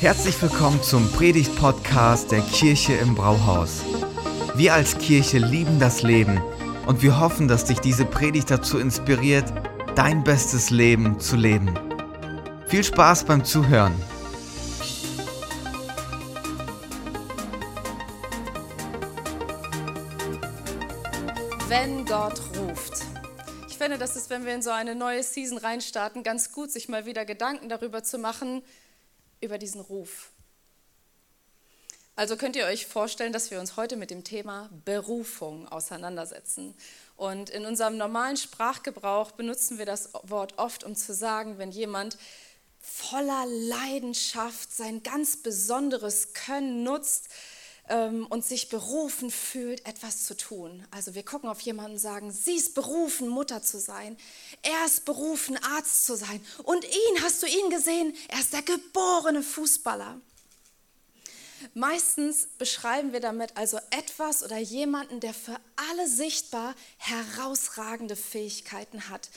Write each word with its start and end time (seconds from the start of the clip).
Herzlich 0.00 0.40
willkommen 0.40 0.82
zum 0.82 1.12
Predigt-Podcast 1.12 2.32
der 2.32 2.40
Kirche 2.40 2.94
im 2.94 3.14
Brauhaus. 3.14 3.82
Wir 4.54 4.72
als 4.72 4.96
Kirche 4.96 5.36
lieben 5.36 5.78
das 5.78 6.00
Leben 6.02 6.40
und 6.86 7.02
wir 7.02 7.20
hoffen, 7.20 7.48
dass 7.48 7.66
dich 7.66 7.80
diese 7.80 8.06
Predigt 8.06 8.50
dazu 8.50 8.78
inspiriert, 8.78 9.52
dein 9.96 10.24
bestes 10.24 10.70
Leben 10.70 11.20
zu 11.20 11.36
leben. 11.36 11.78
Viel 12.66 12.82
Spaß 12.82 13.24
beim 13.24 13.44
Zuhören. 13.44 13.92
Wenn 21.68 22.06
Gott 22.06 22.40
ruft. 22.58 23.04
Ich 23.68 23.76
finde, 23.76 23.98
das 23.98 24.16
ist, 24.16 24.30
wenn 24.30 24.46
wir 24.46 24.54
in 24.54 24.62
so 24.62 24.70
eine 24.70 24.94
neue 24.94 25.22
Season 25.22 25.58
reinstarten, 25.58 26.22
ganz 26.22 26.52
gut, 26.52 26.70
sich 26.70 26.88
mal 26.88 27.04
wieder 27.04 27.26
Gedanken 27.26 27.68
darüber 27.68 28.02
zu 28.02 28.16
machen, 28.16 28.62
über 29.40 29.58
diesen 29.58 29.80
Ruf. 29.80 30.30
Also 32.16 32.36
könnt 32.36 32.56
ihr 32.56 32.66
euch 32.66 32.86
vorstellen, 32.86 33.32
dass 33.32 33.50
wir 33.50 33.60
uns 33.60 33.76
heute 33.76 33.96
mit 33.96 34.10
dem 34.10 34.24
Thema 34.24 34.68
Berufung 34.84 35.66
auseinandersetzen. 35.68 36.74
Und 37.16 37.48
in 37.48 37.64
unserem 37.64 37.96
normalen 37.96 38.36
Sprachgebrauch 38.36 39.32
benutzen 39.32 39.78
wir 39.78 39.86
das 39.86 40.10
Wort 40.24 40.58
oft, 40.58 40.84
um 40.84 40.94
zu 40.94 41.14
sagen, 41.14 41.58
wenn 41.58 41.70
jemand 41.70 42.18
voller 42.80 43.46
Leidenschaft 43.46 44.74
sein 44.74 45.02
ganz 45.02 45.36
besonderes 45.36 46.32
Können 46.34 46.82
nutzt, 46.82 47.28
ähm, 47.90 48.26
und 48.28 48.44
sich 48.44 48.68
berufen 48.68 49.30
fühlt, 49.30 49.84
etwas 49.84 50.24
zu 50.24 50.36
tun. 50.36 50.86
Also 50.90 51.14
wir 51.14 51.24
gucken 51.24 51.50
auf 51.50 51.60
jemanden 51.60 51.92
und 51.92 51.98
sagen, 51.98 52.32
sie 52.32 52.54
ist 52.54 52.74
berufen, 52.74 53.28
Mutter 53.28 53.62
zu 53.62 53.78
sein. 53.78 54.16
Er 54.62 54.86
ist 54.86 55.04
berufen, 55.04 55.58
Arzt 55.62 56.06
zu 56.06 56.16
sein. 56.16 56.44
Und 56.62 56.84
ihn, 56.84 57.22
hast 57.22 57.42
du 57.42 57.46
ihn 57.46 57.68
gesehen? 57.70 58.14
Er 58.28 58.40
ist 58.40 58.52
der 58.52 58.62
geborene 58.62 59.42
Fußballer. 59.42 60.20
Meistens 61.74 62.46
beschreiben 62.58 63.12
wir 63.12 63.20
damit 63.20 63.56
also 63.56 63.78
etwas 63.90 64.42
oder 64.42 64.56
jemanden, 64.56 65.20
der 65.20 65.34
für 65.34 65.58
alle 65.76 66.08
sichtbar 66.08 66.74
herausragende 66.96 68.16
Fähigkeiten 68.16 69.10
hat, 69.10 69.28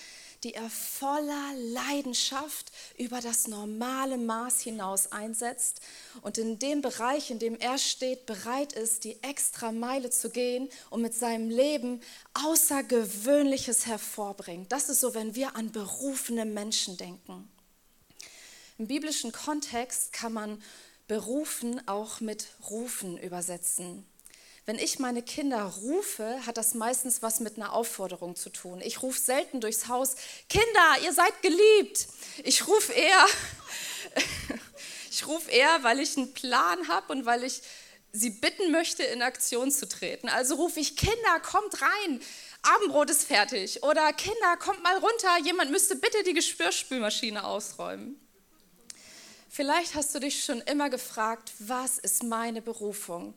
die 0.43 0.53
er 0.53 0.69
voller 0.69 1.53
Leidenschaft 1.55 2.71
über 2.97 3.21
das 3.21 3.47
normale 3.47 4.17
Maß 4.17 4.61
hinaus 4.61 5.11
einsetzt 5.11 5.81
und 6.21 6.37
in 6.37 6.59
dem 6.59 6.81
Bereich, 6.81 7.31
in 7.31 7.39
dem 7.39 7.57
er 7.59 7.77
steht, 7.77 8.25
bereit 8.25 8.73
ist, 8.73 9.03
die 9.03 9.21
extra 9.23 9.71
Meile 9.71 10.09
zu 10.09 10.29
gehen 10.29 10.69
und 10.89 11.01
mit 11.01 11.13
seinem 11.13 11.49
Leben 11.49 12.01
Außergewöhnliches 12.33 13.85
hervorbringt. 13.85 14.71
Das 14.71 14.89
ist 14.89 14.99
so, 14.99 15.13
wenn 15.13 15.35
wir 15.35 15.55
an 15.55 15.71
berufene 15.71 16.45
Menschen 16.45 16.97
denken. 16.97 17.49
Im 18.77 18.87
biblischen 18.87 19.31
Kontext 19.31 20.13
kann 20.13 20.33
man 20.33 20.61
berufen 21.07 21.87
auch 21.87 22.21
mit 22.21 22.47
rufen 22.69 23.17
übersetzen. 23.17 24.05
Wenn 24.65 24.79
ich 24.79 24.97
meine 24.97 25.21
Kinder 25.21 25.63
rufe, 25.63 26.45
hat 26.45 26.55
das 26.55 26.73
meistens 26.73 27.21
was 27.21 27.41
mit 27.41 27.57
einer 27.57 27.73
Aufforderung 27.73 28.37
zu 28.37 28.49
tun. 28.49 28.79
Ich 28.81 29.01
rufe 29.01 29.19
selten 29.19 29.59
durchs 29.59 29.89
Haus, 29.89 30.15
Kinder, 30.47 31.03
ihr 31.03 31.11
seid 31.11 31.41
geliebt. 31.41 32.07
Ich 32.45 32.65
rufe 32.65 32.93
eher, 32.93 33.25
ich 35.11 35.27
rufe 35.27 35.51
eher, 35.51 35.83
weil 35.83 35.99
ich 35.99 36.15
einen 36.15 36.33
Plan 36.33 36.87
habe 36.87 37.11
und 37.11 37.25
weil 37.25 37.43
ich 37.43 37.61
sie 38.13 38.29
bitten 38.29 38.71
möchte, 38.71 39.03
in 39.03 39.21
Aktion 39.21 39.69
zu 39.69 39.89
treten. 39.89 40.29
Also 40.29 40.55
rufe 40.55 40.79
ich, 40.79 40.95
Kinder, 40.95 41.39
kommt 41.41 41.81
rein, 41.81 42.21
Abendbrot 42.61 43.09
ist 43.09 43.25
fertig. 43.25 43.83
Oder 43.83 44.13
Kinder, 44.13 44.55
kommt 44.57 44.81
mal 44.81 44.97
runter, 44.97 45.39
jemand 45.43 45.71
müsste 45.71 45.97
bitte 45.97 46.23
die 46.23 46.33
Geschwürspülmaschine 46.33 47.43
ausräumen. 47.43 48.17
Vielleicht 49.49 49.93
hast 49.95 50.15
du 50.15 50.19
dich 50.19 50.43
schon 50.43 50.61
immer 50.61 50.89
gefragt, 50.89 51.51
was 51.59 51.97
ist 51.97 52.23
meine 52.23 52.61
Berufung? 52.61 53.33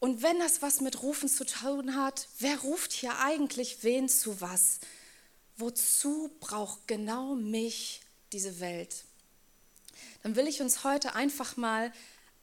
Und 0.00 0.22
wenn 0.22 0.38
das 0.38 0.62
was 0.62 0.80
mit 0.80 1.02
Rufen 1.02 1.28
zu 1.28 1.44
tun 1.44 1.94
hat, 1.94 2.28
wer 2.38 2.58
ruft 2.60 2.92
hier 2.92 3.18
eigentlich 3.18 3.84
wen 3.84 4.08
zu 4.08 4.40
was? 4.40 4.80
Wozu 5.58 6.30
braucht 6.40 6.88
genau 6.88 7.34
mich 7.34 8.00
diese 8.32 8.60
Welt? 8.60 9.04
Dann 10.22 10.36
will 10.36 10.48
ich 10.48 10.62
uns 10.62 10.84
heute 10.84 11.14
einfach 11.14 11.56
mal 11.58 11.92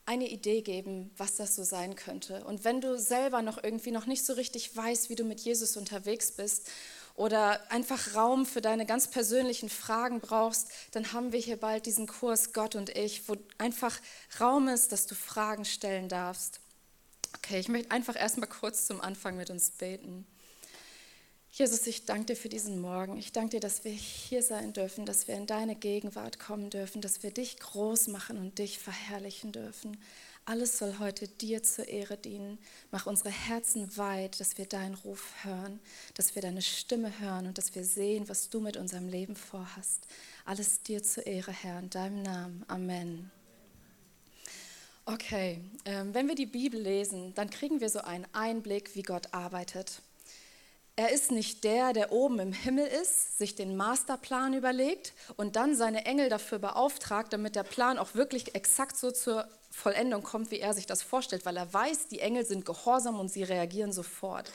eine 0.05 0.29
Idee 0.29 0.61
geben, 0.61 1.11
was 1.17 1.35
das 1.35 1.55
so 1.55 1.63
sein 1.63 1.95
könnte. 1.95 2.43
Und 2.45 2.63
wenn 2.63 2.79
du 2.79 2.97
selber 2.97 3.41
noch 3.41 3.61
irgendwie 3.61 3.91
noch 3.91 4.05
nicht 4.05 4.23
so 4.23 4.33
richtig 4.33 4.75
weißt, 4.75 5.09
wie 5.09 5.15
du 5.15 5.25
mit 5.25 5.41
Jesus 5.41 5.75
unterwegs 5.77 6.31
bist 6.31 6.69
oder 7.15 7.59
einfach 7.71 8.15
Raum 8.15 8.45
für 8.45 8.61
deine 8.61 8.85
ganz 8.85 9.09
persönlichen 9.09 9.69
Fragen 9.69 10.21
brauchst, 10.21 10.69
dann 10.91 11.11
haben 11.11 11.33
wir 11.33 11.39
hier 11.39 11.57
bald 11.57 11.87
diesen 11.87 12.07
Kurs 12.07 12.53
Gott 12.53 12.75
und 12.75 12.95
ich, 12.95 13.27
wo 13.27 13.35
einfach 13.57 13.99
Raum 14.39 14.67
ist, 14.69 14.91
dass 14.91 15.07
du 15.07 15.15
Fragen 15.15 15.65
stellen 15.65 16.07
darfst. 16.07 16.61
Okay, 17.35 17.59
ich 17.59 17.67
möchte 17.67 17.91
einfach 17.91 18.15
erstmal 18.15 18.49
kurz 18.49 18.88
zum 18.88 19.01
Anfang 19.01 19.38
mit 19.38 19.49
uns 19.49 19.69
beten. 19.71 20.25
Jesus, 21.51 21.88
ich 21.88 22.05
danke 22.05 22.27
dir 22.27 22.35
für 22.35 22.49
diesen 22.49 22.79
Morgen. 22.79 23.17
Ich 23.17 23.31
danke 23.31 23.51
dir, 23.51 23.59
dass 23.59 23.83
wir 23.83 23.91
hier 23.91 24.43
sein 24.43 24.73
dürfen, 24.73 25.05
dass 25.05 25.27
wir 25.27 25.35
in 25.35 25.47
deine 25.47 25.75
Gegenwart 25.75 26.39
kommen 26.39 26.69
dürfen, 26.69 27.01
dass 27.01 27.23
wir 27.23 27.31
dich 27.31 27.57
groß 27.59 28.09
machen 28.09 28.38
und 28.38 28.59
dich 28.59 28.77
verherrlichen 28.77 29.51
dürfen. 29.51 29.97
Alles 30.45 30.77
soll 30.77 30.99
heute 30.99 31.27
dir 31.27 31.63
zur 31.63 31.88
Ehre 31.88 32.15
dienen. 32.15 32.57
Mach 32.91 33.05
unsere 33.05 33.31
Herzen 33.31 33.97
weit, 33.97 34.39
dass 34.39 34.57
wir 34.57 34.65
deinen 34.65 34.95
Ruf 34.95 35.33
hören, 35.44 35.79
dass 36.13 36.35
wir 36.35 36.41
deine 36.41 36.61
Stimme 36.61 37.19
hören 37.19 37.47
und 37.47 37.57
dass 37.57 37.75
wir 37.75 37.83
sehen, 37.83 38.29
was 38.29 38.49
du 38.49 38.61
mit 38.61 38.77
unserem 38.77 39.07
Leben 39.07 39.35
vorhast. 39.35 40.05
Alles 40.45 40.83
dir 40.83 41.01
zur 41.01 41.25
Ehre, 41.25 41.51
Herr, 41.51 41.79
in 41.79 41.89
deinem 41.89 42.21
Namen. 42.21 42.63
Amen. 42.67 43.31
Okay, 45.09 45.62
ähm, 45.85 46.13
wenn 46.13 46.28
wir 46.28 46.35
die 46.35 46.45
Bibel 46.45 46.81
lesen, 46.81 47.34
dann 47.34 47.50
kriegen 47.50 47.79
wir 47.79 47.88
so 47.88 48.00
einen 48.00 48.28
Einblick, 48.34 48.94
wie 48.94 49.03
Gott 49.03 49.34
arbeitet. 49.34 50.01
Er 50.97 51.13
ist 51.13 51.31
nicht 51.31 51.63
der, 51.63 51.94
der 51.94 52.12
oben 52.12 52.40
im 52.40 52.51
Himmel 52.51 52.85
ist, 52.85 53.38
sich 53.38 53.56
den 53.56 53.78
Masterplan 53.78 54.53
überlegt 54.53 55.13
und 55.38 55.56
dann 55.56 55.78
seine 55.78 56.03
Engel 56.03 56.28
dafür 56.28 56.59
beauftragt, 56.59 57.31
damit 57.31 57.56
der 57.56 57.63
Plan 57.63 57.97
auch 57.97 58.16
wirklich 58.16 58.53
exakt 58.53 58.97
so 58.97 59.09
zur 59.12 59.47
Vollendung 59.72 60.23
kommt, 60.23 60.51
wie 60.51 60.59
er 60.59 60.73
sich 60.73 60.88
das 60.88 61.03
vorstellt, 61.03 61.45
weil 61.45 61.56
er 61.56 61.74
weiß, 61.74 62.09
die 62.09 62.19
Engel 62.19 62.45
sind 62.45 62.66
gehorsam 62.66 63.18
und 63.18 63.31
sie 63.31 63.44
reagieren 63.44 63.94
sofort. 63.94 64.51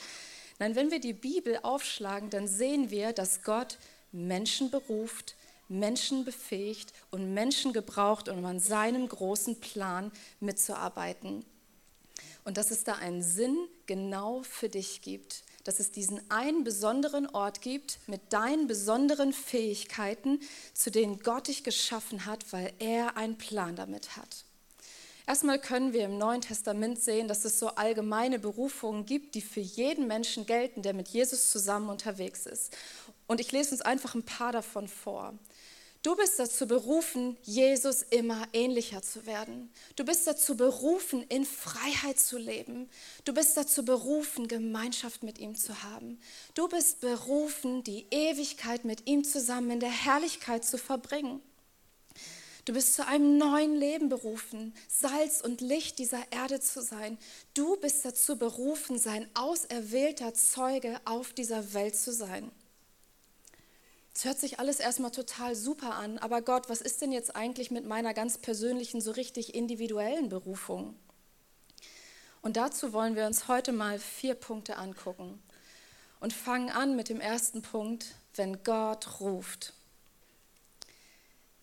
Nein, 0.59 0.75
wenn 0.75 0.91
wir 0.91 0.99
die 0.99 1.13
Bibel 1.13 1.57
aufschlagen, 1.63 2.29
dann 2.29 2.47
sehen 2.47 2.91
wir, 2.91 3.11
dass 3.11 3.41
Gott 3.41 3.79
Menschen 4.11 4.69
beruft, 4.69 5.35
Menschen 5.69 6.25
befähigt 6.25 6.93
und 7.11 7.33
Menschen 7.33 7.73
gebraucht, 7.73 8.29
um 8.29 8.43
an 8.45 8.59
seinem 8.59 9.07
großen 9.07 9.59
Plan 9.59 10.11
mitzuarbeiten. 10.39 11.45
Und 12.45 12.57
dass 12.57 12.71
es 12.71 12.83
da 12.83 12.93
einen 12.95 13.23
Sinn 13.23 13.57
genau 13.85 14.43
für 14.43 14.69
dich 14.69 15.01
gibt, 15.01 15.43
dass 15.63 15.79
es 15.79 15.91
diesen 15.91 16.19
einen 16.29 16.63
besonderen 16.63 17.27
Ort 17.27 17.61
gibt 17.61 17.99
mit 18.07 18.33
deinen 18.33 18.67
besonderen 18.67 19.31
Fähigkeiten, 19.31 20.39
zu 20.73 20.91
denen 20.91 21.19
Gott 21.19 21.47
dich 21.47 21.63
geschaffen 21.63 22.25
hat, 22.25 22.51
weil 22.51 22.73
er 22.79 23.15
einen 23.15 23.37
Plan 23.37 23.75
damit 23.75 24.17
hat. 24.17 24.43
Erstmal 25.25 25.57
können 25.57 25.93
wir 25.93 26.03
im 26.03 26.17
Neuen 26.17 26.41
Testament 26.41 26.99
sehen, 26.99 27.29
dass 27.29 27.45
es 27.45 27.57
so 27.57 27.69
allgemeine 27.69 28.39
Berufungen 28.39 29.05
gibt, 29.05 29.35
die 29.35 29.41
für 29.41 29.61
jeden 29.61 30.05
Menschen 30.05 30.45
gelten, 30.45 30.81
der 30.81 30.93
mit 30.93 31.07
Jesus 31.07 31.49
zusammen 31.49 31.89
unterwegs 31.89 32.45
ist. 32.45 32.75
Und 33.33 33.39
ich 33.39 33.51
lese 33.51 33.71
uns 33.71 33.81
einfach 33.81 34.13
ein 34.13 34.21
paar 34.21 34.51
davon 34.51 34.87
vor. 34.87 35.33
Du 36.03 36.15
bist 36.15 36.37
dazu 36.37 36.67
berufen, 36.67 37.35
Jesus 37.41 38.03
immer 38.03 38.47
ähnlicher 38.53 39.01
zu 39.01 39.25
werden. 39.25 39.73
Du 39.95 40.05
bist 40.05 40.27
dazu 40.27 40.55
berufen, 40.55 41.23
in 41.29 41.43
Freiheit 41.43 42.19
zu 42.19 42.37
leben. 42.37 42.91
Du 43.25 43.33
bist 43.33 43.57
dazu 43.57 43.83
berufen, 43.83 44.47
Gemeinschaft 44.47 45.23
mit 45.23 45.39
ihm 45.39 45.55
zu 45.55 45.81
haben. 45.81 46.19
Du 46.53 46.67
bist 46.67 47.01
berufen, 47.01 47.83
die 47.83 48.05
Ewigkeit 48.11 48.85
mit 48.85 49.07
ihm 49.07 49.23
zusammen 49.23 49.71
in 49.71 49.79
der 49.79 49.89
Herrlichkeit 49.89 50.63
zu 50.63 50.77
verbringen. 50.77 51.41
Du 52.65 52.73
bist 52.73 52.93
zu 52.93 53.07
einem 53.07 53.39
neuen 53.39 53.75
Leben 53.75 54.09
berufen, 54.09 54.75
Salz 54.87 55.41
und 55.41 55.59
Licht 55.59 55.97
dieser 55.97 56.31
Erde 56.31 56.59
zu 56.59 56.83
sein. 56.83 57.17
Du 57.55 57.77
bist 57.77 58.05
dazu 58.05 58.37
berufen, 58.37 58.99
sein 58.99 59.27
auserwählter 59.33 60.35
Zeuge 60.35 61.01
auf 61.05 61.33
dieser 61.33 61.73
Welt 61.73 61.95
zu 61.95 62.13
sein. 62.13 62.51
Es 64.15 64.25
hört 64.25 64.39
sich 64.39 64.59
alles 64.59 64.79
erstmal 64.79 65.11
total 65.11 65.55
super 65.55 65.95
an, 65.95 66.19
aber 66.19 66.41
Gott, 66.41 66.69
was 66.69 66.81
ist 66.81 67.01
denn 67.01 67.11
jetzt 67.11 67.35
eigentlich 67.35 67.71
mit 67.71 67.85
meiner 67.85 68.13
ganz 68.13 68.37
persönlichen, 68.37 69.01
so 69.01 69.11
richtig 69.11 69.55
individuellen 69.55 70.29
Berufung? 70.29 70.95
Und 72.41 72.57
dazu 72.57 72.93
wollen 72.93 73.15
wir 73.15 73.25
uns 73.25 73.47
heute 73.47 73.71
mal 73.71 73.97
vier 73.97 74.35
Punkte 74.35 74.77
angucken 74.77 75.41
und 76.19 76.31
fangen 76.31 76.69
an 76.69 76.95
mit 76.95 77.09
dem 77.09 77.19
ersten 77.19 77.61
Punkt, 77.61 78.15
wenn 78.35 78.63
Gott 78.63 79.19
ruft. 79.19 79.73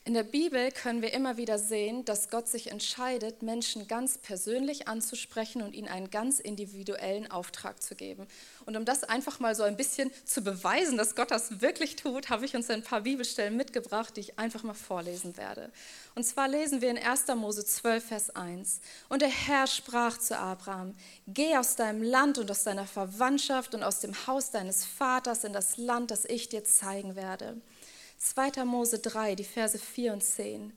In 0.06 0.14
der 0.14 0.22
Bibel 0.22 0.72
können 0.72 1.02
wir 1.02 1.12
immer 1.12 1.36
wieder 1.36 1.58
sehen, 1.58 2.06
dass 2.06 2.30
Gott 2.30 2.48
sich 2.48 2.70
entscheidet, 2.70 3.42
Menschen 3.42 3.86
ganz 3.86 4.16
persönlich 4.16 4.88
anzusprechen 4.88 5.60
und 5.60 5.74
ihnen 5.74 5.88
einen 5.88 6.10
ganz 6.10 6.40
individuellen 6.40 7.30
Auftrag 7.30 7.82
zu 7.82 7.94
geben. 7.94 8.26
Und 8.64 8.78
um 8.78 8.86
das 8.86 9.04
einfach 9.04 9.40
mal 9.40 9.54
so 9.54 9.62
ein 9.62 9.76
bisschen 9.76 10.10
zu 10.24 10.40
beweisen, 10.40 10.96
dass 10.96 11.16
Gott 11.16 11.30
das 11.30 11.60
wirklich 11.60 11.96
tut, 11.96 12.30
habe 12.30 12.46
ich 12.46 12.56
uns 12.56 12.70
ein 12.70 12.82
paar 12.82 13.02
Bibelstellen 13.02 13.58
mitgebracht, 13.58 14.16
die 14.16 14.20
ich 14.20 14.38
einfach 14.38 14.62
mal 14.62 14.72
vorlesen 14.72 15.36
werde. 15.36 15.70
Und 16.14 16.24
zwar 16.24 16.48
lesen 16.48 16.80
wir 16.80 16.90
in 16.90 16.98
1. 16.98 17.26
Mose 17.36 17.62
12, 17.66 18.02
Vers 18.02 18.30
1. 18.30 18.80
Und 19.10 19.20
der 19.20 19.28
Herr 19.28 19.66
sprach 19.66 20.16
zu 20.16 20.38
Abraham, 20.38 20.94
geh 21.26 21.58
aus 21.58 21.76
deinem 21.76 22.02
Land 22.02 22.38
und 22.38 22.50
aus 22.50 22.64
deiner 22.64 22.86
Verwandtschaft 22.86 23.74
und 23.74 23.82
aus 23.82 24.00
dem 24.00 24.14
Haus 24.26 24.50
deines 24.50 24.82
Vaters 24.82 25.44
in 25.44 25.52
das 25.52 25.76
Land, 25.76 26.10
das 26.10 26.24
ich 26.24 26.48
dir 26.48 26.64
zeigen 26.64 27.16
werde. 27.16 27.60
2. 28.20 28.64
Mose 28.66 28.98
3, 28.98 29.34
die 29.34 29.44
Verse 29.44 29.78
4 29.78 30.12
und 30.12 30.22
10. 30.22 30.72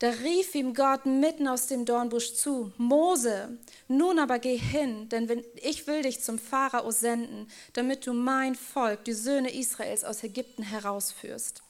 Da 0.00 0.10
rief 0.10 0.54
ihm 0.54 0.74
Gott 0.74 1.06
mitten 1.06 1.48
aus 1.48 1.66
dem 1.66 1.84
Dornbusch 1.84 2.34
zu, 2.34 2.72
Mose, 2.76 3.58
nun 3.88 4.18
aber 4.18 4.38
geh 4.38 4.56
hin, 4.56 5.08
denn 5.08 5.44
ich 5.56 5.86
will 5.86 6.02
dich 6.02 6.20
zum 6.20 6.38
Pharao 6.38 6.90
senden, 6.90 7.48
damit 7.72 8.06
du 8.06 8.12
mein 8.12 8.54
Volk, 8.54 9.04
die 9.04 9.12
Söhne 9.12 9.52
Israels 9.52 10.04
aus 10.04 10.22
Ägypten 10.22 10.62
herausführst. 10.62 11.62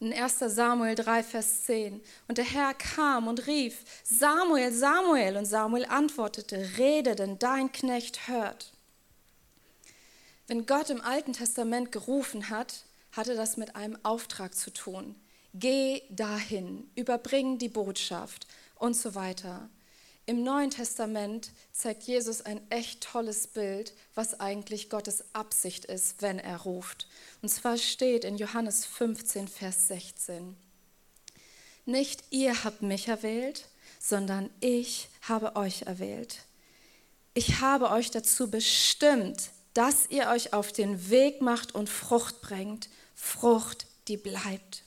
In 0.00 0.12
1 0.12 0.38
Samuel 0.38 0.94
3, 0.94 1.22
Vers 1.22 1.64
10. 1.64 2.02
Und 2.28 2.36
der 2.36 2.44
Herr 2.44 2.74
kam 2.74 3.28
und 3.28 3.46
rief, 3.46 3.84
Samuel, 4.02 4.72
Samuel. 4.72 5.36
Und 5.36 5.44
Samuel 5.44 5.84
antwortete, 5.84 6.70
rede, 6.76 7.14
denn 7.14 7.38
dein 7.38 7.70
Knecht 7.70 8.26
hört. 8.26 8.72
Wenn 10.48 10.66
Gott 10.66 10.90
im 10.90 11.00
Alten 11.00 11.34
Testament 11.34 11.92
gerufen 11.92 12.50
hat, 12.50 12.84
hatte 13.12 13.34
das 13.34 13.56
mit 13.56 13.76
einem 13.76 13.98
Auftrag 14.02 14.54
zu 14.54 14.72
tun. 14.72 15.14
Geh 15.54 16.02
dahin, 16.10 16.90
überbring 16.94 17.58
die 17.58 17.68
Botschaft 17.68 18.46
und 18.76 18.96
so 18.96 19.14
weiter. 19.14 19.68
Im 20.24 20.44
Neuen 20.44 20.70
Testament 20.70 21.50
zeigt 21.72 22.04
Jesus 22.04 22.42
ein 22.42 22.60
echt 22.70 23.02
tolles 23.02 23.48
Bild, 23.48 23.92
was 24.14 24.38
eigentlich 24.38 24.88
Gottes 24.88 25.24
Absicht 25.34 25.84
ist, 25.84 26.22
wenn 26.22 26.38
er 26.38 26.58
ruft. 26.58 27.08
Und 27.42 27.48
zwar 27.48 27.76
steht 27.76 28.24
in 28.24 28.36
Johannes 28.36 28.86
15, 28.86 29.48
Vers 29.48 29.88
16. 29.88 30.56
Nicht 31.84 32.22
ihr 32.30 32.64
habt 32.64 32.82
mich 32.82 33.08
erwählt, 33.08 33.66
sondern 33.98 34.48
ich 34.60 35.08
habe 35.22 35.56
euch 35.56 35.82
erwählt. 35.82 36.38
Ich 37.34 37.60
habe 37.60 37.90
euch 37.90 38.10
dazu 38.10 38.50
bestimmt, 38.50 39.50
dass 39.74 40.06
ihr 40.08 40.28
euch 40.28 40.52
auf 40.52 40.70
den 40.70 41.10
Weg 41.10 41.40
macht 41.40 41.74
und 41.74 41.88
Frucht 41.88 42.42
bringt 42.42 42.88
Frucht, 43.24 43.86
die 44.08 44.16
bleibt. 44.16 44.82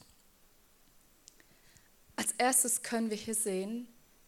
Als 2.17 2.33
erstes 2.37 2.83
können 2.83 3.09
wir 3.09 3.15
hier 3.15 3.33
sehen, 3.33 3.87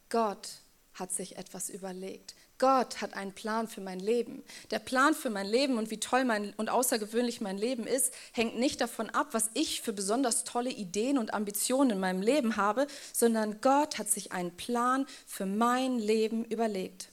Gott 0.09 0.47
hat 0.93 1.11
sich 1.11 1.35
etwas 1.35 1.69
überlegt. 1.69 2.33
Gott 2.57 3.01
hat 3.01 3.15
einen 3.15 3.33
Plan 3.33 3.67
für 3.67 3.81
mein 3.81 3.99
Leben. 3.99 4.45
Der 4.71 4.79
Plan 4.79 5.13
für 5.13 5.29
mein 5.29 5.45
Leben 5.45 5.77
und 5.77 5.91
wie 5.91 5.99
toll 5.99 6.23
mein, 6.23 6.53
und 6.53 6.69
außergewöhnlich 6.69 7.41
mein 7.41 7.57
Leben 7.57 7.85
ist, 7.85 8.13
hängt 8.31 8.57
nicht 8.57 8.79
davon 8.79 9.09
ab, 9.09 9.27
was 9.31 9.49
ich 9.53 9.81
für 9.81 9.91
besonders 9.91 10.45
tolle 10.45 10.71
Ideen 10.71 11.17
und 11.17 11.33
Ambitionen 11.33 11.91
in 11.91 11.99
meinem 11.99 12.21
Leben 12.21 12.55
habe, 12.55 12.87
sondern 13.11 13.59
Gott 13.59 13.97
hat 13.97 14.09
sich 14.09 14.31
einen 14.31 14.55
Plan 14.55 15.05
für 15.25 15.45
mein 15.45 15.99
Leben 15.99 16.45
überlegt. 16.45 17.09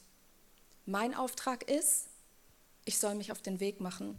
Mein 0.87 1.13
Auftrag 1.13 1.69
ist, 1.69 2.07
ich 2.85 3.01
soll 3.01 3.17
mich 3.17 3.33
auf 3.33 3.43
den 3.43 3.59
Weg 3.59 3.81
machen. 3.81 4.17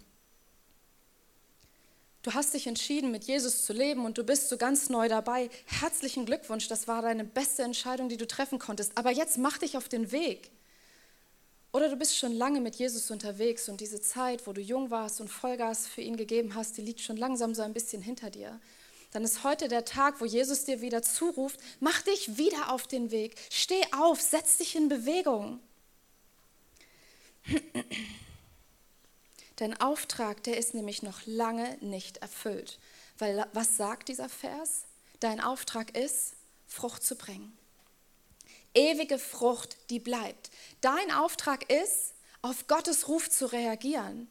Du 2.25 2.33
hast 2.33 2.55
dich 2.55 2.65
entschieden, 2.65 3.11
mit 3.11 3.25
Jesus 3.25 3.65
zu 3.65 3.71
leben 3.71 4.03
und 4.03 4.17
du 4.17 4.23
bist 4.23 4.49
so 4.49 4.57
ganz 4.57 4.89
neu 4.89 5.07
dabei. 5.07 5.47
Herzlichen 5.67 6.25
Glückwunsch, 6.25 6.67
das 6.67 6.87
war 6.87 7.03
deine 7.03 7.23
beste 7.23 7.61
Entscheidung, 7.61 8.09
die 8.09 8.17
du 8.17 8.25
treffen 8.25 8.57
konntest. 8.57 8.93
Aber 8.97 9.11
jetzt 9.11 9.37
mach 9.37 9.59
dich 9.59 9.77
auf 9.77 9.89
den 9.89 10.11
Weg. 10.11 10.49
Oder 11.71 11.87
du 11.87 11.95
bist 11.97 12.17
schon 12.17 12.33
lange 12.33 12.61
mit 12.61 12.77
Jesus 12.77 13.11
unterwegs 13.11 13.69
und 13.69 13.79
diese 13.79 14.01
Zeit, 14.01 14.47
wo 14.47 14.53
du 14.53 14.61
jung 14.61 14.89
warst 14.89 15.21
und 15.21 15.27
Vollgas 15.27 15.85
für 15.85 16.01
ihn 16.01 16.17
gegeben 16.17 16.55
hast, 16.55 16.77
die 16.77 16.81
liegt 16.81 17.01
schon 17.01 17.15
langsam 17.15 17.53
so 17.53 17.61
ein 17.61 17.73
bisschen 17.73 18.01
hinter 18.01 18.31
dir. 18.31 18.59
Dann 19.11 19.23
ist 19.23 19.43
heute 19.43 19.67
der 19.67 19.85
Tag, 19.85 20.19
wo 20.19 20.25
Jesus 20.25 20.65
dir 20.65 20.81
wieder 20.81 21.03
zuruft, 21.03 21.59
mach 21.79 22.01
dich 22.01 22.39
wieder 22.39 22.71
auf 22.71 22.87
den 22.87 23.11
Weg. 23.11 23.35
Steh 23.51 23.83
auf, 23.95 24.19
setz 24.19 24.57
dich 24.57 24.75
in 24.75 24.89
Bewegung. 24.89 25.59
Dein 29.57 29.79
Auftrag, 29.79 30.43
der 30.43 30.57
ist 30.57 30.73
nämlich 30.73 31.01
noch 31.01 31.25
lange 31.25 31.77
nicht 31.81 32.17
erfüllt. 32.17 32.79
Weil 33.17 33.47
was 33.53 33.77
sagt 33.77 34.09
dieser 34.09 34.29
Vers? 34.29 34.83
Dein 35.19 35.39
Auftrag 35.39 35.97
ist, 35.97 36.33
Frucht 36.67 37.03
zu 37.03 37.15
bringen. 37.15 37.57
Ewige 38.73 39.17
Frucht, 39.17 39.77
die 39.89 39.99
bleibt. 39.99 40.51
Dein 40.81 41.11
Auftrag 41.11 41.71
ist, 41.71 42.13
auf 42.41 42.67
Gottes 42.67 43.07
Ruf 43.07 43.29
zu 43.29 43.45
reagieren. 43.45 44.29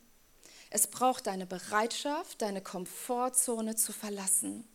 Es 0.68 0.86
braucht 0.86 1.26
deine 1.26 1.46
Bereitschaft, 1.46 2.42
deine 2.42 2.60
Komfortzone 2.60 3.76
zu 3.76 3.92
verlassen. 3.92 4.68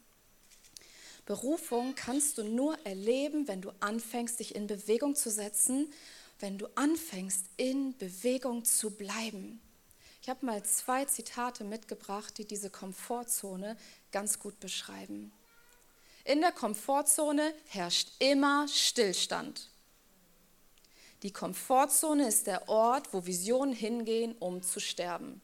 Berufung 1.26 1.94
kannst 1.94 2.40
du 2.40 2.44
nur 2.44 2.76
erleben, 2.86 3.48
wenn 3.48 3.62
du 3.62 3.72
anfängst, 3.82 4.40
dich 4.40 4.56
in 4.56 4.66
Bewegung 4.66 5.16
zu 5.16 5.30
setzen, 5.30 5.94
wenn 6.40 6.58
du 6.58 6.68
anfängst, 6.74 7.46
in 7.58 7.96
Bewegung 7.98 8.66
zu 8.66 8.92
bleiben. 8.92 9.62
Ich 10.22 10.30
habe 10.30 10.46
mal 10.46 10.64
zwei 10.64 11.06
Zitate 11.06 11.64
mitgebracht, 11.64 12.38
die 12.38 12.46
diese 12.46 12.70
Komfortzone 12.70 13.78
ganz 14.12 14.40
gut 14.40 14.60
beschreiben. 14.60 15.32
In 16.26 16.42
der 16.42 16.52
Komfortzone 16.52 17.54
herrscht 17.68 18.10
immer 18.20 18.68
Stillstand. 18.68 19.70
Die 21.24 21.32
Komfortzone 21.32 22.28
ist 22.28 22.48
der 22.48 22.70
Ort, 22.70 23.14
wo 23.14 23.26
Visionen 23.26 23.74
hingehen, 23.74 24.36
um 24.40 24.62
zu 24.62 24.80
sterben. 24.80 25.42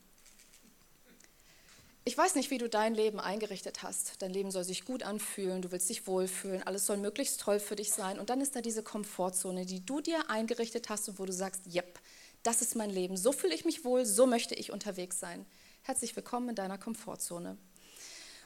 Ich 2.08 2.16
weiß 2.16 2.36
nicht, 2.36 2.52
wie 2.52 2.60
du 2.60 2.70
dein 2.70 2.94
Leben 2.94 3.20
eingerichtet 3.20 3.82
hast. 3.82 4.22
Dein 4.22 4.32
Leben 4.32 4.52
soll 4.52 4.64
sich 4.64 4.86
gut 4.86 5.02
anfühlen, 5.02 5.64
du 5.64 5.72
willst 5.72 5.90
dich 5.90 6.06
wohlfühlen, 6.06 6.62
alles 6.62 6.86
soll 6.86 6.98
möglichst 6.98 7.42
toll 7.42 7.60
für 7.60 7.76
dich 7.76 7.92
sein. 7.92 8.20
Und 8.20 8.30
dann 8.30 8.42
ist 8.42 8.56
da 8.56 8.62
diese 8.62 8.84
Komfortzone, 8.84 9.66
die 9.66 9.84
du 9.84 10.02
dir 10.02 10.30
eingerichtet 10.30 10.90
hast 10.90 11.10
und 11.10 11.18
wo 11.18 11.26
du 11.26 11.34
sagst, 11.34 11.64
yep, 11.74 12.00
das 12.46 12.62
ist 12.62 12.76
mein 12.76 12.92
Leben, 12.92 13.18
so 13.18 13.32
fühle 13.32 13.56
ich 13.56 13.66
mich 13.66 13.84
wohl, 13.84 14.06
so 14.06 14.28
möchte 14.28 14.54
ich 14.54 14.72
unterwegs 14.72 15.20
sein. 15.20 15.46
Herzlich 15.82 16.16
willkommen 16.16 16.50
in 16.50 16.56
deiner 16.56 16.78
Komfortzone. 16.78 17.58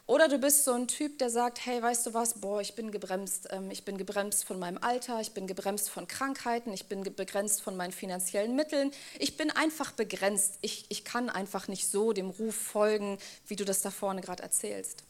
Oder 0.05 0.29
du 0.29 0.39
bist 0.39 0.63
so 0.63 0.71
ein 0.71 0.87
Typ, 0.87 1.19
der 1.19 1.29
sagt, 1.29 1.65
hey, 1.65 1.83
weißt 1.83 2.07
du 2.07 2.13
was, 2.13 2.39
boah, 2.39 2.61
ich 2.61 2.75
bin 2.75 2.91
gebremst, 2.91 3.49
ähm, 3.51 3.69
ich 3.69 3.83
bin 3.83 3.97
gebremst 3.97 4.45
von 4.45 4.57
meinem 4.57 4.77
Alter, 4.77 5.19
ich 5.19 5.33
bin 5.33 5.47
gebremst 5.47 5.89
von 5.89 6.07
Krankheiten, 6.07 6.71
ich 6.71 6.87
bin 6.87 7.03
begrenzt 7.03 7.61
von 7.61 7.75
meinen 7.75 7.91
finanziellen 7.91 8.55
Mitteln, 8.55 8.91
ich 9.19 9.35
bin 9.37 9.51
einfach 9.51 9.91
begrenzt, 9.91 10.57
ich, 10.61 10.85
ich 10.87 11.03
kann 11.03 11.29
einfach 11.29 11.67
nicht 11.67 11.87
so 11.87 12.13
dem 12.13 12.29
Ruf 12.29 12.55
folgen, 12.55 13.19
wie 13.47 13.57
du 13.57 13.65
das 13.65 13.81
da 13.81 13.91
vorne 13.91 14.21
gerade 14.21 14.41
erzählst. 14.41 15.03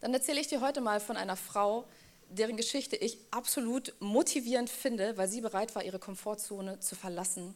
Dann 0.00 0.12
erzähle 0.12 0.40
ich 0.40 0.48
dir 0.48 0.60
heute 0.60 0.82
mal 0.82 1.00
von 1.00 1.16
einer 1.16 1.36
Frau, 1.36 1.86
deren 2.30 2.56
Geschichte 2.56 2.96
ich 2.96 3.18
absolut 3.30 3.94
motivierend 4.00 4.70
finde, 4.70 5.16
weil 5.16 5.28
sie 5.28 5.40
bereit 5.40 5.74
war, 5.74 5.84
ihre 5.84 5.98
Komfortzone 5.98 6.80
zu 6.80 6.94
verlassen. 6.94 7.54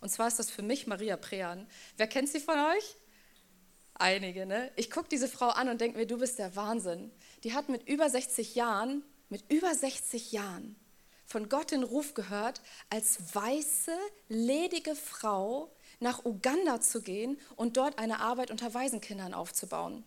Und 0.00 0.10
zwar 0.10 0.28
ist 0.28 0.38
das 0.38 0.50
für 0.50 0.62
mich 0.62 0.86
Maria 0.86 1.16
Prean. 1.16 1.66
Wer 1.96 2.06
kennt 2.06 2.28
sie 2.28 2.40
von 2.40 2.58
euch? 2.58 2.96
Einige, 3.94 4.46
ne? 4.46 4.72
Ich 4.76 4.90
gucke 4.90 5.08
diese 5.08 5.28
Frau 5.28 5.48
an 5.48 5.68
und 5.68 5.80
denke 5.80 5.98
mir, 5.98 6.06
du 6.06 6.18
bist 6.18 6.38
der 6.38 6.56
Wahnsinn. 6.56 7.12
Die 7.44 7.52
hat 7.52 7.68
mit 7.68 7.86
über 7.86 8.10
60 8.10 8.54
Jahren, 8.54 9.04
mit 9.28 9.50
über 9.52 9.72
60 9.72 10.32
Jahren 10.32 10.76
von 11.26 11.48
Gott 11.48 11.70
den 11.70 11.82
Ruf 11.82 12.14
gehört, 12.14 12.60
als 12.90 13.34
weiße, 13.34 13.96
ledige 14.28 14.94
Frau 14.94 15.74
nach 16.00 16.24
Uganda 16.24 16.80
zu 16.80 17.02
gehen 17.02 17.38
und 17.56 17.76
dort 17.76 17.98
eine 17.98 18.20
Arbeit 18.20 18.50
unter 18.50 18.74
Waisenkindern 18.74 19.32
aufzubauen. 19.32 20.04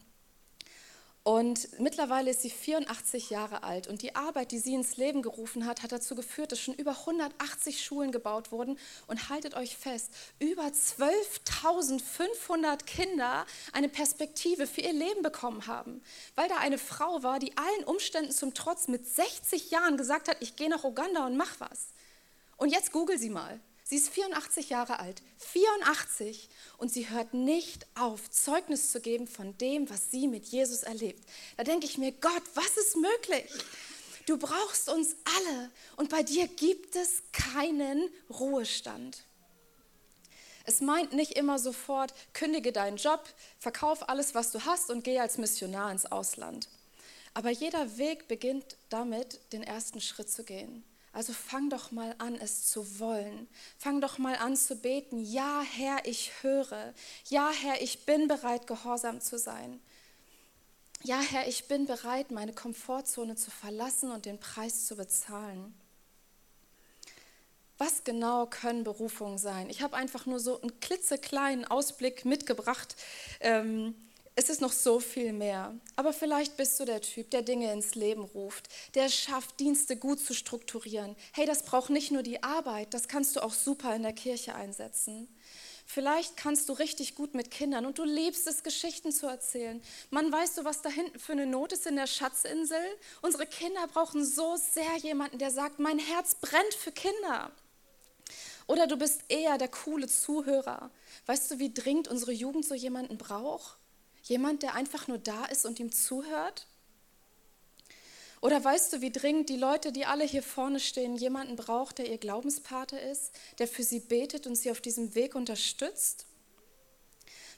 Und 1.28 1.68
mittlerweile 1.82 2.32
ist 2.32 2.42
sie 2.42 2.50
84 2.50 3.30
Jahre 3.32 3.64
alt 3.64 3.88
und 3.88 4.02
die 4.02 4.16
Arbeit, 4.16 4.54
die 4.54 4.60
sie 4.60 4.74
ins 4.74 4.96
Leben 4.96 5.22
gerufen 5.22 5.66
hat, 5.66 5.84
hat 5.84 5.92
dazu 5.92 6.16
geführt, 6.16 6.54
dass 6.54 6.62
schon 6.62 6.76
über 6.76 6.92
180 6.92 7.84
Schulen 7.84 8.14
gebaut 8.14 8.54
wurden. 8.54 8.80
Und 9.08 9.28
haltet 9.28 9.54
euch 9.54 9.76
fest, 9.76 10.10
über 10.40 10.64
12.500 10.64 12.86
Kinder 12.86 13.46
eine 13.74 13.90
Perspektive 13.90 14.68
für 14.68 14.80
ihr 14.80 14.94
Leben 14.94 15.22
bekommen 15.22 15.68
haben, 15.68 16.02
weil 16.36 16.48
da 16.48 16.60
eine 16.60 16.78
Frau 16.78 17.24
war, 17.24 17.40
die 17.40 17.58
allen 17.58 17.84
Umständen 17.84 18.32
zum 18.32 18.54
Trotz 18.54 18.88
mit 18.88 19.06
60 19.06 19.70
Jahren 19.70 19.98
gesagt 19.98 20.30
hat, 20.30 20.38
ich 20.40 20.56
gehe 20.56 20.70
nach 20.70 20.86
Uganda 20.86 21.26
und 21.26 21.36
mach 21.36 21.60
was. 21.60 21.88
Und 22.56 22.72
jetzt 22.72 22.94
google 22.94 23.20
sie 23.20 23.32
mal. 23.32 23.60
Sie 23.90 23.96
ist 23.96 24.10
84 24.10 24.70
Jahre 24.70 25.00
alt, 25.00 25.22
84, 25.38 26.50
und 26.78 26.92
sie 26.92 27.10
hört 27.10 27.34
nicht 27.34 27.88
auf, 27.96 28.30
Zeugnis 28.30 28.92
zu 28.92 29.00
geben 29.00 29.28
von 29.30 29.58
dem, 29.60 29.90
was 29.90 30.12
sie 30.12 30.28
mit 30.28 30.46
Jesus 30.48 30.84
erlebt. 30.84 31.24
Da 31.56 31.64
denke 31.64 31.86
ich 31.86 31.98
mir, 31.98 32.12
Gott, 32.12 32.44
was 32.54 32.76
ist 32.76 32.98
möglich? 32.98 33.50
Du 34.26 34.38
brauchst 34.38 34.90
uns 34.90 35.16
alle 35.38 35.72
und 35.96 36.10
bei 36.10 36.22
dir 36.22 36.50
gibt 36.50 36.98
es 36.98 37.24
keinen 37.32 38.10
Ruhestand. 38.30 39.24
Es 40.66 40.82
meint 40.82 41.14
nicht 41.14 41.38
immer 41.38 41.58
sofort, 41.58 42.14
kündige 42.34 42.74
deinen 42.74 42.98
Job, 42.98 43.24
verkauf 43.58 44.10
alles, 44.10 44.36
was 44.36 44.52
du 44.52 44.66
hast 44.66 44.92
und 44.92 45.06
geh 45.06 45.18
als 45.18 45.38
Missionar 45.38 45.94
ins 45.94 46.06
Ausland. 46.06 46.68
Aber 47.34 47.52
jeder 47.52 47.98
Weg 47.98 48.28
beginnt 48.28 48.76
damit, 48.90 49.40
den 49.54 49.64
ersten 49.64 50.02
Schritt 50.02 50.30
zu 50.30 50.44
gehen. 50.44 50.84
Also 51.18 51.34
fang 51.34 51.72
doch 51.72 51.90
mal 51.90 52.14
an, 52.20 52.36
es 52.36 52.68
zu 52.68 53.00
wollen. 53.00 53.48
Fang 53.80 54.02
doch 54.02 54.20
mal 54.20 54.36
an 54.36 54.56
zu 54.56 54.76
beten. 54.76 55.18
Ja, 55.18 55.64
Herr, 55.64 56.06
ich 56.06 56.32
höre. 56.44 56.94
Ja, 57.28 57.50
Herr, 57.50 57.82
ich 57.82 58.06
bin 58.06 58.28
bereit, 58.28 58.68
gehorsam 58.68 59.20
zu 59.20 59.40
sein. 59.40 59.82
Ja, 61.02 61.20
Herr, 61.20 61.48
ich 61.48 61.68
bin 61.68 61.88
bereit, 61.88 62.30
meine 62.30 62.54
Komfortzone 62.54 63.36
zu 63.36 63.50
verlassen 63.50 64.12
und 64.12 64.28
den 64.28 64.40
Preis 64.40 64.86
zu 64.86 64.96
bezahlen. 64.96 65.74
Was 67.80 68.04
genau 68.04 68.46
können 68.46 68.84
Berufungen 68.84 69.40
sein? 69.40 69.72
Ich 69.72 69.82
habe 69.82 69.98
einfach 69.98 70.28
nur 70.28 70.40
so 70.40 70.62
einen 70.62 70.80
klitzekleinen 70.82 71.66
Ausblick 71.66 72.26
mitgebracht. 72.26 72.96
Ähm, 73.40 73.96
es 74.38 74.50
ist 74.50 74.62
noch 74.62 74.72
so 74.72 75.00
viel 75.00 75.34
mehr. 75.34 75.74
Aber 75.96 76.14
vielleicht 76.14 76.58
bist 76.58 76.80
du 76.80 76.86
der 76.86 77.02
Typ, 77.02 77.32
der 77.32 77.42
Dinge 77.42 77.74
ins 77.74 77.96
Leben 77.96 78.24
ruft, 78.24 78.70
der 78.94 79.10
schafft, 79.10 79.60
Dienste 79.60 79.98
gut 79.98 80.20
zu 80.20 80.36
strukturieren. 80.36 81.16
Hey, 81.34 81.48
das 81.48 81.64
braucht 81.64 81.90
nicht 81.90 82.12
nur 82.12 82.22
die 82.22 82.44
Arbeit, 82.44 82.94
das 82.94 83.08
kannst 83.08 83.36
du 83.36 83.42
auch 83.42 83.54
super 83.54 83.96
in 83.96 84.04
der 84.04 84.14
Kirche 84.14 84.54
einsetzen. 84.54 85.28
Vielleicht 85.88 86.38
kannst 86.38 86.70
du 86.70 86.74
richtig 86.74 87.16
gut 87.16 87.34
mit 87.34 87.50
Kindern 87.50 87.88
und 87.88 87.98
du 87.98 88.04
liebst 88.04 88.46
es, 88.46 88.62
Geschichten 88.62 89.12
zu 89.12 89.26
erzählen. 89.26 89.82
Man 90.12 90.32
weißt 90.32 90.60
du, 90.60 90.66
was 90.66 90.84
da 90.84 90.90
hinten 90.90 91.18
für 91.18 91.32
eine 91.32 91.48
Not 91.48 91.74
ist 91.74 91.88
in 91.88 91.96
der 91.96 92.08
Schatzinsel? 92.08 92.78
Unsere 93.24 93.48
Kinder 93.48 93.88
brauchen 93.88 94.24
so 94.24 94.56
sehr 94.58 94.98
jemanden, 94.98 95.40
der 95.40 95.50
sagt, 95.50 95.80
mein 95.80 95.98
Herz 95.98 96.36
brennt 96.36 96.76
für 96.76 96.92
Kinder. 96.92 97.52
Oder 98.68 98.86
du 98.86 98.98
bist 98.98 99.22
eher 99.30 99.58
der 99.58 99.70
coole 99.70 100.08
Zuhörer. 100.08 100.92
Weißt 101.26 101.50
du, 101.50 101.58
wie 101.58 101.74
dringend 101.74 102.08
unsere 102.08 102.34
Jugend 102.34 102.66
so 102.66 102.76
jemanden 102.76 103.18
braucht? 103.18 103.78
Jemand, 104.28 104.64
der 104.64 104.74
einfach 104.74 105.08
nur 105.08 105.18
da 105.18 105.46
ist 105.46 105.66
und 105.66 105.80
ihm 105.80 105.92
zuhört? 105.92 106.68
Oder 108.42 108.64
weißt 108.64 108.94
du, 108.94 109.02
wie 109.02 109.12
dringend 109.12 109.50
die 109.50 109.58
Leute, 109.58 109.92
die 109.92 110.06
alle 110.06 110.24
hier 110.24 110.44
vorne 110.44 110.80
stehen, 110.80 111.16
jemanden 111.16 111.56
braucht, 111.56 111.98
der 111.98 112.10
ihr 112.10 112.18
Glaubenspate 112.18 112.98
ist, 112.98 113.32
der 113.58 113.68
für 113.68 113.84
sie 113.84 114.00
betet 114.00 114.46
und 114.46 114.56
sie 114.56 114.70
auf 114.70 114.82
diesem 114.82 115.16
Weg 115.16 115.34
unterstützt? 115.34 116.26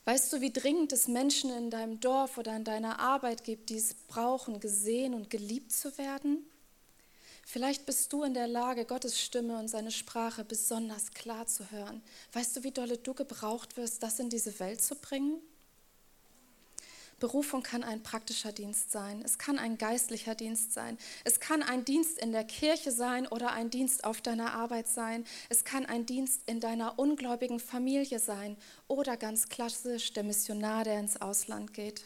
Weißt 0.05 0.31
du, 0.31 0.41
wie 0.41 0.53
dringend 0.53 0.93
es 0.93 1.07
Menschen 1.07 1.51
in 1.51 1.69
deinem 1.69 1.99
Dorf 1.99 2.37
oder 2.37 2.55
in 2.55 2.63
deiner 2.63 2.99
Arbeit 2.99 3.43
gibt, 3.43 3.69
die 3.69 3.77
es 3.77 3.93
brauchen, 4.07 4.59
gesehen 4.59 5.13
und 5.13 5.29
geliebt 5.29 5.71
zu 5.71 5.97
werden? 5.97 6.45
Vielleicht 7.45 7.85
bist 7.85 8.13
du 8.13 8.23
in 8.23 8.35
der 8.35 8.47
Lage, 8.47 8.85
Gottes 8.85 9.19
Stimme 9.19 9.57
und 9.57 9.67
seine 9.67 9.91
Sprache 9.91 10.45
besonders 10.45 11.11
klar 11.11 11.47
zu 11.47 11.71
hören. 11.71 12.01
Weißt 12.31 12.55
du, 12.55 12.63
wie 12.63 12.71
dolle 12.71 12.97
du 12.97 13.15
gebraucht 13.15 13.75
wirst, 13.75 14.03
das 14.03 14.19
in 14.19 14.29
diese 14.29 14.59
Welt 14.59 14.81
zu 14.81 14.95
bringen? 14.95 15.41
Berufung 17.19 17.63
kann 17.63 17.83
ein 17.83 18.01
praktischer 18.03 18.51
Dienst 18.51 18.91
sein, 18.91 19.21
es 19.23 19.37
kann 19.37 19.59
ein 19.59 19.77
geistlicher 19.77 20.35
Dienst 20.35 20.73
sein, 20.73 20.97
es 21.23 21.39
kann 21.39 21.63
ein 21.63 21.85
Dienst 21.85 22.17
in 22.17 22.31
der 22.31 22.43
Kirche 22.43 22.91
sein 22.91 23.27
oder 23.27 23.51
ein 23.51 23.69
Dienst 23.69 24.03
auf 24.03 24.21
deiner 24.21 24.53
Arbeit 24.53 24.87
sein, 24.87 25.25
es 25.49 25.63
kann 25.63 25.85
ein 25.85 26.05
Dienst 26.05 26.41
in 26.47 26.59
deiner 26.59 26.97
ungläubigen 26.97 27.59
Familie 27.59 28.19
sein 28.19 28.57
oder 28.87 29.17
ganz 29.17 29.49
klassisch 29.49 30.13
der 30.13 30.23
Missionar, 30.23 30.83
der 30.83 30.99
ins 30.99 31.21
Ausland 31.21 31.73
geht. 31.73 32.05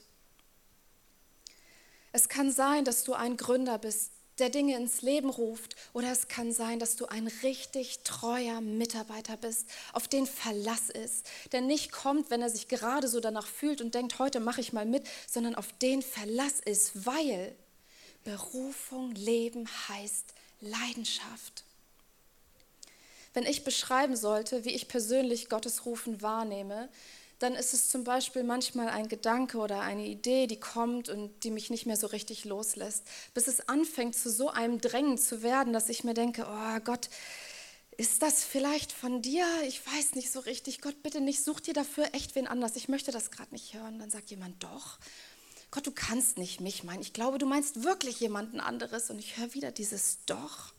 Es 2.12 2.30
kann 2.30 2.52
sein, 2.52 2.86
dass 2.86 3.04
du 3.04 3.14
ein 3.14 3.38
Gründer 3.38 3.80
bist, 3.80 4.13
der 4.40 4.50
Dinge 4.50 4.76
ins 4.76 5.02
Leben 5.02 5.30
ruft. 5.30 5.76
Oder 5.94 6.12
es 6.12 6.28
kann 6.28 6.52
sein, 6.52 6.80
dass 6.80 6.96
du 6.96 7.06
ein 7.06 7.28
richtig 7.44 8.00
treuer 8.04 8.62
Mitarbeiter 8.62 9.38
bist, 9.38 9.68
auf 9.94 10.08
den 10.08 10.26
Verlass 10.26 10.90
ist, 10.90 11.26
der 11.52 11.62
nicht 11.62 11.92
kommt, 11.92 12.30
wenn 12.30 12.42
er 12.42 12.50
sich 12.50 12.68
gerade 12.68 13.08
so 13.08 13.20
danach 13.20 13.48
fühlt 13.48 13.82
und 13.82 13.96
denkt, 13.96 14.20
heute 14.20 14.40
mache 14.40 14.62
ich 14.62 14.74
mal 14.74 14.86
mit, 14.86 15.06
sondern 15.30 15.56
auf 15.56 15.72
den 15.82 16.02
Verlass 16.02 16.60
ist, 16.60 17.06
weil 17.06 17.56
Berufung 18.24 19.12
leben 19.16 19.68
heißt 19.90 20.34
Leidenschaft. 20.62 21.64
Wenn 23.34 23.46
ich 23.46 23.64
beschreiben 23.64 24.16
sollte, 24.16 24.64
wie 24.64 24.72
ich 24.76 24.88
persönlich 24.88 25.50
Gottes 25.50 25.86
Rufen 25.86 26.22
wahrnehme, 26.22 26.90
dann 27.40 27.56
ist 27.56 27.74
es 27.74 27.90
zum 27.90 28.04
Beispiel 28.04 28.44
manchmal 28.44 28.90
ein 28.90 29.08
Gedanke 29.08 29.58
oder 29.58 29.82
eine 29.82 30.06
Idee, 30.06 30.48
die 30.48 30.60
kommt 30.60 31.10
und 31.10 31.44
die 31.44 31.52
mich 31.52 31.70
nicht 31.70 31.86
mehr 31.86 31.98
so 31.98 32.08
richtig 32.08 32.46
loslässt, 32.46 33.04
bis 33.34 33.48
es 33.48 33.68
anfängt 33.68 34.16
zu 34.16 34.30
so 34.30 34.50
einem 34.50 34.80
Drängen 34.80 35.18
zu 35.18 35.44
werden, 35.44 35.74
dass 35.74 35.90
ich 35.90 36.04
mir 36.04 36.14
denke, 36.14 36.46
oh 36.48 36.80
Gott, 36.84 37.10
ist 37.98 38.22
das 38.22 38.44
vielleicht 38.44 38.92
von 38.92 39.22
dir? 39.22 39.46
Ich 39.68 39.86
weiß 39.86 40.16
nicht 40.16 40.32
so 40.32 40.40
richtig. 40.40 40.82
Gott, 40.82 41.04
bitte 41.04 41.22
nicht, 41.22 41.44
such 41.44 41.60
dir 41.60 41.74
dafür 41.74 42.08
echt 42.14 42.36
wen 42.36 42.48
anders. 42.48 42.76
Ich 42.76 42.90
möchte 42.90 43.12
das 43.12 43.30
gerade 43.30 43.52
nicht 43.52 43.74
hören. 43.74 44.00
Dann 44.00 44.10
sagt 44.10 44.32
jemand, 44.32 44.64
doch. 44.64 44.98
Gott, 45.70 45.86
du 45.86 45.92
kannst 45.92 46.38
nicht 46.38 46.60
mich 46.60 46.84
meinen. 46.84 47.02
Ich 47.02 47.14
glaube, 47.14 47.38
du 47.38 47.46
meinst 47.46 47.84
wirklich 47.84 48.20
jemanden 48.20 48.60
anderes. 48.60 49.10
Und 49.10 49.20
ich 49.20 49.38
höre 49.38 49.54
wieder 49.54 49.72
dieses 49.72 50.20
Doch. 50.26 50.74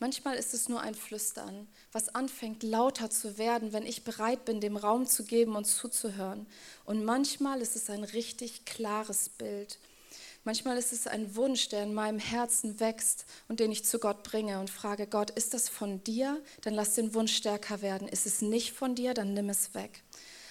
Manchmal 0.00 0.36
ist 0.36 0.54
es 0.54 0.68
nur 0.68 0.80
ein 0.80 0.94
Flüstern, 0.94 1.66
was 1.90 2.14
anfängt 2.14 2.62
lauter 2.62 3.10
zu 3.10 3.36
werden, 3.36 3.72
wenn 3.72 3.84
ich 3.84 4.04
bereit 4.04 4.44
bin, 4.44 4.60
dem 4.60 4.76
Raum 4.76 5.06
zu 5.06 5.24
geben 5.24 5.56
und 5.56 5.64
zuzuhören. 5.64 6.46
Und 6.84 7.04
manchmal 7.04 7.60
ist 7.60 7.74
es 7.74 7.90
ein 7.90 8.04
richtig 8.04 8.64
klares 8.64 9.28
Bild. 9.28 9.78
Manchmal 10.44 10.78
ist 10.78 10.92
es 10.92 11.08
ein 11.08 11.34
Wunsch, 11.34 11.68
der 11.68 11.82
in 11.82 11.94
meinem 11.94 12.20
Herzen 12.20 12.78
wächst 12.78 13.26
und 13.48 13.58
den 13.58 13.72
ich 13.72 13.84
zu 13.84 13.98
Gott 13.98 14.22
bringe 14.22 14.60
und 14.60 14.70
frage, 14.70 15.08
Gott, 15.08 15.30
ist 15.30 15.52
das 15.52 15.68
von 15.68 16.02
dir? 16.04 16.40
Dann 16.62 16.74
lass 16.74 16.94
den 16.94 17.12
Wunsch 17.12 17.34
stärker 17.34 17.82
werden. 17.82 18.06
Ist 18.06 18.24
es 18.24 18.40
nicht 18.40 18.72
von 18.72 18.94
dir? 18.94 19.14
Dann 19.14 19.34
nimm 19.34 19.50
es 19.50 19.74
weg. 19.74 20.04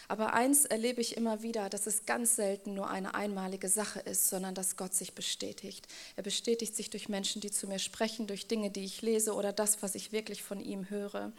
Aber 0.09 0.33
eins 0.33 0.63
erlebe 0.63 1.01
ich 1.01 1.17
immer 1.17 1.41
wieder, 1.41 1.69
dass 1.69 1.85
es 1.85 2.05
ganz 2.05 2.37
selten 2.37 2.73
nur 2.73 2.89
eine 2.89 3.13
einmalige 3.13 3.67
Sache 3.67 3.99
ist, 3.99 4.29
sondern 4.29 4.55
dass 4.55 4.77
Gott 4.77 4.93
sich 4.93 5.13
bestätigt. 5.13 5.85
Er 6.15 6.23
bestätigt 6.23 6.75
sich 6.75 6.89
durch 6.89 7.09
Menschen, 7.09 7.41
die 7.41 7.51
zu 7.51 7.67
mir 7.67 7.79
sprechen, 7.79 8.25
durch 8.25 8.47
Dinge, 8.47 8.71
die 8.71 8.85
ich 8.85 9.01
lese 9.01 9.33
oder 9.33 9.51
das, 9.51 9.83
was 9.83 9.95
ich 9.95 10.13
wirklich 10.13 10.43
von 10.43 10.61
ihm 10.61 10.89
höre. 10.89 11.33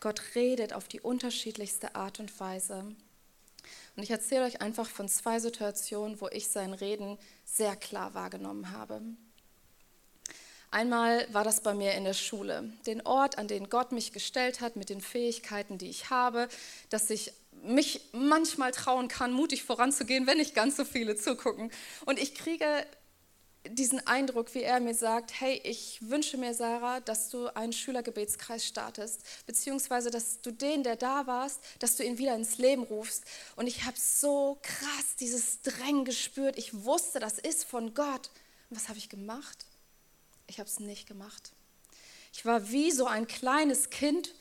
Gott 0.00 0.22
redet 0.34 0.72
auf 0.72 0.88
die 0.88 1.00
unterschiedlichste 1.00 1.94
Art 1.94 2.18
und 2.18 2.40
Weise. 2.40 2.94
Und 3.96 4.02
ich 4.02 4.10
erzähle 4.10 4.44
euch 4.44 4.60
einfach 4.62 4.88
von 4.88 5.08
zwei 5.08 5.38
Situationen, 5.38 6.20
wo 6.20 6.28
ich 6.28 6.48
sein 6.48 6.72
Reden 6.72 7.18
sehr 7.44 7.76
klar 7.76 8.14
wahrgenommen 8.14 8.70
habe. 8.70 9.02
Einmal 10.70 11.32
war 11.32 11.44
das 11.44 11.60
bei 11.60 11.72
mir 11.72 11.92
in 11.92 12.02
der 12.02 12.14
Schule, 12.14 12.72
den 12.86 13.06
Ort, 13.06 13.38
an 13.38 13.46
den 13.46 13.70
Gott 13.70 13.92
mich 13.92 14.12
gestellt 14.12 14.60
hat, 14.60 14.74
mit 14.74 14.88
den 14.88 15.00
Fähigkeiten, 15.00 15.78
die 15.78 15.88
ich 15.88 16.10
habe, 16.10 16.48
dass 16.90 17.10
ich 17.10 17.32
mich 17.64 18.00
manchmal 18.12 18.72
trauen 18.72 19.08
kann, 19.08 19.32
mutig 19.32 19.64
voranzugehen, 19.64 20.26
wenn 20.26 20.38
nicht 20.38 20.54
ganz 20.54 20.76
so 20.76 20.84
viele 20.84 21.16
zugucken. 21.16 21.70
Und 22.04 22.18
ich 22.18 22.34
kriege 22.34 22.86
diesen 23.66 24.06
Eindruck, 24.06 24.54
wie 24.54 24.62
er 24.62 24.78
mir 24.80 24.94
sagt, 24.94 25.40
hey, 25.40 25.60
ich 25.64 25.98
wünsche 26.08 26.36
mir, 26.36 26.52
Sarah, 26.52 27.00
dass 27.00 27.30
du 27.30 27.48
einen 27.56 27.72
Schülergebetskreis 27.72 28.66
startest, 28.66 29.22
beziehungsweise, 29.46 30.10
dass 30.10 30.42
du 30.42 30.52
den, 30.52 30.82
der 30.82 30.96
da 30.96 31.26
warst, 31.26 31.60
dass 31.78 31.96
du 31.96 32.04
ihn 32.04 32.18
wieder 32.18 32.34
ins 32.34 32.58
Leben 32.58 32.82
rufst. 32.82 33.24
Und 33.56 33.66
ich 33.66 33.84
habe 33.84 33.96
so 33.98 34.58
krass 34.62 35.16
dieses 35.18 35.62
Drängen 35.62 36.04
gespürt. 36.04 36.58
Ich 36.58 36.84
wusste, 36.84 37.20
das 37.20 37.38
ist 37.38 37.64
von 37.64 37.94
Gott. 37.94 38.30
Und 38.68 38.76
was 38.76 38.88
habe 38.88 38.98
ich 38.98 39.08
gemacht? 39.08 39.64
Ich 40.46 40.58
habe 40.58 40.68
es 40.68 40.78
nicht 40.78 41.08
gemacht. 41.08 41.52
Ich 42.34 42.44
war 42.44 42.70
wie 42.70 42.90
so 42.90 43.06
ein 43.06 43.26
kleines 43.26 43.90
Kind, 43.90 44.34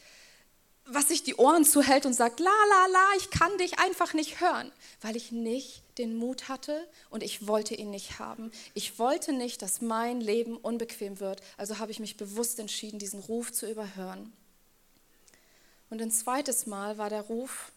was 0.86 1.08
sich 1.08 1.24
die 1.24 1.36
Ohren 1.36 1.63
zuhält 1.63 2.06
und 2.06 2.13
sagt, 2.13 2.40
la 2.40 2.52
la 2.70 2.86
la, 2.88 3.08
ich 3.18 3.30
kann 3.30 3.58
dich 3.58 3.80
einfach 3.80 4.13
nicht 4.13 4.42
hören, 4.42 4.72
weil 5.02 5.16
ich 5.16 5.32
nicht 5.32 5.82
den 5.98 6.16
Mut 6.16 6.50
hatte 6.50 6.88
und 7.10 7.24
ich 7.24 7.48
wollte 7.48 7.75
ihn 7.75 7.90
nicht 7.90 8.20
haben. 8.20 8.52
Ich 8.74 9.00
wollte 9.00 9.32
nicht, 9.32 9.62
dass 9.62 9.82
mein 9.82 10.20
Leben 10.20 10.58
unbequem 10.58 11.20
wird, 11.20 11.42
also 11.58 11.80
habe 11.80 11.92
ich 11.92 12.00
mich 12.00 12.18
bewusst 12.18 12.60
entschieden, 12.60 13.00
diesen 13.00 13.22
Ruf 13.22 13.54
zu 13.54 13.70
überhören. 13.70 14.34
Und 15.90 16.02
ein 16.02 16.12
zweites 16.12 16.66
Mal 16.66 16.98
war 16.98 17.10
der 17.10 17.22
Ruf 17.22 17.72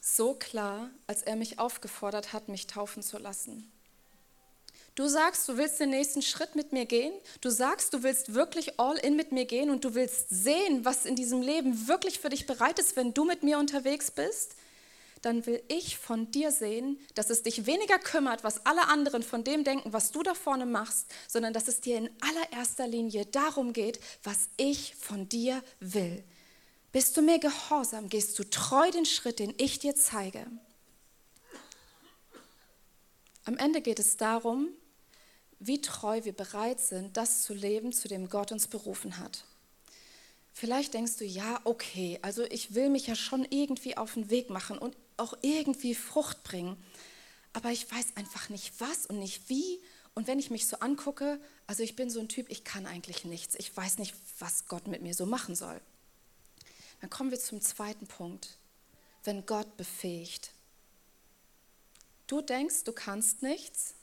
so 0.00 0.34
klar, 0.34 0.90
als 1.06 1.22
er 1.22 1.36
mich 1.36 1.58
aufgefordert 1.58 2.32
hat, 2.32 2.48
mich 2.48 2.66
taufen 2.66 3.02
zu 3.02 3.18
lassen. 3.18 3.71
Du 4.94 5.08
sagst, 5.08 5.48
du 5.48 5.56
willst 5.56 5.80
den 5.80 5.90
nächsten 5.90 6.20
Schritt 6.20 6.54
mit 6.54 6.72
mir 6.72 6.84
gehen. 6.84 7.14
Du 7.40 7.48
sagst, 7.48 7.94
du 7.94 8.02
willst 8.02 8.34
wirklich 8.34 8.78
all 8.78 8.98
in 8.98 9.16
mit 9.16 9.32
mir 9.32 9.46
gehen 9.46 9.70
und 9.70 9.84
du 9.84 9.94
willst 9.94 10.28
sehen, 10.28 10.84
was 10.84 11.06
in 11.06 11.16
diesem 11.16 11.40
Leben 11.40 11.88
wirklich 11.88 12.18
für 12.18 12.28
dich 12.28 12.46
bereit 12.46 12.78
ist, 12.78 12.94
wenn 12.96 13.14
du 13.14 13.24
mit 13.24 13.42
mir 13.42 13.58
unterwegs 13.58 14.10
bist. 14.10 14.54
Dann 15.22 15.46
will 15.46 15.62
ich 15.68 15.96
von 15.96 16.30
dir 16.30 16.50
sehen, 16.50 16.98
dass 17.14 17.30
es 17.30 17.42
dich 17.42 17.64
weniger 17.64 17.98
kümmert, 17.98 18.44
was 18.44 18.66
alle 18.66 18.88
anderen 18.88 19.22
von 19.22 19.44
dem 19.44 19.64
denken, 19.64 19.94
was 19.94 20.10
du 20.10 20.22
da 20.22 20.34
vorne 20.34 20.66
machst, 20.66 21.06
sondern 21.26 21.54
dass 21.54 21.68
es 21.68 21.80
dir 21.80 21.96
in 21.96 22.10
allererster 22.20 22.86
Linie 22.86 23.24
darum 23.24 23.72
geht, 23.72 23.98
was 24.24 24.50
ich 24.58 24.94
von 24.96 25.28
dir 25.28 25.62
will. 25.80 26.22
Bist 26.90 27.16
du 27.16 27.22
mir 27.22 27.38
gehorsam, 27.38 28.10
gehst 28.10 28.38
du 28.38 28.44
treu 28.44 28.90
den 28.90 29.06
Schritt, 29.06 29.38
den 29.38 29.54
ich 29.56 29.78
dir 29.78 29.94
zeige. 29.94 30.46
Am 33.44 33.56
Ende 33.56 33.80
geht 33.80 33.98
es 33.98 34.18
darum, 34.18 34.68
wie 35.66 35.80
treu 35.80 36.24
wir 36.24 36.32
bereit 36.32 36.80
sind, 36.80 37.16
das 37.16 37.42
zu 37.42 37.54
leben, 37.54 37.92
zu 37.92 38.08
dem 38.08 38.28
Gott 38.28 38.52
uns 38.52 38.66
berufen 38.66 39.18
hat. 39.18 39.44
Vielleicht 40.52 40.94
denkst 40.94 41.16
du, 41.16 41.24
ja, 41.24 41.60
okay, 41.64 42.18
also 42.22 42.44
ich 42.44 42.74
will 42.74 42.90
mich 42.90 43.06
ja 43.06 43.14
schon 43.14 43.46
irgendwie 43.48 43.96
auf 43.96 44.14
den 44.14 44.28
Weg 44.28 44.50
machen 44.50 44.76
und 44.76 44.96
auch 45.16 45.34
irgendwie 45.42 45.94
Frucht 45.94 46.42
bringen, 46.44 46.76
aber 47.52 47.70
ich 47.70 47.90
weiß 47.90 48.16
einfach 48.16 48.48
nicht 48.48 48.72
was 48.78 49.06
und 49.06 49.18
nicht 49.18 49.48
wie 49.48 49.80
Und 50.14 50.26
wenn 50.26 50.38
ich 50.38 50.50
mich 50.50 50.66
so 50.66 50.78
angucke, 50.78 51.40
also 51.66 51.82
ich 51.82 51.96
bin 51.96 52.10
so 52.10 52.20
ein 52.20 52.28
Typ, 52.28 52.50
ich 52.50 52.64
kann 52.64 52.86
eigentlich 52.86 53.24
nichts. 53.24 53.54
Ich 53.58 53.74
weiß 53.74 53.98
nicht, 53.98 54.14
was 54.38 54.66
Gott 54.66 54.86
mit 54.86 55.02
mir 55.02 55.14
so 55.14 55.26
machen 55.26 55.54
soll. 55.54 55.80
Dann 57.00 57.10
kommen 57.10 57.30
wir 57.30 57.40
zum 57.40 57.60
zweiten 57.60 58.06
Punkt. 58.06 58.58
Wenn 59.24 59.46
Gott 59.46 59.76
befähigt. 59.76 60.50
Du 62.26 62.42
denkst, 62.42 62.84
du 62.84 62.92
kannst 62.92 63.42
nichts. 63.42 63.94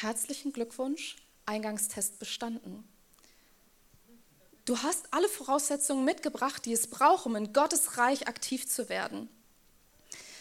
Herzlichen 0.00 0.52
Glückwunsch, 0.52 1.14
Eingangstest 1.46 2.18
bestanden. 2.18 2.82
Du 4.64 4.82
hast 4.82 5.06
alle 5.12 5.28
Voraussetzungen 5.28 6.04
mitgebracht, 6.04 6.64
die 6.64 6.72
es 6.72 6.88
braucht, 6.88 7.26
um 7.26 7.36
in 7.36 7.52
Gottes 7.52 7.96
Reich 7.96 8.26
aktiv 8.26 8.68
zu 8.68 8.88
werden. 8.88 9.28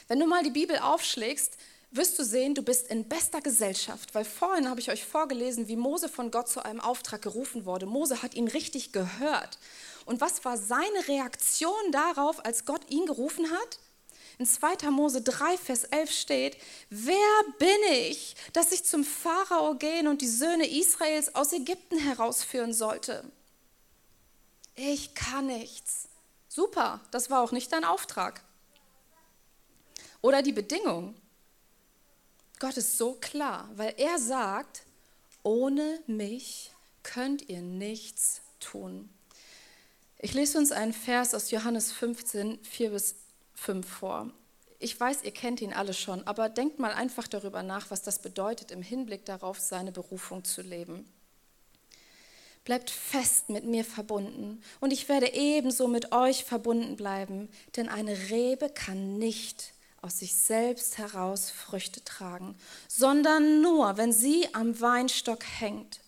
Wenn 0.08 0.20
du 0.20 0.26
mal 0.26 0.44
die 0.44 0.50
Bibel 0.50 0.80
aufschlägst, 0.80 1.56
wirst 1.92 2.18
du 2.18 2.24
sehen, 2.24 2.56
du 2.56 2.64
bist 2.64 2.88
in 2.88 3.08
bester 3.08 3.42
Gesellschaft, 3.42 4.16
weil 4.16 4.26
vorhin 4.26 4.68
habe 4.68 4.80
ich 4.80 4.90
euch 4.90 5.06
vorgelesen, 5.06 5.68
wie 5.68 5.76
Mose 5.76 6.10
von 6.10 6.32
Gott 6.32 6.50
zu 6.50 6.66
einem 6.66 6.80
Auftrag 6.80 7.22
gerufen 7.22 7.66
wurde. 7.66 7.86
Mose 7.86 8.24
hat 8.24 8.34
ihn 8.34 8.48
richtig 8.48 8.92
gehört. 8.92 9.60
Und 10.06 10.20
was 10.20 10.44
war 10.46 10.58
seine 10.58 11.08
Reaktion 11.08 11.92
darauf, 11.92 12.44
als 12.44 12.66
Gott 12.66 12.90
ihn 12.90 13.06
gerufen 13.06 13.52
hat? 13.52 13.80
In 14.40 14.46
2. 14.46 14.90
Mose 14.90 15.22
3, 15.22 15.58
Vers 15.58 15.84
11 15.86 16.12
steht, 16.12 16.58
wer 16.90 17.16
bin 17.60 17.78
ich, 17.92 18.36
dass 18.54 18.72
ich 18.72 18.84
zum 18.84 19.04
Pharao 19.04 19.76
gehen 19.76 20.08
und 20.08 20.22
die 20.22 20.28
Söhne 20.28 20.68
Israels 20.68 21.36
aus 21.36 21.54
Ägypten 21.54 22.00
herausführen 22.00 22.74
sollte? 22.74 23.24
Ich 24.76 25.14
kann 25.14 25.48
nichts. 25.48 26.08
Super, 26.48 27.00
das 27.12 27.30
war 27.30 27.42
auch 27.42 27.52
nicht 27.52 27.72
dein 27.72 27.84
Auftrag. 27.84 28.44
Oder 30.22 30.42
die 30.42 30.54
Bedingung. 30.54 31.16
Gott 32.60 32.78
ist 32.78 32.98
so 32.98 33.14
klar, 33.14 33.70
weil 33.76 33.94
er 33.98 34.18
sagt, 34.18 34.84
ohne 35.44 36.02
mich 36.08 36.72
könnt 37.04 37.50
ihr 37.50 37.62
nichts 37.62 38.42
tun. 38.60 39.10
Ich 40.20 40.34
lese 40.34 40.58
uns 40.58 40.72
einen 40.72 40.94
Vers 40.94 41.36
aus 41.36 41.52
Johannes 41.52 41.92
15, 41.92 42.64
4 42.64 42.92
bis 42.92 43.16
5 43.64 43.88
vor. 43.88 44.30
Ich 44.80 45.00
weiß, 45.00 45.24
ihr 45.24 45.32
kennt 45.32 45.62
ihn 45.62 45.72
alle 45.72 45.94
schon, 45.94 46.28
aber 46.28 46.50
denkt 46.50 46.80
mal 46.80 46.92
einfach 46.92 47.30
darüber 47.30 47.64
nach, 47.64 47.90
was 47.92 48.02
das 48.02 48.22
bedeutet, 48.22 48.72
im 48.72 48.82
Hinblick 48.82 49.24
darauf 49.24 49.58
seine 49.60 49.94
Berufung 49.94 50.44
zu 50.44 50.62
leben. 50.62 51.10
Bleibt 52.66 52.90
fest 52.90 53.50
mit 53.50 53.64
mir 53.64 53.86
verbunden 53.86 54.62
und 54.82 54.92
ich 54.92 55.08
werde 55.08 55.34
ebenso 55.34 55.88
mit 55.88 56.12
euch 56.12 56.44
verbunden 56.44 56.98
bleiben, 56.98 57.50
denn 57.78 57.88
eine 57.88 58.30
Rebe 58.30 58.70
kann 58.70 59.18
nicht 59.18 59.74
aus 60.02 60.20
sich 60.20 60.36
selbst 60.36 60.98
heraus 60.98 61.50
Früchte 61.50 62.04
tragen, 62.04 62.58
sondern 62.90 63.62
nur, 63.62 63.96
wenn 63.96 64.12
sie 64.12 64.48
am 64.54 64.80
Weinstock 64.82 65.46
hängt. 65.60 66.02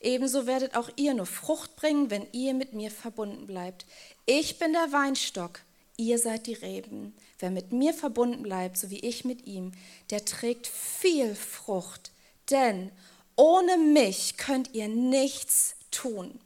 Ebenso 0.00 0.46
werdet 0.48 0.74
auch 0.74 0.90
ihr 0.96 1.14
nur 1.14 1.26
Frucht 1.26 1.76
bringen, 1.76 2.10
wenn 2.10 2.26
ihr 2.32 2.54
mit 2.54 2.72
mir 2.72 2.90
verbunden 2.90 3.46
bleibt. 3.46 3.86
Ich 4.24 4.58
bin 4.58 4.72
der 4.72 4.90
Weinstock, 4.90 5.60
ihr 5.96 6.18
seid 6.18 6.46
die 6.46 6.54
Reben. 6.54 7.14
Wer 7.38 7.50
mit 7.50 7.72
mir 7.72 7.94
verbunden 7.94 8.42
bleibt, 8.42 8.76
so 8.76 8.90
wie 8.90 9.00
ich 9.00 9.24
mit 9.24 9.46
ihm, 9.46 9.72
der 10.10 10.24
trägt 10.24 10.66
viel 10.66 11.34
Frucht, 11.34 12.12
denn 12.50 12.90
ohne 13.36 13.76
mich 13.76 14.36
könnt 14.36 14.74
ihr 14.74 14.88
nichts 14.88 15.76
tun. 15.90 16.38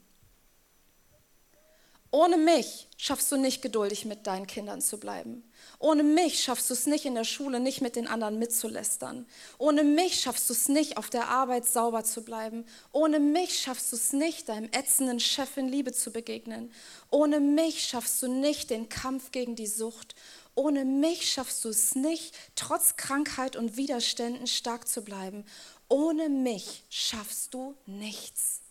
Ohne 2.12 2.36
mich 2.36 2.88
schaffst 2.96 3.30
du 3.30 3.36
nicht 3.36 3.62
geduldig 3.62 4.04
mit 4.04 4.26
deinen 4.26 4.48
Kindern 4.48 4.80
zu 4.80 4.98
bleiben. 4.98 5.44
Ohne 5.78 6.02
mich 6.02 6.42
schaffst 6.42 6.68
du 6.68 6.74
es 6.74 6.86
nicht 6.86 7.04
in 7.04 7.14
der 7.14 7.24
Schule, 7.24 7.60
nicht 7.60 7.82
mit 7.82 7.94
den 7.94 8.08
anderen 8.08 8.38
mitzulästern. 8.40 9.26
Ohne 9.58 9.84
mich 9.84 10.20
schaffst 10.20 10.48
du 10.50 10.54
es 10.54 10.68
nicht, 10.68 10.96
auf 10.96 11.08
der 11.08 11.28
Arbeit 11.28 11.66
sauber 11.66 12.02
zu 12.02 12.24
bleiben. 12.24 12.64
Ohne 12.90 13.20
mich 13.20 13.60
schaffst 13.60 13.92
du 13.92 13.96
es 13.96 14.12
nicht, 14.12 14.48
deinem 14.48 14.68
ätzenden 14.72 15.20
Chef 15.20 15.56
in 15.56 15.68
Liebe 15.68 15.92
zu 15.92 16.10
begegnen. 16.10 16.72
Ohne 17.10 17.38
mich 17.38 17.84
schaffst 17.86 18.20
du 18.22 18.28
nicht 18.28 18.70
den 18.70 18.88
Kampf 18.88 19.30
gegen 19.30 19.54
die 19.54 19.68
Sucht. 19.68 20.16
Ohne 20.56 20.84
mich 20.84 21.30
schaffst 21.30 21.64
du 21.64 21.68
es 21.68 21.94
nicht, 21.94 22.34
trotz 22.56 22.96
Krankheit 22.96 23.54
und 23.54 23.76
Widerständen 23.76 24.48
stark 24.48 24.88
zu 24.88 25.02
bleiben. 25.02 25.44
Ohne 25.88 26.28
mich 26.28 26.82
schaffst 26.90 27.54
du 27.54 27.76
nichts. 27.86 28.62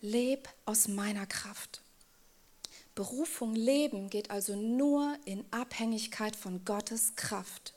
Leb 0.00 0.48
aus 0.64 0.88
meiner 0.88 1.26
Kraft. 1.26 1.82
Berufung 2.96 3.54
leben 3.54 4.08
geht 4.08 4.30
also 4.30 4.56
nur 4.56 5.16
in 5.26 5.44
Abhängigkeit 5.50 6.34
von 6.34 6.64
Gottes 6.64 7.14
Kraft. 7.14 7.74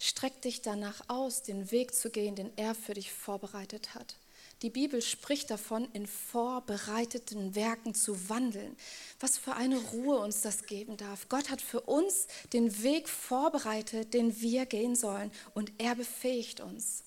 Streck 0.00 0.40
dich 0.40 0.62
danach 0.62 1.02
aus, 1.08 1.42
den 1.42 1.70
Weg 1.70 1.94
zu 1.94 2.08
gehen, 2.08 2.34
den 2.34 2.50
er 2.56 2.74
für 2.74 2.94
dich 2.94 3.12
vorbereitet 3.12 3.94
hat. 3.94 4.16
Die 4.62 4.70
Bibel 4.70 5.02
spricht 5.02 5.50
davon, 5.50 5.86
in 5.92 6.06
vorbereiteten 6.06 7.54
Werken 7.54 7.94
zu 7.94 8.30
wandeln. 8.30 8.74
Was 9.20 9.36
für 9.36 9.52
eine 9.52 9.76
Ruhe 9.76 10.18
uns 10.18 10.40
das 10.40 10.64
geben 10.64 10.96
darf. 10.96 11.28
Gott 11.28 11.50
hat 11.50 11.60
für 11.60 11.82
uns 11.82 12.26
den 12.54 12.82
Weg 12.82 13.06
vorbereitet, 13.06 14.14
den 14.14 14.40
wir 14.40 14.64
gehen 14.64 14.96
sollen. 14.96 15.30
Und 15.52 15.70
er 15.76 15.94
befähigt 15.94 16.60
uns. 16.60 17.02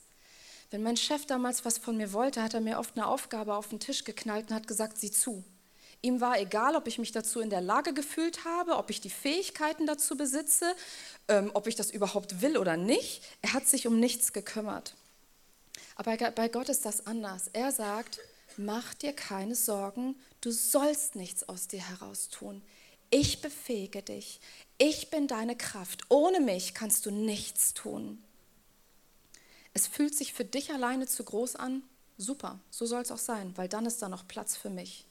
Wenn 0.69 0.83
mein 0.83 0.97
Chef 0.97 1.25
damals 1.25 1.65
was 1.65 1.79
von 1.79 1.97
mir 1.97 2.13
wollte, 2.13 2.43
hat 2.43 2.53
er 2.53 2.61
mir 2.61 2.77
oft 2.77 2.95
eine 2.95 3.07
Aufgabe 3.07 3.55
auf 3.55 3.69
den 3.69 3.79
Tisch 3.79 4.03
geknallt 4.03 4.51
und 4.51 4.55
hat 4.55 4.67
gesagt, 4.67 4.99
sieh 4.99 5.11
zu. 5.11 5.43
Ihm 6.01 6.21
war 6.21 6.39
egal, 6.39 6.75
ob 6.75 6.88
ich 6.88 6.99
mich 6.99 7.12
dazu 7.12 7.39
in 7.39 7.49
der 7.49 7.62
Lage 7.62 7.93
gefühlt 7.93 8.45
habe, 8.45 8.77
ob 8.77 8.89
ich 8.89 9.01
die 9.01 9.10
Fähigkeiten 9.10 9.88
dazu 9.88 10.15
besitze, 10.15 10.75
ähm, 11.27 11.51
ob 11.53 11.67
ich 11.67 11.75
das 11.75 11.91
überhaupt 11.91 12.41
will 12.41 12.57
oder 12.57 12.77
nicht. 12.77 13.23
Er 13.41 13.53
hat 13.53 13.67
sich 13.67 13.88
um 13.88 13.99
nichts 13.99 14.31
gekümmert. 14.31 14.93
Aber 15.95 16.15
bei 16.31 16.47
Gott 16.47 16.69
ist 16.69 16.86
das 16.86 17.07
anders. 17.07 17.49
Er 17.53 17.71
sagt, 17.71 18.19
mach 18.57 18.93
dir 18.93 19.13
keine 19.13 19.55
Sorgen, 19.55 20.15
du 20.41 20.51
sollst 20.51 21.15
nichts 21.15 21.49
aus 21.49 21.67
dir 21.67 21.81
heraus 21.81 22.29
tun. 22.29 22.62
Ich 23.10 23.41
befähige 23.41 24.03
dich. 24.03 24.39
Ich 24.77 25.10
bin 25.10 25.27
deine 25.27 25.55
Kraft. 25.55 26.03
Ohne 26.10 26.39
mich 26.39 26.73
kannst 26.73 27.05
du 27.05 27.12
nichts 27.12 27.73
tun. 27.73 28.23
Es 29.73 29.88
fühlt 29.88 30.15
sich 30.15 30.33
für 30.33 30.45
dich 30.45 30.71
alleine 30.71 31.07
zu 31.07 31.23
groß 31.23 31.55
an. 31.55 31.83
Super, 32.17 32.60
so 32.71 32.86
soll 32.86 33.01
es 33.01 33.12
auch 33.12 33.17
sein, 33.17 33.55
weil 33.57 33.69
dann 33.69 33.86
ist 33.86 34.01
da 34.01 34.10
noch 34.10 34.27
Platz 34.27 34.55
für 34.55 34.69
mich. 34.69 35.05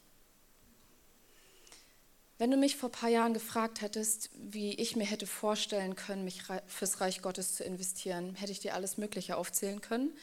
Wenn 2.38 2.51
du 2.51 2.57
mich 2.57 2.77
vor 2.77 2.90
ein 2.90 2.92
paar 2.92 3.09
Jahren 3.09 3.35
gefragt 3.35 3.81
hättest, 3.81 4.31
wie 4.35 4.75
ich 4.75 4.94
mir 4.94 5.05
hätte 5.05 5.27
vorstellen 5.27 5.96
können, 5.96 6.25
mich 6.25 6.42
fürs 6.66 7.01
Reich 7.01 7.22
Gottes 7.22 7.55
zu 7.55 7.64
investieren, 7.64 8.35
hätte 8.35 8.53
ich 8.53 8.61
dir 8.61 8.75
alles 8.75 8.99
Mögliche 8.99 9.37
aufzählen 9.37 9.81
können, 9.81 10.14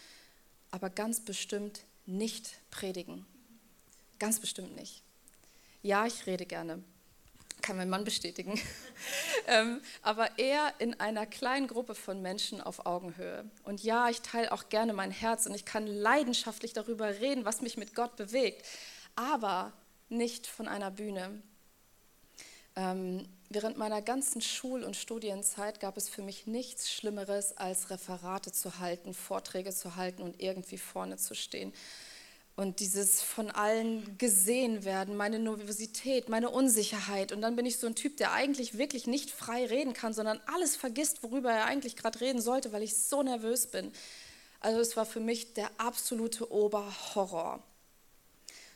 aber 0.70 0.90
ganz 0.90 1.22
bestimmt 1.22 1.82
nicht 2.06 2.60
predigen. 2.70 3.26
Ganz 4.20 4.40
bestimmt 4.40 4.76
nicht. 4.76 5.02
Ja, 5.82 6.06
ich 6.06 6.28
rede 6.28 6.46
gerne 6.46 6.84
kann 7.64 7.78
mein 7.78 7.90
Mann 7.90 8.04
bestätigen, 8.04 8.60
ähm, 9.48 9.82
aber 10.04 10.38
eher 10.38 10.74
in 10.78 11.00
einer 11.00 11.26
kleinen 11.26 11.68
Gruppe 11.68 11.96
von 11.96 12.22
Menschen 12.22 12.62
auf 12.62 12.86
Augenhöhe. 12.86 13.50
Und 13.64 13.84
ja, 13.84 14.10
ich 14.10 14.22
teile 14.22 14.52
auch 14.52 14.70
gerne 14.70 14.94
mein 14.94 15.10
Herz 15.10 15.48
und 15.48 15.56
ich 15.56 15.66
kann 15.66 15.88
leidenschaftlich 15.88 16.74
darüber 16.74 17.08
reden, 17.08 17.46
was 17.46 17.62
mich 17.62 17.78
mit 17.78 17.96
Gott 17.96 18.16
bewegt, 18.16 18.68
aber 19.16 19.74
nicht 20.10 20.46
von 20.46 20.68
einer 20.68 20.92
Bühne. 20.92 21.42
Ähm, 22.76 23.28
während 23.50 23.78
meiner 23.78 24.02
ganzen 24.02 24.42
Schul- 24.42 24.84
und 24.84 24.96
Studienzeit 24.96 25.80
gab 25.80 25.98
es 25.98 26.10
für 26.10 26.22
mich 26.22 26.48
nichts 26.48 26.92
Schlimmeres, 26.92 27.56
als 27.58 27.90
Referate 27.90 28.52
zu 28.52 28.80
halten, 28.80 29.14
Vorträge 29.14 29.72
zu 29.72 29.96
halten 29.96 30.22
und 30.24 30.42
irgendwie 30.42 30.78
vorne 30.78 31.18
zu 31.18 31.36
stehen 31.36 31.74
und 32.56 32.80
dieses 32.80 33.22
von 33.22 33.50
allen 33.50 34.18
gesehen 34.18 34.86
werden, 34.86 35.16
meine 35.16 35.40
Nervosität, 35.40 36.30
meine 36.30 36.50
Unsicherheit. 36.52 37.32
Und 37.32 37.42
dann 37.42 37.56
bin 37.56 37.66
ich 37.66 37.80
so 37.80 37.88
ein 37.88 37.96
Typ, 37.96 38.18
der 38.18 38.32
eigentlich 38.32 38.78
wirklich 38.78 39.08
nicht 39.08 39.32
frei 39.32 39.66
reden 39.66 39.94
kann, 39.94 40.14
sondern 40.14 40.40
alles 40.46 40.76
vergisst, 40.76 41.24
worüber 41.24 41.52
er 41.52 41.66
eigentlich 41.66 41.96
gerade 41.96 42.22
reden 42.22 42.42
sollte, 42.42 42.72
weil 42.72 42.84
ich 42.84 42.96
so 42.96 43.24
nervös 43.24 43.68
bin. 43.68 43.92
Also 44.60 44.80
es 44.80 44.96
war 44.96 45.06
für 45.06 45.20
mich 45.20 45.54
der 45.56 45.72
absolute 45.78 46.52
Oberhorror. 46.52 47.62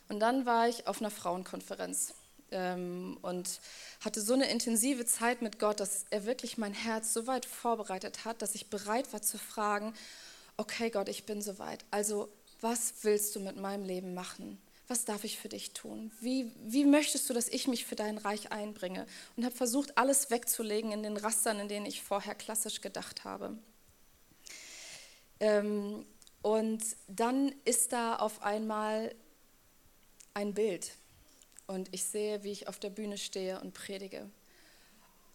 Und 0.09 0.19
dann 0.19 0.45
war 0.45 0.67
ich 0.67 0.87
auf 0.87 0.99
einer 0.99 1.11
Frauenkonferenz 1.11 2.13
ähm, 2.51 3.17
und 3.21 3.59
hatte 4.01 4.21
so 4.21 4.33
eine 4.33 4.49
intensive 4.49 5.05
Zeit 5.05 5.41
mit 5.41 5.59
Gott, 5.59 5.79
dass 5.79 6.05
er 6.09 6.25
wirklich 6.25 6.57
mein 6.57 6.73
Herz 6.73 7.13
so 7.13 7.27
weit 7.27 7.45
vorbereitet 7.45 8.25
hat, 8.25 8.41
dass 8.41 8.55
ich 8.55 8.69
bereit 8.69 9.11
war 9.13 9.21
zu 9.21 9.37
fragen, 9.37 9.93
okay 10.57 10.89
Gott, 10.89 11.09
ich 11.09 11.25
bin 11.25 11.41
soweit. 11.41 11.85
Also 11.91 12.29
was 12.61 12.93
willst 13.03 13.35
du 13.35 13.39
mit 13.39 13.57
meinem 13.57 13.83
Leben 13.83 14.13
machen? 14.13 14.59
Was 14.87 15.03
darf 15.03 15.25
ich 15.25 15.37
für 15.37 15.49
dich 15.49 15.73
tun? 15.73 16.11
Wie, 16.21 16.51
wie 16.63 16.85
möchtest 16.85 17.29
du, 17.29 17.33
dass 17.33 17.49
ich 17.49 17.67
mich 17.67 17.85
für 17.85 17.95
dein 17.95 18.17
Reich 18.17 18.51
einbringe? 18.51 19.05
Und 19.35 19.43
habe 19.43 19.55
versucht, 19.55 19.97
alles 19.97 20.31
wegzulegen 20.31 20.91
in 20.93 21.03
den 21.03 21.17
Rastern, 21.17 21.59
in 21.59 21.67
denen 21.67 21.85
ich 21.85 22.01
vorher 22.01 22.35
klassisch 22.35 22.79
gedacht 22.79 23.25
habe. 23.25 23.57
Ähm, 25.39 26.05
und 26.41 26.83
dann 27.07 27.53
ist 27.65 27.91
da 27.91 28.15
auf 28.15 28.41
einmal 28.41 29.13
ein 30.33 30.53
Bild. 30.53 30.93
Und 31.67 31.89
ich 31.91 32.03
sehe, 32.03 32.43
wie 32.43 32.51
ich 32.51 32.67
auf 32.67 32.79
der 32.79 32.89
Bühne 32.89 33.17
stehe 33.17 33.59
und 33.59 33.73
predige. 33.73 34.29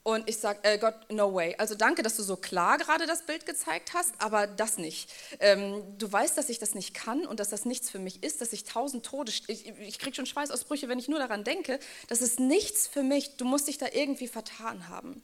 Und 0.05 0.29
ich 0.29 0.39
sage, 0.39 0.59
äh, 0.65 0.79
Gott, 0.79 0.95
no 1.13 1.33
way. 1.33 1.55
Also 1.59 1.77
danke, 1.77 2.03
dass 2.03 2.17
du 2.17 2.25
so 2.25 2.35
klar 2.37 2.77
gerade 2.79 3.07
das 3.07 3.23
Bild 3.23 3.47
gezeigt 3.47 3.95
hast, 3.95 4.13
aber 4.19 4.49
das 4.49 4.77
nicht. 4.77 5.09
Ähm, 5.39 5.85
du 5.97 6.11
weißt, 6.11 6.37
dass 6.37 6.49
ich 6.49 6.59
das 6.59 6.75
nicht 6.75 6.93
kann 6.93 7.25
und 7.25 7.39
dass 7.39 7.51
das 7.51 7.65
nichts 7.65 7.89
für 7.89 8.01
mich 8.01 8.23
ist, 8.25 8.41
dass 8.41 8.53
ich 8.53 8.65
tausend 8.65 9.07
Tode, 9.07 9.31
ich, 9.31 9.69
ich 9.69 9.99
kriege 10.01 10.17
schon 10.17 10.27
Schweißausbrüche, 10.27 10.89
wenn 10.89 10.99
ich 10.99 11.07
nur 11.07 11.21
daran 11.21 11.45
denke. 11.45 11.79
Das 12.09 12.21
ist 12.21 12.41
nichts 12.41 12.89
für 12.89 13.05
mich. 13.05 13.37
Du 13.37 13.45
musst 13.45 13.69
dich 13.69 13.79
da 13.79 13.87
irgendwie 13.93 14.27
vertan 14.27 14.89
haben. 14.89 15.23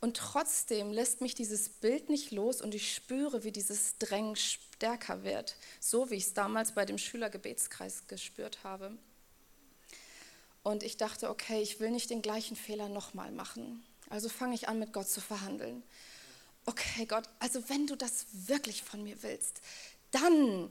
Und 0.00 0.18
trotzdem 0.18 0.92
lässt 0.92 1.20
mich 1.20 1.34
dieses 1.34 1.68
Bild 1.68 2.10
nicht 2.10 2.30
los 2.30 2.60
und 2.60 2.74
ich 2.74 2.94
spüre, 2.94 3.42
wie 3.42 3.52
dieses 3.52 3.96
Drängen 3.98 4.36
stärker 4.36 5.24
wird, 5.24 5.56
so 5.80 6.10
wie 6.10 6.16
ich 6.16 6.26
es 6.26 6.34
damals 6.34 6.72
bei 6.72 6.84
dem 6.84 6.98
Schülergebetskreis 6.98 8.06
gespürt 8.06 8.62
habe. 8.62 8.96
Und 10.64 10.82
ich 10.82 10.96
dachte, 10.96 11.30
okay, 11.30 11.62
ich 11.62 11.78
will 11.78 11.90
nicht 11.90 12.10
den 12.10 12.22
gleichen 12.22 12.56
Fehler 12.56 12.88
nochmal 12.88 13.30
machen. 13.30 13.84
Also 14.10 14.28
fange 14.28 14.54
ich 14.54 14.66
an, 14.66 14.78
mit 14.78 14.92
Gott 14.92 15.08
zu 15.08 15.20
verhandeln. 15.20 15.82
Okay, 16.66 17.04
Gott, 17.04 17.28
also 17.38 17.68
wenn 17.68 17.86
du 17.86 17.94
das 17.94 18.26
wirklich 18.32 18.82
von 18.82 19.04
mir 19.04 19.22
willst, 19.22 19.60
dann 20.10 20.70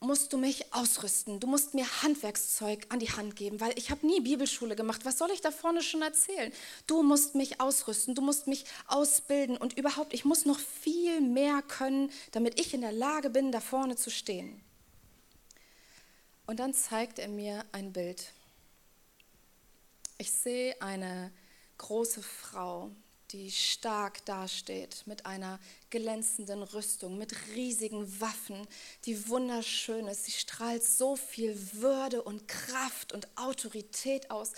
musst 0.00 0.32
du 0.32 0.38
mich 0.38 0.72
ausrüsten. 0.72 1.40
Du 1.40 1.46
musst 1.46 1.74
mir 1.74 1.84
Handwerkszeug 2.02 2.86
an 2.88 3.00
die 3.00 3.10
Hand 3.10 3.36
geben, 3.36 3.60
weil 3.60 3.76
ich 3.76 3.90
habe 3.90 4.06
nie 4.06 4.20
Bibelschule 4.20 4.76
gemacht. 4.76 5.04
Was 5.04 5.18
soll 5.18 5.30
ich 5.30 5.42
da 5.42 5.50
vorne 5.50 5.82
schon 5.82 6.02
erzählen? 6.02 6.52
Du 6.86 7.02
musst 7.02 7.34
mich 7.34 7.60
ausrüsten, 7.60 8.14
du 8.14 8.22
musst 8.22 8.46
mich 8.46 8.64
ausbilden 8.86 9.56
und 9.56 9.76
überhaupt, 9.76 10.14
ich 10.14 10.24
muss 10.24 10.46
noch 10.46 10.58
viel 10.58 11.20
mehr 11.20 11.62
können, 11.62 12.10
damit 12.32 12.58
ich 12.58 12.72
in 12.72 12.80
der 12.80 12.92
Lage 12.92 13.28
bin, 13.28 13.52
da 13.52 13.60
vorne 13.60 13.96
zu 13.96 14.10
stehen. 14.10 14.62
Und 16.46 16.60
dann 16.60 16.74
zeigt 16.74 17.18
er 17.18 17.28
mir 17.28 17.64
ein 17.72 17.92
Bild. 17.92 18.32
Ich 20.24 20.32
sehe 20.32 20.80
eine 20.80 21.30
große 21.76 22.22
Frau, 22.22 22.90
die 23.30 23.52
stark 23.52 24.24
dasteht, 24.24 25.02
mit 25.04 25.26
einer 25.26 25.60
glänzenden 25.90 26.62
Rüstung, 26.62 27.18
mit 27.18 27.34
riesigen 27.54 28.22
Waffen, 28.22 28.66
die 29.04 29.28
wunderschön 29.28 30.06
ist. 30.06 30.24
Sie 30.24 30.32
strahlt 30.32 30.82
so 30.82 31.16
viel 31.16 31.54
Würde 31.74 32.22
und 32.22 32.48
Kraft 32.48 33.12
und 33.12 33.28
Autorität 33.36 34.30
aus 34.30 34.52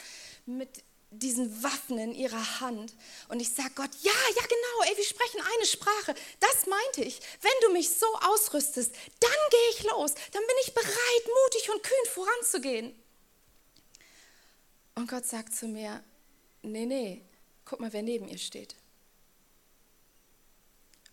mit 0.45 0.85
diesen 1.11 1.65
Waffen 1.65 1.99
in 1.99 2.15
ihrer 2.15 2.61
Hand. 2.61 2.95
Und 3.29 3.41
ich 3.41 3.53
sage 3.53 3.73
Gott, 3.75 3.91
ja, 4.03 4.13
ja 4.13 4.43
genau, 4.43 4.89
ey, 4.89 4.97
wir 4.97 5.05
sprechen 5.05 5.41
eine 5.41 5.67
Sprache. 5.67 6.15
Das 6.39 6.67
meinte 6.67 7.03
ich. 7.03 7.19
Wenn 7.41 7.51
du 7.63 7.73
mich 7.73 7.91
so 7.91 8.07
ausrüstest, 8.21 8.95
dann 9.19 9.51
gehe 9.51 9.71
ich 9.73 9.83
los. 9.83 10.15
Dann 10.31 10.47
bin 10.47 10.57
ich 10.65 10.73
bereit, 10.75 11.25
mutig 11.45 11.71
und 11.71 11.83
kühn 11.83 12.13
voranzugehen. 12.15 13.06
Und 14.97 15.09
Gott 15.09 15.27
sagt 15.27 15.55
zu 15.55 15.69
mir, 15.69 16.03
nee, 16.63 16.87
nee, 16.87 17.23
guck 17.65 17.81
mal, 17.81 17.93
wer 17.93 18.03
neben 18.03 18.29
ihr 18.29 18.39
steht. 18.39 18.75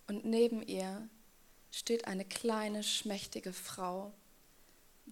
Und 0.06 0.24
neben 0.24 0.62
ihr 0.62 1.08
steht 1.70 2.06
eine 2.06 2.24
kleine, 2.24 2.82
schmächtige 2.82 3.52
Frau, 3.52 4.12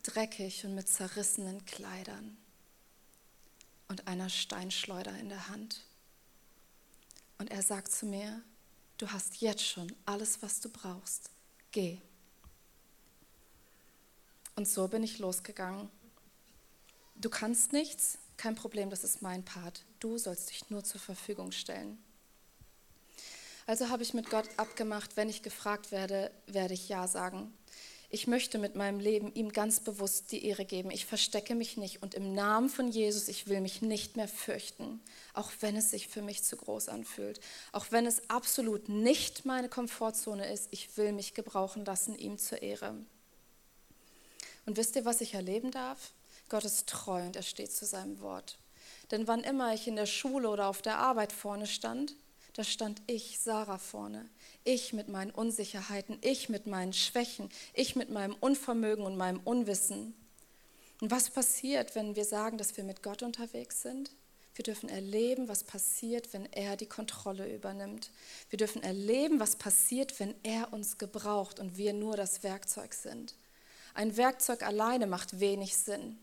dreckig 0.02 0.64
und 0.64 0.74
mit 0.74 0.88
zerrissenen 0.88 1.64
Kleidern 1.66 2.36
und 3.88 4.08
einer 4.08 4.30
Steinschleuder 4.30 5.18
in 5.18 5.28
der 5.28 5.48
Hand. 5.48 5.84
Und 7.36 7.50
er 7.50 7.62
sagt 7.62 7.92
zu 7.92 8.06
mir, 8.06 8.42
du 8.96 9.08
hast 9.08 9.42
jetzt 9.42 9.66
schon 9.66 9.94
alles, 10.06 10.40
was 10.40 10.60
du 10.60 10.70
brauchst. 10.70 11.30
Geh. 11.72 11.98
Und 14.56 14.66
so 14.66 14.88
bin 14.88 15.02
ich 15.02 15.18
losgegangen. 15.18 15.90
Du 17.16 17.28
kannst 17.28 17.72
nichts, 17.72 18.18
kein 18.42 18.56
Problem, 18.56 18.90
das 18.90 19.04
ist 19.04 19.22
mein 19.22 19.44
Part. 19.44 19.84
Du 20.00 20.18
sollst 20.18 20.50
dich 20.50 20.68
nur 20.68 20.82
zur 20.82 21.00
Verfügung 21.00 21.52
stellen. 21.52 22.02
Also 23.68 23.88
habe 23.88 24.02
ich 24.02 24.14
mit 24.14 24.30
Gott 24.30 24.48
abgemacht, 24.56 25.16
wenn 25.16 25.28
ich 25.28 25.42
gefragt 25.42 25.92
werde, 25.92 26.32
werde 26.48 26.74
ich 26.74 26.88
Ja 26.88 27.06
sagen. 27.06 27.56
Ich 28.10 28.26
möchte 28.26 28.58
mit 28.58 28.74
meinem 28.74 28.98
Leben 28.98 29.32
ihm 29.34 29.52
ganz 29.52 29.78
bewusst 29.78 30.32
die 30.32 30.44
Ehre 30.44 30.64
geben. 30.64 30.90
Ich 30.90 31.06
verstecke 31.06 31.54
mich 31.54 31.76
nicht 31.76 32.02
und 32.02 32.14
im 32.14 32.34
Namen 32.34 32.68
von 32.68 32.88
Jesus, 32.88 33.28
ich 33.28 33.46
will 33.46 33.60
mich 33.60 33.80
nicht 33.80 34.16
mehr 34.16 34.26
fürchten, 34.26 35.00
auch 35.34 35.52
wenn 35.60 35.76
es 35.76 35.90
sich 35.90 36.08
für 36.08 36.20
mich 36.20 36.42
zu 36.42 36.56
groß 36.56 36.88
anfühlt, 36.88 37.38
auch 37.70 37.86
wenn 37.90 38.06
es 38.06 38.28
absolut 38.28 38.88
nicht 38.88 39.44
meine 39.44 39.68
Komfortzone 39.68 40.52
ist. 40.52 40.66
Ich 40.72 40.96
will 40.96 41.12
mich 41.12 41.34
gebrauchen 41.34 41.84
lassen, 41.84 42.16
ihm 42.16 42.38
zur 42.38 42.60
Ehre. 42.60 42.96
Und 44.66 44.76
wisst 44.76 44.96
ihr, 44.96 45.04
was 45.04 45.20
ich 45.20 45.34
erleben 45.34 45.70
darf? 45.70 46.10
Gott 46.52 46.66
ist 46.66 46.86
treu 46.86 47.22
und 47.22 47.34
er 47.34 47.42
steht 47.42 47.72
zu 47.72 47.86
seinem 47.86 48.20
Wort. 48.20 48.58
Denn 49.10 49.26
wann 49.26 49.42
immer 49.42 49.72
ich 49.72 49.88
in 49.88 49.96
der 49.96 50.04
Schule 50.04 50.50
oder 50.50 50.68
auf 50.68 50.82
der 50.82 50.98
Arbeit 50.98 51.32
vorne 51.32 51.66
stand, 51.66 52.14
da 52.52 52.62
stand 52.62 53.00
ich, 53.06 53.38
Sarah, 53.40 53.78
vorne. 53.78 54.28
Ich 54.62 54.92
mit 54.92 55.08
meinen 55.08 55.30
Unsicherheiten, 55.30 56.18
ich 56.20 56.50
mit 56.50 56.66
meinen 56.66 56.92
Schwächen, 56.92 57.48
ich 57.72 57.96
mit 57.96 58.10
meinem 58.10 58.34
Unvermögen 58.34 59.06
und 59.06 59.16
meinem 59.16 59.40
Unwissen. 59.40 60.14
Und 61.00 61.10
was 61.10 61.30
passiert, 61.30 61.94
wenn 61.94 62.16
wir 62.16 62.26
sagen, 62.26 62.58
dass 62.58 62.76
wir 62.76 62.84
mit 62.84 63.02
Gott 63.02 63.22
unterwegs 63.22 63.80
sind? 63.80 64.10
Wir 64.54 64.64
dürfen 64.64 64.90
erleben, 64.90 65.48
was 65.48 65.64
passiert, 65.64 66.34
wenn 66.34 66.44
er 66.52 66.76
die 66.76 66.84
Kontrolle 66.84 67.50
übernimmt. 67.50 68.10
Wir 68.50 68.58
dürfen 68.58 68.82
erleben, 68.82 69.40
was 69.40 69.56
passiert, 69.56 70.20
wenn 70.20 70.34
er 70.42 70.70
uns 70.74 70.98
gebraucht 70.98 71.58
und 71.58 71.78
wir 71.78 71.94
nur 71.94 72.18
das 72.18 72.42
Werkzeug 72.42 72.92
sind. 72.92 73.36
Ein 73.94 74.18
Werkzeug 74.18 74.62
alleine 74.62 75.06
macht 75.06 75.40
wenig 75.40 75.78
Sinn. 75.78 76.18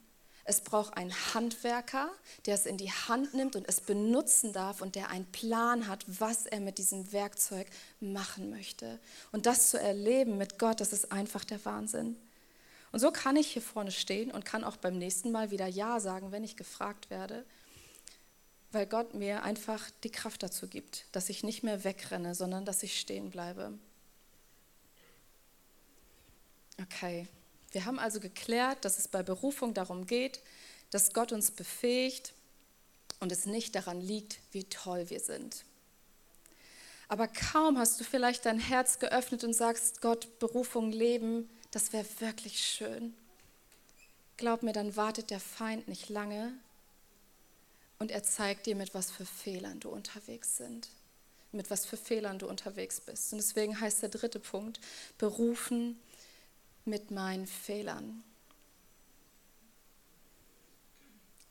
Es 0.49 0.61
braucht 0.61 0.97
einen 0.97 1.13
Handwerker, 1.35 2.09
der 2.47 2.55
es 2.55 2.65
in 2.65 2.77
die 2.77 2.91
Hand 2.91 3.35
nimmt 3.35 3.55
und 3.55 3.69
es 3.69 3.81
benutzen 3.81 4.51
darf 4.51 4.81
und 4.81 4.95
der 4.95 5.11
einen 5.11 5.27
Plan 5.27 5.87
hat, 5.87 6.03
was 6.07 6.47
er 6.47 6.59
mit 6.59 6.79
diesem 6.79 7.11
Werkzeug 7.11 7.67
machen 7.99 8.49
möchte. 8.49 8.97
Und 9.31 9.45
das 9.45 9.69
zu 9.69 9.79
erleben 9.79 10.39
mit 10.39 10.57
Gott, 10.57 10.81
das 10.81 10.91
ist 10.91 11.11
einfach 11.11 11.45
der 11.45 11.63
Wahnsinn. 11.65 12.17
Und 12.91 12.97
so 12.97 13.11
kann 13.11 13.35
ich 13.35 13.53
hier 13.53 13.61
vorne 13.61 13.91
stehen 13.91 14.31
und 14.31 14.43
kann 14.43 14.63
auch 14.63 14.77
beim 14.77 14.97
nächsten 14.97 15.31
Mal 15.31 15.51
wieder 15.51 15.67
Ja 15.67 15.99
sagen, 15.99 16.31
wenn 16.31 16.43
ich 16.43 16.57
gefragt 16.57 17.11
werde, 17.11 17.45
weil 18.71 18.87
Gott 18.87 19.13
mir 19.13 19.43
einfach 19.43 19.91
die 20.03 20.11
Kraft 20.11 20.41
dazu 20.41 20.67
gibt, 20.67 21.05
dass 21.11 21.29
ich 21.29 21.43
nicht 21.43 21.61
mehr 21.61 21.83
wegrenne, 21.83 22.33
sondern 22.33 22.65
dass 22.65 22.81
ich 22.81 22.99
stehen 22.99 23.29
bleibe. 23.29 23.77
Okay. 26.81 27.27
Wir 27.71 27.85
haben 27.85 27.99
also 27.99 28.19
geklärt, 28.19 28.83
dass 28.85 28.97
es 28.97 29.07
bei 29.07 29.23
Berufung 29.23 29.73
darum 29.73 30.05
geht, 30.05 30.41
dass 30.91 31.13
Gott 31.13 31.31
uns 31.31 31.51
befähigt 31.51 32.33
und 33.19 33.31
es 33.31 33.45
nicht 33.45 33.75
daran 33.75 34.01
liegt, 34.01 34.39
wie 34.51 34.63
toll 34.63 35.09
wir 35.09 35.19
sind. 35.19 35.65
Aber 37.07 37.27
kaum 37.27 37.77
hast 37.77 37.99
du 37.99 38.03
vielleicht 38.03 38.45
dein 38.45 38.59
Herz 38.59 38.99
geöffnet 38.99 39.43
und 39.43 39.53
sagst, 39.53 40.01
Gott, 40.01 40.39
Berufung 40.39 40.91
leben, 40.91 41.49
das 41.71 41.91
wäre 41.91 42.05
wirklich 42.19 42.63
schön. 42.63 43.15
Glaub 44.37 44.63
mir, 44.63 44.73
dann 44.73 44.95
wartet 44.95 45.31
der 45.31 45.39
Feind 45.39 45.87
nicht 45.87 46.09
lange 46.09 46.53
und 47.97 48.11
er 48.11 48.23
zeigt 48.23 48.65
dir, 48.67 48.75
mit 48.75 48.93
was 48.93 49.11
für 49.11 49.25
Fehlern 49.25 49.79
du 49.79 49.89
unterwegs 49.89 50.57
sind, 50.57 50.87
mit 51.51 51.69
was 51.69 51.85
für 51.85 51.97
Fehlern 51.97 52.39
du 52.39 52.47
unterwegs 52.47 53.01
bist. 53.01 53.33
Und 53.33 53.39
deswegen 53.39 53.79
heißt 53.79 54.01
der 54.01 54.09
dritte 54.09 54.39
Punkt, 54.39 54.79
berufen 55.17 55.99
mit 56.85 57.11
meinen 57.11 57.47
Fehlern. 57.47 58.23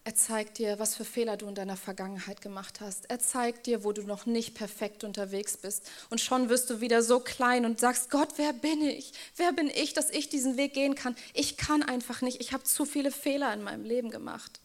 Er 0.09 0.15
zeigt 0.15 0.57
dir, 0.57 0.79
was 0.79 0.95
für 0.95 1.05
Fehler 1.05 1.37
du 1.37 1.47
in 1.49 1.55
deiner 1.55 1.77
Vergangenheit 1.77 2.41
gemacht 2.41 2.81
hast. 2.81 3.11
Er 3.11 3.19
zeigt 3.19 3.67
dir, 3.67 3.85
wo 3.85 3.93
du 3.93 4.05
noch 4.05 4.25
nicht 4.25 4.55
perfekt 4.55 5.05
unterwegs 5.05 5.59
bist. 5.59 5.87
Und 6.09 6.19
schon 6.19 6.49
wirst 6.49 6.71
du 6.71 6.81
wieder 6.81 7.03
so 7.03 7.21
klein 7.21 7.67
und 7.67 7.79
sagst, 7.79 8.09
Gott, 8.09 8.31
wer 8.37 8.55
bin 8.55 8.81
ich? 8.81 9.13
Wer 9.37 9.53
bin 9.53 9.69
ich, 9.69 9.93
dass 9.93 10.09
ich 10.09 10.31
diesen 10.31 10.57
Weg 10.57 10.73
gehen 10.73 10.95
kann? 10.95 11.15
Ich 11.35 11.59
kann 11.59 11.83
einfach 11.83 12.23
nicht. 12.23 12.41
Ich 12.41 12.55
habe 12.55 12.65
zu 12.65 12.87
viele 12.87 13.11
Fehler 13.11 13.53
in 13.53 13.63
meinem 13.63 13.85
Leben 13.85 14.11
gemacht. 14.11 14.61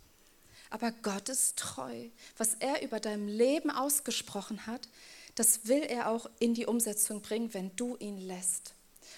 Aber 0.69 0.93
Gott 0.93 1.27
ist 1.27 1.57
treu. 1.57 2.07
Was 2.37 2.53
er 2.61 2.81
über 2.81 3.01
dein 3.01 3.27
Leben 3.27 3.69
ausgesprochen 3.69 4.65
hat, 4.65 4.87
das 5.35 5.67
will 5.67 5.83
er 5.83 6.09
auch 6.09 6.29
in 6.39 6.53
die 6.53 6.67
Umsetzung 6.67 7.21
bringen, 7.21 7.53
wenn 7.53 7.75
du 7.75 7.97
ihn 7.97 8.17
lässt. 8.17 8.75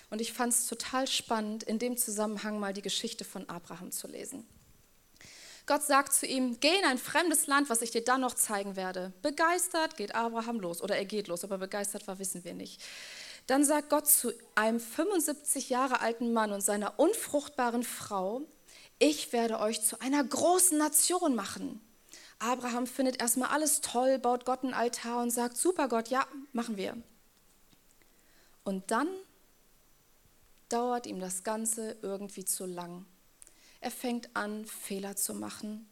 Und 0.09 0.21
ich 0.21 0.33
fand 0.33 0.53
es 0.53 0.67
total 0.67 1.07
spannend, 1.07 1.63
in 1.63 1.79
dem 1.79 1.97
Zusammenhang 1.97 2.59
mal 2.59 2.73
die 2.73 2.81
Geschichte 2.81 3.25
von 3.25 3.47
Abraham 3.49 3.91
zu 3.91 4.07
lesen. 4.07 4.47
Gott 5.67 5.81
sagt 5.81 6.13
zu 6.13 6.27
ihm, 6.27 6.59
geh 6.59 6.77
in 6.77 6.85
ein 6.85 6.99
fremdes 6.99 7.47
Land, 7.47 7.69
was 7.69 7.81
ich 7.81 7.89
dir 7.89 8.03
dann 8.03 8.21
noch 8.21 8.35
zeigen 8.35 8.75
werde. 8.75 9.13
Begeistert 9.23 9.97
geht 9.97 10.13
Abraham 10.13 10.59
los 10.59 10.81
oder 10.81 10.95
er 10.95 11.05
geht 11.05 11.27
los, 11.27 11.43
aber 11.43 11.57
begeistert 11.57 12.07
war, 12.07 12.19
wissen 12.19 12.43
wir 12.43 12.53
nicht. 12.53 12.81
Dann 13.47 13.63
sagt 13.63 13.89
Gott 13.89 14.07
zu 14.07 14.31
einem 14.53 14.79
75 14.79 15.69
Jahre 15.69 16.01
alten 16.01 16.33
Mann 16.33 16.51
und 16.51 16.61
seiner 16.61 16.99
unfruchtbaren 16.99 17.83
Frau, 17.83 18.41
ich 18.99 19.33
werde 19.33 19.59
euch 19.59 19.83
zu 19.83 19.99
einer 20.01 20.23
großen 20.23 20.77
Nation 20.77 21.35
machen. 21.35 21.81
Abraham 22.39 22.85
findet 22.85 23.19
erstmal 23.21 23.49
alles 23.49 23.81
toll, 23.81 24.19
baut 24.19 24.45
Gott 24.45 24.63
einen 24.63 24.73
Altar 24.73 25.21
und 25.21 25.31
sagt, 25.31 25.57
super 25.57 25.87
Gott, 25.87 26.09
ja, 26.09 26.27
machen 26.53 26.77
wir. 26.77 26.95
Und 28.63 28.91
dann 28.91 29.07
dauert 30.69 31.07
ihm 31.07 31.19
das 31.19 31.43
Ganze 31.43 31.97
irgendwie 32.01 32.45
zu 32.45 32.65
lang. 32.65 33.05
Er 33.81 33.91
fängt 33.91 34.35
an, 34.35 34.65
Fehler 34.65 35.15
zu 35.15 35.33
machen. 35.33 35.87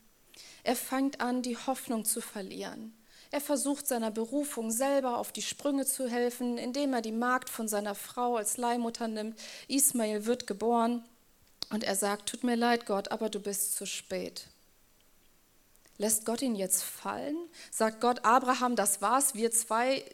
Er 0.64 0.76
fängt 0.76 1.22
an, 1.22 1.42
die 1.42 1.58
Hoffnung 1.58 2.06
zu 2.06 2.22
verlieren. 2.22 2.96
Er 3.32 3.42
versucht 3.42 3.88
seiner 3.88 4.12
Berufung 4.12 4.72
selber 4.72 5.18
auf 5.18 5.32
die 5.32 5.42
Sprünge 5.42 5.86
zu 5.86 6.08
helfen, 6.08 6.58
indem 6.58 6.94
er 6.94 7.02
die 7.02 7.12
Magd 7.12 7.50
von 7.50 7.68
seiner 7.68 7.96
Frau 7.96 8.36
als 8.36 8.58
Leihmutter 8.58 9.08
nimmt. 9.08 9.40
Ismael 9.68 10.26
wird 10.26 10.46
geboren 10.46 11.04
und 11.72 11.84
er 11.84 11.96
sagt, 11.96 12.30
tut 12.30 12.44
mir 12.44 12.56
leid 12.56 12.86
Gott, 12.86 13.12
aber 13.12 13.30
du 13.30 13.40
bist 13.40 13.76
zu 13.76 13.86
spät. 13.86 14.48
Lässt 15.98 16.26
Gott 16.26 16.42
ihn 16.42 16.56
jetzt 16.56 16.84
fallen? 16.84 17.38
Sagt 17.72 18.02
Gott, 18.02 18.24
Abraham, 18.24 18.76
das 18.76 19.02
war's, 19.02 19.36
wir 19.36 19.52
zwei, 19.52 20.06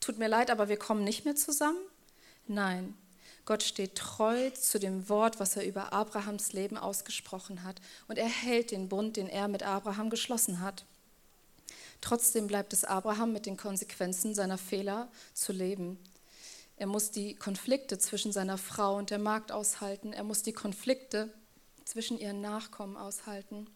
tut 0.00 0.18
mir 0.18 0.28
leid, 0.28 0.50
aber 0.50 0.68
wir 0.68 0.78
kommen 0.78 1.04
nicht 1.04 1.24
mehr 1.24 1.36
zusammen? 1.36 1.80
Nein, 2.46 2.94
Gott 3.50 3.64
steht 3.64 3.96
treu 3.96 4.50
zu 4.50 4.78
dem 4.78 5.08
Wort, 5.08 5.40
was 5.40 5.56
er 5.56 5.66
über 5.66 5.92
Abrahams 5.92 6.52
Leben 6.52 6.78
ausgesprochen 6.78 7.64
hat. 7.64 7.80
Und 8.06 8.16
er 8.16 8.28
hält 8.28 8.70
den 8.70 8.88
Bund, 8.88 9.16
den 9.16 9.26
er 9.26 9.48
mit 9.48 9.64
Abraham 9.64 10.08
geschlossen 10.08 10.60
hat. 10.60 10.84
Trotzdem 12.00 12.46
bleibt 12.46 12.72
es 12.72 12.84
Abraham 12.84 13.32
mit 13.32 13.46
den 13.46 13.56
Konsequenzen 13.56 14.36
seiner 14.36 14.56
Fehler 14.56 15.10
zu 15.34 15.52
leben. 15.52 15.98
Er 16.76 16.86
muss 16.86 17.10
die 17.10 17.34
Konflikte 17.34 17.98
zwischen 17.98 18.30
seiner 18.30 18.56
Frau 18.56 18.96
und 18.96 19.10
der 19.10 19.18
Magd 19.18 19.50
aushalten. 19.50 20.12
Er 20.12 20.22
muss 20.22 20.44
die 20.44 20.52
Konflikte 20.52 21.28
zwischen 21.84 22.20
ihren 22.20 22.40
Nachkommen 22.40 22.96
aushalten. 22.96 23.66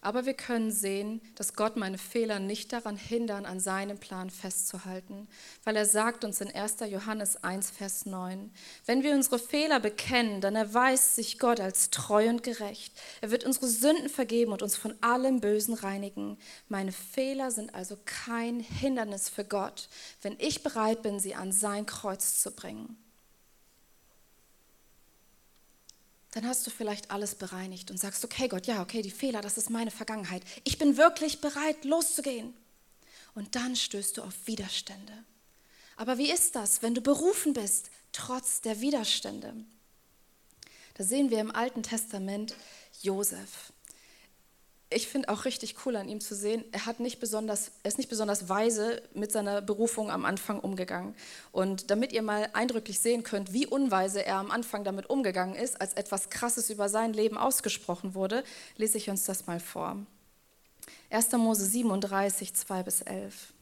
Aber 0.00 0.26
wir 0.26 0.34
können 0.34 0.70
sehen, 0.70 1.20
dass 1.34 1.54
Gott 1.54 1.76
meine 1.76 1.98
Fehler 1.98 2.38
nicht 2.38 2.72
daran 2.72 2.96
hindern, 2.96 3.46
an 3.46 3.60
seinem 3.60 3.98
Plan 3.98 4.30
festzuhalten, 4.30 5.28
weil 5.64 5.76
er 5.76 5.86
sagt 5.86 6.24
uns 6.24 6.40
in 6.40 6.54
1. 6.54 6.76
Johannes 6.88 7.42
1, 7.42 7.70
Vers 7.70 8.06
9, 8.06 8.50
wenn 8.86 9.02
wir 9.02 9.14
unsere 9.14 9.38
Fehler 9.38 9.80
bekennen, 9.80 10.40
dann 10.40 10.56
erweist 10.56 11.16
sich 11.16 11.38
Gott 11.38 11.60
als 11.60 11.90
treu 11.90 12.28
und 12.28 12.42
gerecht. 12.42 12.92
Er 13.20 13.30
wird 13.30 13.44
unsere 13.44 13.66
Sünden 13.68 14.08
vergeben 14.08 14.52
und 14.52 14.62
uns 14.62 14.76
von 14.76 14.94
allem 15.00 15.40
Bösen 15.40 15.74
reinigen. 15.74 16.38
Meine 16.68 16.92
Fehler 16.92 17.50
sind 17.50 17.74
also 17.74 17.96
kein 18.04 18.60
Hindernis 18.60 19.28
für 19.28 19.44
Gott, 19.44 19.88
wenn 20.22 20.36
ich 20.38 20.62
bereit 20.62 21.02
bin, 21.02 21.18
sie 21.18 21.34
an 21.34 21.52
sein 21.52 21.86
Kreuz 21.86 22.40
zu 22.40 22.50
bringen. 22.52 22.96
Dann 26.32 26.46
hast 26.46 26.66
du 26.66 26.70
vielleicht 26.70 27.10
alles 27.10 27.34
bereinigt 27.34 27.90
und 27.90 27.98
sagst, 27.98 28.24
okay 28.24 28.48
Gott, 28.48 28.66
ja, 28.66 28.82
okay, 28.82 29.02
die 29.02 29.10
Fehler, 29.10 29.40
das 29.40 29.56
ist 29.56 29.70
meine 29.70 29.90
Vergangenheit. 29.90 30.42
Ich 30.64 30.78
bin 30.78 30.96
wirklich 30.96 31.40
bereit, 31.40 31.84
loszugehen. 31.84 32.54
Und 33.34 33.54
dann 33.54 33.76
stößt 33.76 34.16
du 34.16 34.22
auf 34.22 34.34
Widerstände. 34.46 35.12
Aber 35.96 36.18
wie 36.18 36.30
ist 36.30 36.54
das, 36.54 36.82
wenn 36.82 36.94
du 36.94 37.00
berufen 37.00 37.52
bist, 37.52 37.90
trotz 38.12 38.60
der 38.60 38.80
Widerstände? 38.80 39.54
Da 40.94 41.04
sehen 41.04 41.30
wir 41.30 41.40
im 41.40 41.54
Alten 41.54 41.82
Testament 41.82 42.54
Josef 43.02 43.72
ich 44.90 45.06
finde 45.06 45.28
auch 45.28 45.44
richtig 45.44 45.76
cool 45.84 45.96
an 45.96 46.08
ihm 46.08 46.20
zu 46.20 46.34
sehen, 46.34 46.64
er, 46.72 46.86
hat 46.86 46.98
nicht 46.98 47.20
besonders, 47.20 47.72
er 47.82 47.88
ist 47.88 47.98
nicht 47.98 48.08
besonders 48.08 48.48
weise 48.48 49.02
mit 49.12 49.30
seiner 49.30 49.60
Berufung 49.60 50.10
am 50.10 50.24
Anfang 50.24 50.60
umgegangen. 50.60 51.14
Und 51.52 51.90
damit 51.90 52.12
ihr 52.12 52.22
mal 52.22 52.48
eindrücklich 52.54 52.98
sehen 52.98 53.22
könnt, 53.22 53.52
wie 53.52 53.66
unweise 53.66 54.24
er 54.24 54.36
am 54.36 54.50
Anfang 54.50 54.84
damit 54.84 55.10
umgegangen 55.10 55.54
ist, 55.54 55.80
als 55.80 55.92
etwas 55.92 56.30
Krasses 56.30 56.70
über 56.70 56.88
sein 56.88 57.12
Leben 57.12 57.36
ausgesprochen 57.36 58.14
wurde, 58.14 58.44
lese 58.76 58.96
ich 58.96 59.10
uns 59.10 59.24
das 59.24 59.46
mal 59.46 59.60
vor. 59.60 59.96
1. 61.10 61.32
Mose 61.32 61.66
37, 61.66 62.54
2 62.54 62.82
bis 62.82 63.02
11. 63.02 63.52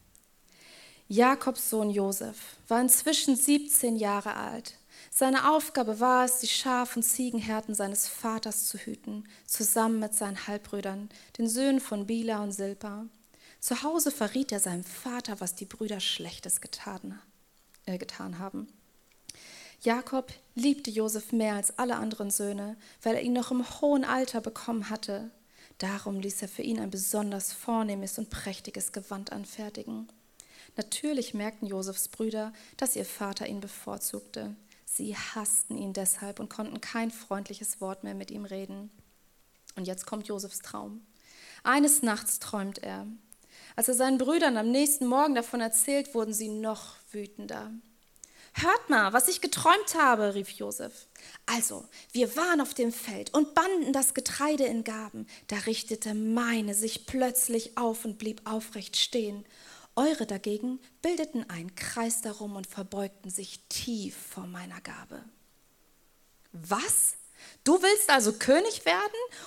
Jakobs 1.08 1.70
Sohn 1.70 1.90
Josef 1.90 2.36
war 2.68 2.80
inzwischen 2.80 3.36
17 3.36 3.96
Jahre 3.96 4.34
alt 4.34 4.74
seine 5.18 5.50
Aufgabe 5.50 5.98
war 5.98 6.26
es, 6.26 6.40
die 6.40 6.46
Schaf- 6.46 6.94
und 6.94 7.02
Ziegenhärten 7.02 7.74
seines 7.74 8.06
Vaters 8.06 8.66
zu 8.66 8.76
hüten, 8.76 9.26
zusammen 9.46 9.98
mit 9.98 10.14
seinen 10.14 10.46
Halbbrüdern, 10.46 11.08
den 11.38 11.48
Söhnen 11.48 11.80
von 11.80 12.06
Bila 12.06 12.42
und 12.42 12.52
Silpa. 12.52 13.06
Zu 13.58 13.82
Hause 13.82 14.10
verriet 14.10 14.52
er 14.52 14.60
seinem 14.60 14.84
Vater, 14.84 15.40
was 15.40 15.54
die 15.54 15.64
Brüder 15.64 16.00
Schlechtes 16.00 16.60
getan, 16.60 17.18
äh, 17.86 17.96
getan 17.96 18.38
haben. 18.38 18.68
Jakob 19.80 20.34
liebte 20.54 20.90
Josef 20.90 21.32
mehr 21.32 21.54
als 21.54 21.78
alle 21.78 21.96
anderen 21.96 22.30
Söhne, 22.30 22.76
weil 23.00 23.14
er 23.14 23.22
ihn 23.22 23.32
noch 23.32 23.50
im 23.50 23.64
hohen 23.80 24.04
Alter 24.04 24.42
bekommen 24.42 24.90
hatte. 24.90 25.30
Darum 25.78 26.20
ließ 26.20 26.42
er 26.42 26.48
für 26.48 26.60
ihn 26.60 26.78
ein 26.78 26.90
besonders 26.90 27.54
vornehmes 27.54 28.18
und 28.18 28.28
prächtiges 28.28 28.92
Gewand 28.92 29.32
anfertigen. 29.32 30.08
Natürlich 30.76 31.32
merkten 31.32 31.66
Josefs 31.68 32.08
Brüder, 32.08 32.52
dass 32.76 32.96
ihr 32.96 33.06
Vater 33.06 33.46
ihn 33.46 33.60
bevorzugte. 33.60 34.54
Sie 34.96 35.14
hassten 35.14 35.76
ihn 35.76 35.92
deshalb 35.92 36.40
und 36.40 36.48
konnten 36.48 36.80
kein 36.80 37.10
freundliches 37.10 37.82
Wort 37.82 38.02
mehr 38.02 38.14
mit 38.14 38.30
ihm 38.30 38.46
reden. 38.46 38.90
Und 39.74 39.86
jetzt 39.86 40.06
kommt 40.06 40.26
Josefs 40.26 40.60
Traum. 40.60 41.06
Eines 41.64 42.02
Nachts 42.02 42.38
träumt 42.38 42.78
er. 42.78 43.06
Als 43.76 43.88
er 43.88 43.94
seinen 43.94 44.16
Brüdern 44.16 44.56
am 44.56 44.70
nächsten 44.70 45.04
Morgen 45.04 45.34
davon 45.34 45.60
erzählt, 45.60 46.14
wurden 46.14 46.32
sie 46.32 46.48
noch 46.48 46.94
wütender. 47.10 47.72
Hört 48.54 48.88
mal, 48.88 49.12
was 49.12 49.28
ich 49.28 49.42
geträumt 49.42 49.96
habe, 50.00 50.34
rief 50.34 50.48
Josef. 50.48 51.08
Also, 51.44 51.84
wir 52.12 52.34
waren 52.34 52.62
auf 52.62 52.72
dem 52.72 52.90
Feld 52.90 53.34
und 53.34 53.52
banden 53.52 53.92
das 53.92 54.14
Getreide 54.14 54.64
in 54.64 54.82
Gaben. 54.82 55.26
Da 55.48 55.56
richtete 55.66 56.14
meine 56.14 56.72
sich 56.72 57.04
plötzlich 57.04 57.76
auf 57.76 58.06
und 58.06 58.16
blieb 58.16 58.40
aufrecht 58.50 58.96
stehen. 58.96 59.44
Eure 59.96 60.26
dagegen 60.26 60.78
bildeten 61.00 61.48
einen 61.48 61.74
Kreis 61.74 62.20
darum 62.20 62.54
und 62.54 62.66
verbeugten 62.66 63.30
sich 63.30 63.60
tief 63.70 64.14
vor 64.14 64.46
meiner 64.46 64.80
Gabe. 64.82 65.24
Was? 66.52 67.14
Du 67.64 67.82
willst 67.82 68.10
also 68.10 68.34
König 68.34 68.84
werden 68.84 69.00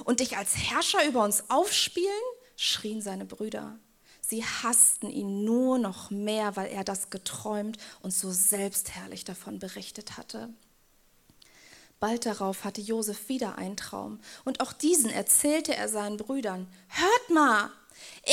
und 0.05 0.19
dich 0.19 0.38
als 0.38 0.57
Herrscher 0.57 1.05
über 1.07 1.23
uns 1.23 1.49
aufspielen? 1.49 2.09
schrien 2.55 3.01
seine 3.01 3.25
Brüder. 3.25 3.77
Sie 4.21 4.43
hassten 4.43 5.09
ihn 5.09 5.43
nur 5.43 5.77
noch 5.77 6.09
mehr, 6.12 6.55
weil 6.55 6.71
er 6.71 6.83
das 6.83 7.09
geträumt 7.09 7.77
und 8.01 8.12
so 8.12 8.31
selbstherrlich 8.31 9.23
davon 9.25 9.59
berichtet 9.59 10.17
hatte. 10.17 10.49
Bald 11.99 12.25
darauf 12.25 12.63
hatte 12.63 12.81
Josef 12.81 13.29
wieder 13.29 13.57
einen 13.57 13.77
Traum 13.77 14.19
und 14.45 14.62
auch 14.62 14.73
diesen 14.73 15.09
erzählte 15.09 15.75
er 15.75 15.89
seinen 15.89 16.17
Brüdern. 16.17 16.67
Hört 16.88 17.29
mal, 17.29 17.71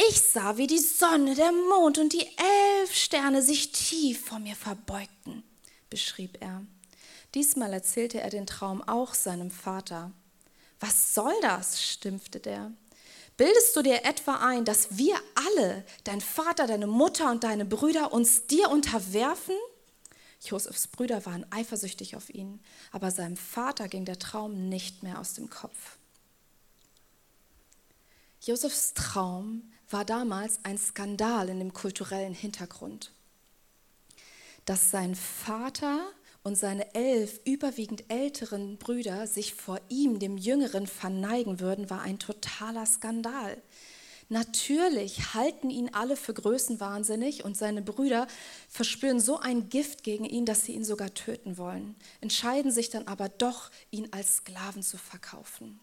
ich 0.09 0.20
sah, 0.20 0.57
wie 0.57 0.66
die 0.66 0.79
Sonne, 0.79 1.35
der 1.35 1.52
Mond 1.52 1.98
und 1.98 2.12
die 2.12 2.26
elf 2.26 2.94
Sterne 2.94 3.42
sich 3.42 3.72
tief 3.72 4.24
vor 4.26 4.38
mir 4.38 4.57
verbeugten, 4.57 5.42
beschrieb 5.90 6.38
er. 6.40 6.64
Diesmal 7.35 7.72
erzählte 7.72 8.20
er 8.20 8.31
den 8.31 8.46
Traum 8.46 8.83
auch 8.83 9.14
seinem 9.14 9.50
Vater. 9.50 10.12
Was 10.81 11.14
soll 11.14 11.35
das? 11.42 11.83
stimpfte 11.83 12.40
der. 12.40 12.72
Bildest 13.37 13.76
du 13.76 13.83
dir 13.83 14.05
etwa 14.05 14.37
ein, 14.37 14.64
dass 14.64 14.96
wir 14.96 15.16
alle, 15.35 15.85
dein 16.05 16.22
Vater, 16.22 16.66
deine 16.66 16.87
Mutter 16.87 17.31
und 17.31 17.44
deine 17.44 17.66
Brüder, 17.66 18.12
uns 18.12 18.46
dir 18.46 18.70
unterwerfen? 18.70 19.55
Josefs 20.40 20.87
Brüder 20.87 21.26
waren 21.26 21.44
eifersüchtig 21.50 22.16
auf 22.16 22.31
ihn, 22.31 22.61
aber 22.92 23.11
seinem 23.11 23.37
Vater 23.37 23.88
ging 23.88 24.05
der 24.05 24.18
Traum 24.18 24.68
nicht 24.68 25.02
mehr 25.02 25.18
aus 25.18 25.35
dem 25.35 25.50
Kopf. 25.50 25.98
Josefs 28.46 28.94
Traum 28.94 29.64
war 29.90 30.04
damals 30.04 30.61
ein 30.62 30.78
Skandal 30.78 31.48
in 31.48 31.59
dem 31.59 31.72
kulturellen 31.72 32.32
Hintergrund. 32.32 33.11
Dass 34.66 34.92
sein 34.92 35.16
Vater 35.16 36.06
und 36.44 36.54
seine 36.56 36.94
elf 36.94 37.40
überwiegend 37.44 38.04
älteren 38.09 38.78
Brüder 38.78 39.26
sich 39.26 39.54
vor 39.54 39.80
ihm, 39.88 40.20
dem 40.20 40.38
Jüngeren, 40.38 40.87
verneigen 40.87 41.59
würden, 41.59 41.90
war 41.90 42.02
ein 42.02 42.20
totaler 42.20 42.87
Skandal. 42.87 43.61
Natürlich 44.28 45.35
halten 45.35 45.68
ihn 45.68 45.92
alle 45.92 46.16
für 46.16 46.35
größenwahnsinnig 46.35 47.44
und 47.44 47.56
seine 47.56 47.82
Brüder 47.82 48.28
verspüren 48.68 49.18
so 49.18 49.40
ein 49.40 49.70
Gift 49.70 50.04
gegen 50.04 50.24
ihn, 50.24 50.46
dass 50.46 50.62
sie 50.62 50.74
ihn 50.74 50.85
sogar 50.85 51.12
töten 51.14 51.59
wollen, 51.59 51.96
entscheiden 52.20 52.70
sich 52.70 52.90
dann 52.90 53.09
aber 53.09 53.28
doch, 53.28 53.72
ihn 53.90 54.06
als 54.12 54.37
Sklaven 54.37 54.85
zu 54.85 54.98
verkaufen. 54.98 55.80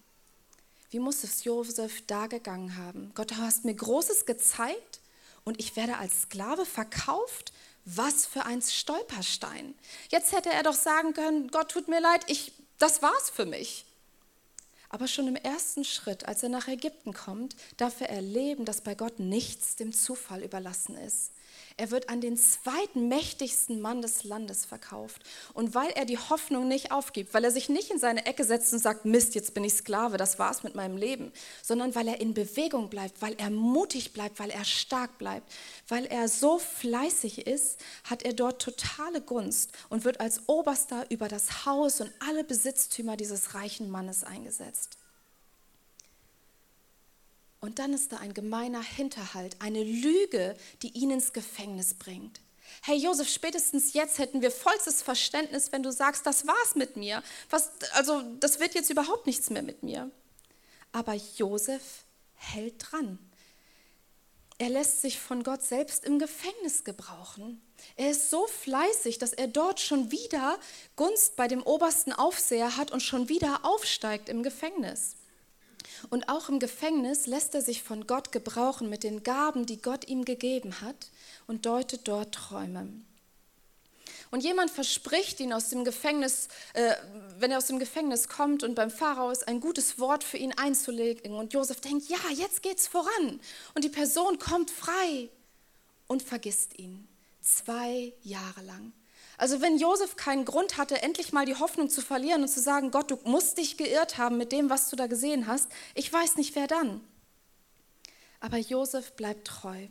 Wie 0.93 0.99
muss 0.99 1.23
es 1.23 1.43
Josef 1.43 2.06
da 2.06 2.27
gegangen 2.27 2.77
haben? 2.77 3.12
Gott, 3.15 3.32
du 3.32 3.38
hast 3.38 3.65
mir 3.65 3.73
Großes 3.73 4.27
gezeigt 4.27 4.99
und 5.43 5.60
ich 5.60 5.75
werde 5.75 5.97
als 5.97 6.21
Sklave 6.21 6.67
verkauft? 6.67 7.51
Was 7.84 8.27
für 8.27 8.45
ein 8.45 8.62
Stolperstein. 8.62 9.73
Jetzt 10.10 10.34
hätte 10.34 10.51
er 10.51 10.62
doch 10.62 10.75
sagen 10.75 11.13
können, 11.13 11.47
Gott 11.47 11.71
tut 11.71 11.88
mir 11.88 11.99
leid, 11.99 12.21
ich, 12.27 12.51
das 12.77 13.01
war's 13.01 13.32
für 13.32 13.47
mich. 13.47 13.86
Aber 14.89 15.08
schon 15.08 15.27
im 15.27 15.36
ersten 15.36 15.84
Schritt, 15.84 16.27
als 16.27 16.43
er 16.43 16.49
nach 16.49 16.67
Ägypten 16.67 17.15
kommt, 17.15 17.56
darf 17.77 17.99
er 17.99 18.12
erleben, 18.12 18.63
dass 18.63 18.82
bei 18.82 18.93
Gott 18.93 19.17
nichts 19.17 19.75
dem 19.75 19.93
Zufall 19.93 20.43
überlassen 20.43 20.95
ist. 20.95 21.32
Er 21.78 21.92
wird 21.92 22.10
an 22.10 22.22
den 22.22 22.38
zweiten 22.38 23.08
mächtigsten 23.08 23.82
Mann 23.82 24.02
des 24.02 24.24
Landes 24.24 24.66
verkauft. 24.66 25.24
Und 25.54 25.74
weil 25.74 25.90
er 25.92 26.06
die 26.06 26.18
Hoffnung 26.18 26.68
nicht 26.68 26.92
aufgibt, 26.92 27.34
weil 27.34 27.44
er 27.44 27.52
sich 27.52 27.70
nicht 27.70 27.90
in 27.90 28.00
seine 28.00 28.26
Ecke 28.26 28.44
setzt 28.44 28.74
und 28.74 28.80
sagt, 28.80 29.06
Mist, 29.06 29.36
jetzt 29.36 29.54
bin 29.54 29.64
ich 29.64 29.74
Sklave, 29.74 30.18
das 30.18 30.40
war's 30.40 30.64
mit 30.64 30.76
meinem 30.76 30.98
Leben, 30.98 31.32
sondern 31.62 31.96
weil 31.96 32.08
er 32.08 32.22
in 32.22 32.34
Bewegung 32.34 32.90
bleibt, 32.90 33.22
weil 33.22 33.36
er 33.38 33.50
mutig 33.50 34.14
bleibt, 34.14 34.40
weil 34.40 34.50
er 34.50 34.66
stark 34.66 35.18
bleibt, 35.18 35.52
weil 35.88 36.06
er 36.06 36.28
so 36.28 36.60
fleißig 36.60 37.48
ist, 37.48 37.80
hat 38.04 38.24
er 38.24 38.34
dort 38.34 38.62
totale 38.62 39.22
Gunst 39.22 39.72
und 39.90 40.06
wird 40.06 40.20
als 40.20 40.48
Oberster 40.48 41.06
über 41.10 41.28
das 41.28 41.66
Haus 41.66 42.02
und 42.02 42.12
alle 42.20 42.44
Besitztümer 42.44 43.18
dieses 43.18 43.56
reichen 43.56 43.90
Mannes 43.90 44.24
eingesetzt. 44.24 44.98
Und 47.63 47.80
dann 47.80 47.93
ist 47.93 48.12
da 48.12 48.17
ein 48.17 48.34
gemeiner 48.34 48.84
Hinterhalt, 48.84 49.56
eine 49.60 49.82
Lüge, 49.82 50.58
die 50.82 50.89
ihn 50.97 51.12
ins 51.12 51.32
Gefängnis 51.32 51.93
bringt. 51.93 52.41
Hey 52.82 52.97
Josef, 52.97 53.30
spätestens 53.30 53.93
jetzt 53.93 54.19
hätten 54.19 54.41
wir 54.41 54.52
vollstes 54.52 55.02
Verständnis, 55.02 55.71
wenn 55.71 55.82
du 55.82 55.89
sagst, 55.89 56.26
das 56.26 56.45
war's 56.45 56.76
mit 56.76 56.97
mir. 56.97 57.23
Was, 57.49 57.71
also 57.93 58.21
das 58.41 58.60
wird 58.60 58.76
jetzt 58.76 58.89
überhaupt 58.89 59.28
nichts 59.28 59.49
mehr 59.49 59.62
mit 59.62 59.82
mir. 59.82 60.12
Aber 60.91 61.13
Josef 61.38 62.04
hält 62.34 62.91
dran. 62.91 63.17
Er 64.58 64.67
lässt 64.67 65.02
sich 65.02 65.17
von 65.17 65.43
Gott 65.43 65.63
selbst 65.63 66.04
im 66.04 66.19
Gefängnis 66.19 66.84
gebrauchen. 66.84 67.62
Er 67.95 68.12
ist 68.12 68.30
so 68.30 68.45
fleißig, 68.45 69.19
dass 69.19 69.32
er 69.32 69.47
dort 69.47 69.80
schon 69.80 70.12
wieder 70.12 70.60
Gunst 70.97 71.38
bei 71.38 71.47
dem 71.47 71.63
obersten 71.63 72.12
Aufseher 72.12 72.76
hat 72.76 72.91
und 72.91 72.99
schon 72.99 73.30
wieder 73.30 73.62
aufsteigt 73.63 74.28
im 74.28 74.43
Gefängnis. 74.43 75.15
Und 76.10 76.30
auch 76.30 76.50
im 76.50 76.60
Gefängnis 76.60 77.28
lässt 77.28 77.56
er 77.56 77.62
sich 77.62 77.84
von 77.84 78.08
Gott 78.08 78.32
gebrauchen 78.32 78.89
mit 78.89 79.04
den 79.04 79.24
Gaben, 79.24 79.66
die 79.66 79.82
Gott 79.82 80.08
ihm 80.08 80.26
gegeben 80.26 80.82
hat 80.82 81.10
und 81.48 81.66
deutet 81.66 82.08
dort 82.08 82.36
Träume. 82.36 82.88
Und 84.34 84.44
jemand 84.44 84.72
verspricht 84.72 85.39
ihn 85.39 85.54
aus 85.54 85.70
dem 85.70 85.86
Gefängnis, 85.86 86.48
äh, 86.74 86.96
wenn 87.38 87.52
er 87.52 87.60
aus 87.60 87.68
dem 87.68 87.78
Gefängnis 87.78 88.28
kommt 88.28 88.63
und 88.63 88.74
beim 88.74 88.89
Pharao 88.89 89.30
ist, 89.30 89.48
ein 89.48 89.60
gutes 89.60 90.00
Wort 90.00 90.24
für 90.24 90.38
ihn 90.38 90.54
einzulegen. 90.58 91.36
Und 91.36 91.54
Josef 91.54 91.82
denkt, 91.82 92.10
ja, 92.10 92.18
jetzt 92.34 92.63
geht's 92.63 92.88
voran. 92.88 93.39
Und 93.76 93.84
die 93.84 93.89
Person 93.89 94.39
kommt 94.39 94.72
frei 94.72 95.30
und 96.08 96.24
vergisst 96.24 96.80
ihn. 96.80 97.08
Zwei 97.42 98.13
Jahre 98.24 98.63
lang. 98.63 98.92
Also 99.43 99.60
wenn 99.60 99.77
Josef 99.77 100.15
keinen 100.15 100.45
Grund 100.45 100.77
hatte, 100.77 101.01
endlich 101.01 101.34
mal 101.34 101.45
die 101.45 101.58
Hoffnung 101.58 101.89
zu 101.89 101.99
verlieren 101.99 102.43
und 102.43 102.47
zu 102.47 102.62
sagen, 102.62 102.91
Gott, 102.91 103.12
du 103.12 103.19
musst 103.25 103.58
dich 103.58 103.75
geirrt 103.75 104.17
haben 104.17 104.38
mit 104.38 104.53
dem, 104.53 104.69
was 104.69 104.89
du 104.89 104.95
da 104.95 105.08
gesehen 105.08 105.47
hast, 105.47 105.69
ich 105.95 106.13
weiß 106.13 106.38
nicht, 106.38 106.56
wer 106.56 106.65
dann. 106.65 107.01
Aber 108.39 108.56
Josef 108.56 109.12
bleibt 109.17 109.45
treu. 109.45 109.89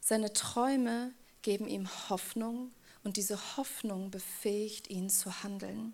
Seine 0.00 0.32
Träume 0.32 1.14
geben 1.42 1.68
ihm 1.68 1.88
Hoffnung 2.08 2.72
und 3.04 3.16
diese 3.16 3.56
Hoffnung 3.56 4.10
befähigt 4.10 4.90
ihn 4.90 5.08
zu 5.08 5.44
handeln. 5.44 5.92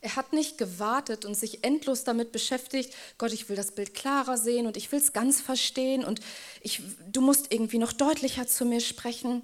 Er 0.00 0.16
hat 0.16 0.32
nicht 0.32 0.58
gewartet 0.58 1.24
und 1.24 1.34
sich 1.34 1.64
endlos 1.64 2.04
damit 2.04 2.32
beschäftigt, 2.32 2.92
Gott, 3.18 3.32
ich 3.32 3.48
will 3.48 3.56
das 3.56 3.72
Bild 3.72 3.94
klarer 3.94 4.36
sehen 4.36 4.66
und 4.66 4.76
ich 4.76 4.92
will 4.92 4.98
es 4.98 5.12
ganz 5.12 5.40
verstehen 5.40 6.04
und 6.04 6.20
ich, 6.60 6.82
du 7.10 7.20
musst 7.20 7.52
irgendwie 7.52 7.78
noch 7.78 7.92
deutlicher 7.92 8.46
zu 8.46 8.64
mir 8.64 8.80
sprechen. 8.80 9.42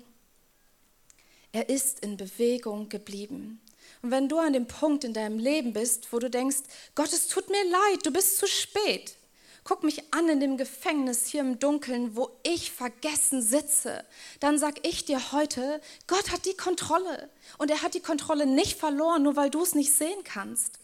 Er 1.53 1.69
ist 1.69 2.01
in 2.01 2.17
Bewegung 2.17 2.89
geblieben. 2.89 3.61
Und 4.03 4.11
wenn 4.11 4.29
du 4.29 4.39
an 4.39 4.53
dem 4.53 4.67
Punkt 4.67 5.05
in 5.05 5.15
deinem 5.15 5.39
Leben 5.39 5.73
bist, 5.73 6.13
wo 6.13 6.19
du 6.19 6.29
denkst, 6.29 6.59
Gott, 6.95 7.13
es 7.13 7.29
tut 7.29 7.49
mir 7.51 7.65
leid, 7.71 8.05
du 8.05 8.11
bist 8.11 8.39
zu 8.39 8.47
spät, 8.47 9.15
guck 9.65 9.85
mich 9.85 10.13
an 10.13 10.29
in 10.29 10.41
dem 10.41 10.57
Gefängnis 10.57 11.27
hier 11.27 11.41
im 11.41 11.59
Dunkeln, 11.59 12.17
wo 12.17 12.31
ich 12.43 12.73
vergessen 12.73 13.43
sitze, 13.43 14.05
dann 14.41 14.59
sag 14.59 14.87
ich 14.87 15.05
dir 15.05 15.33
heute, 15.33 15.81
Gott 16.07 16.31
hat 16.31 16.47
die 16.47 16.57
Kontrolle 16.57 17.31
und 17.59 17.71
er 17.71 17.83
hat 17.83 17.95
die 17.95 18.01
Kontrolle 18.01 18.47
nicht 18.47 18.79
verloren, 18.79 19.23
nur 19.23 19.37
weil 19.37 19.51
du 19.51 19.63
es 19.63 19.75
nicht 19.75 19.93
sehen 19.93 20.25
kannst. 20.25 20.79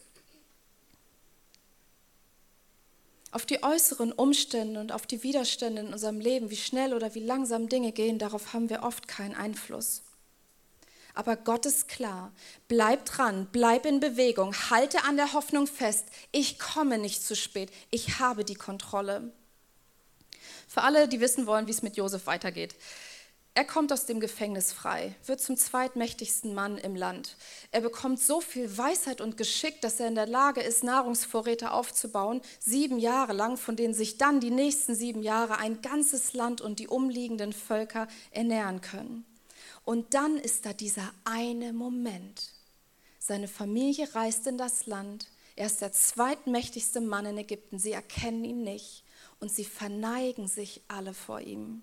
Auf 3.31 3.45
die 3.45 3.61
äußeren 3.61 4.11
Umstände 4.11 4.79
und 4.79 4.91
auf 4.91 5.05
die 5.05 5.21
Widerstände 5.21 5.81
in 5.81 5.93
unserem 5.93 6.19
Leben, 6.19 6.49
wie 6.49 6.57
schnell 6.57 6.93
oder 6.93 7.13
wie 7.13 7.23
langsam 7.23 7.69
Dinge 7.69 7.91
gehen, 7.91 8.17
darauf 8.17 8.53
haben 8.53 8.69
wir 8.69 8.81
oft 8.81 9.07
keinen 9.07 9.35
Einfluss. 9.35 10.01
Aber 11.13 11.35
Gott 11.35 11.65
ist 11.65 11.87
klar. 11.87 12.31
Bleib 12.67 13.05
dran, 13.05 13.47
bleib 13.51 13.85
in 13.85 13.99
Bewegung, 13.99 14.53
halte 14.69 15.03
an 15.03 15.17
der 15.17 15.33
Hoffnung 15.33 15.67
fest. 15.67 16.05
Ich 16.31 16.59
komme 16.59 16.97
nicht 16.97 17.23
zu 17.23 17.35
spät. 17.35 17.71
Ich 17.91 18.19
habe 18.19 18.45
die 18.45 18.55
Kontrolle. 18.55 19.31
Für 20.67 20.83
alle, 20.83 21.07
die 21.07 21.19
wissen 21.19 21.47
wollen, 21.47 21.67
wie 21.67 21.71
es 21.71 21.81
mit 21.81 21.97
Josef 21.97 22.27
weitergeht. 22.27 22.75
Er 23.55 23.65
kommt 23.65 23.91
aus 23.91 24.05
dem 24.05 24.19
Gefängnis 24.19 24.71
frei, 24.71 25.15
wird 25.25 25.41
zum 25.41 25.57
zweitmächtigsten 25.57 26.53
Mann 26.53 26.77
im 26.77 26.95
Land. 26.95 27.35
Er 27.71 27.81
bekommt 27.81 28.19
so 28.19 28.39
viel 28.39 28.77
Weisheit 28.77 29.19
und 29.19 29.35
Geschick, 29.35 29.81
dass 29.81 29.99
er 29.99 30.07
in 30.07 30.15
der 30.15 30.27
Lage 30.27 30.61
ist, 30.61 30.83
Nahrungsvorräte 30.83 31.71
aufzubauen, 31.71 32.41
sieben 32.59 32.99
Jahre 32.99 33.33
lang, 33.33 33.57
von 33.57 33.75
denen 33.75 33.93
sich 33.93 34.17
dann 34.17 34.39
die 34.39 34.51
nächsten 34.51 34.95
sieben 34.95 35.23
Jahre 35.23 35.57
ein 35.57 35.81
ganzes 35.81 36.33
Land 36.33 36.61
und 36.61 36.79
die 36.79 36.87
umliegenden 36.87 37.51
Völker 37.51 38.07
ernähren 38.31 38.79
können. 38.79 39.25
Und 39.85 40.13
dann 40.13 40.37
ist 40.37 40.65
da 40.65 40.73
dieser 40.73 41.11
eine 41.23 41.73
Moment. 41.73 42.51
Seine 43.19 43.47
Familie 43.47 44.13
reist 44.15 44.47
in 44.47 44.57
das 44.57 44.85
Land. 44.85 45.27
Er 45.55 45.67
ist 45.67 45.81
der 45.81 45.91
zweitmächtigste 45.91 47.01
Mann 47.01 47.25
in 47.25 47.37
Ägypten. 47.37 47.79
Sie 47.79 47.91
erkennen 47.91 48.45
ihn 48.45 48.63
nicht 48.63 49.03
und 49.39 49.51
sie 49.51 49.65
verneigen 49.65 50.47
sich 50.47 50.81
alle 50.87 51.13
vor 51.13 51.41
ihm. 51.41 51.81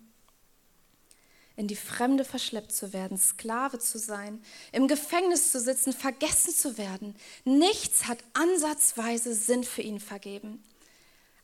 In 1.57 1.69
die 1.69 1.77
Fremde 1.77 2.25
verschleppt 2.25 2.71
zu 2.71 2.93
werden, 2.93 3.17
Sklave 3.17 3.79
zu 3.79 3.99
sein, 3.99 4.43
im 4.73 4.89
Gefängnis 4.89 5.53
zu 5.53 5.59
sitzen, 5.59 5.95
vergessen 5.95 6.55
zu 6.55 6.77
werden. 6.77 7.17
Nichts 7.45 8.07
hat 8.07 8.19
ansatzweise 8.35 9.35
Sinn 9.35 9.65
für 9.65 9.81
ihn 9.81 9.99
vergeben. 9.99 10.63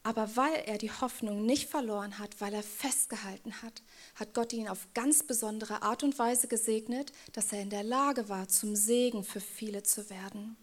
Aber 0.03 0.37
weil 0.37 0.55
er 0.67 0.79
die 0.79 0.91
Hoffnung 0.91 1.47
nicht 1.47 1.71
verloren 1.71 2.19
hat, 2.19 2.41
weil 2.41 2.53
er 2.53 2.63
festgehalten 2.63 3.63
hat, 3.63 3.83
hat 4.15 4.35
Gott 4.35 4.53
ihn 4.53 4.69
auf 4.69 4.87
ganz 4.95 5.23
besondere 5.23 5.83
Art 5.83 6.03
und 6.03 6.19
Weise 6.19 6.49
gesegnet, 6.49 7.13
dass 7.33 7.53
er 7.53 7.61
in 7.63 7.71
der 7.71 7.83
Lage 7.83 8.29
war, 8.29 8.49
zum 8.49 8.77
Segen 8.77 9.25
für 9.25 9.41
viele 9.41 9.83
zu 9.83 10.11
werden. 10.11 10.57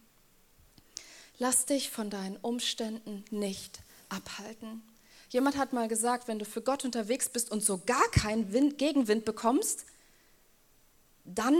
Lass 1.37 1.65
dich 1.65 1.89
von 1.89 2.09
deinen 2.09 2.37
Umständen 2.37 3.23
nicht 3.31 3.79
abhalten. 4.09 4.81
Jemand 5.29 5.57
hat 5.57 5.73
mal 5.73 5.87
gesagt, 5.87 6.27
wenn 6.27 6.39
du 6.39 6.45
für 6.45 6.61
Gott 6.61 6.85
unterwegs 6.85 7.29
bist 7.29 7.51
und 7.51 7.63
so 7.63 7.79
gar 7.85 8.09
keinen 8.11 8.51
Wind, 8.51 8.77
Gegenwind 8.77 9.25
bekommst, 9.25 9.85
dann 11.23 11.55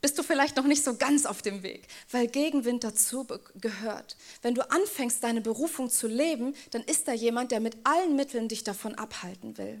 bist 0.00 0.18
du 0.18 0.22
vielleicht 0.24 0.56
noch 0.56 0.64
nicht 0.64 0.82
so 0.82 0.96
ganz 0.96 1.26
auf 1.26 1.42
dem 1.42 1.62
Weg, 1.62 1.86
weil 2.10 2.26
Gegenwind 2.26 2.82
dazu 2.82 3.26
gehört. 3.54 4.16
Wenn 4.42 4.54
du 4.54 4.68
anfängst, 4.68 5.22
deine 5.22 5.40
Berufung 5.40 5.90
zu 5.90 6.08
leben, 6.08 6.54
dann 6.72 6.82
ist 6.82 7.06
da 7.06 7.12
jemand, 7.12 7.52
der 7.52 7.60
mit 7.60 7.76
allen 7.84 8.16
Mitteln 8.16 8.48
dich 8.48 8.64
davon 8.64 8.96
abhalten 8.96 9.56
will. 9.58 9.78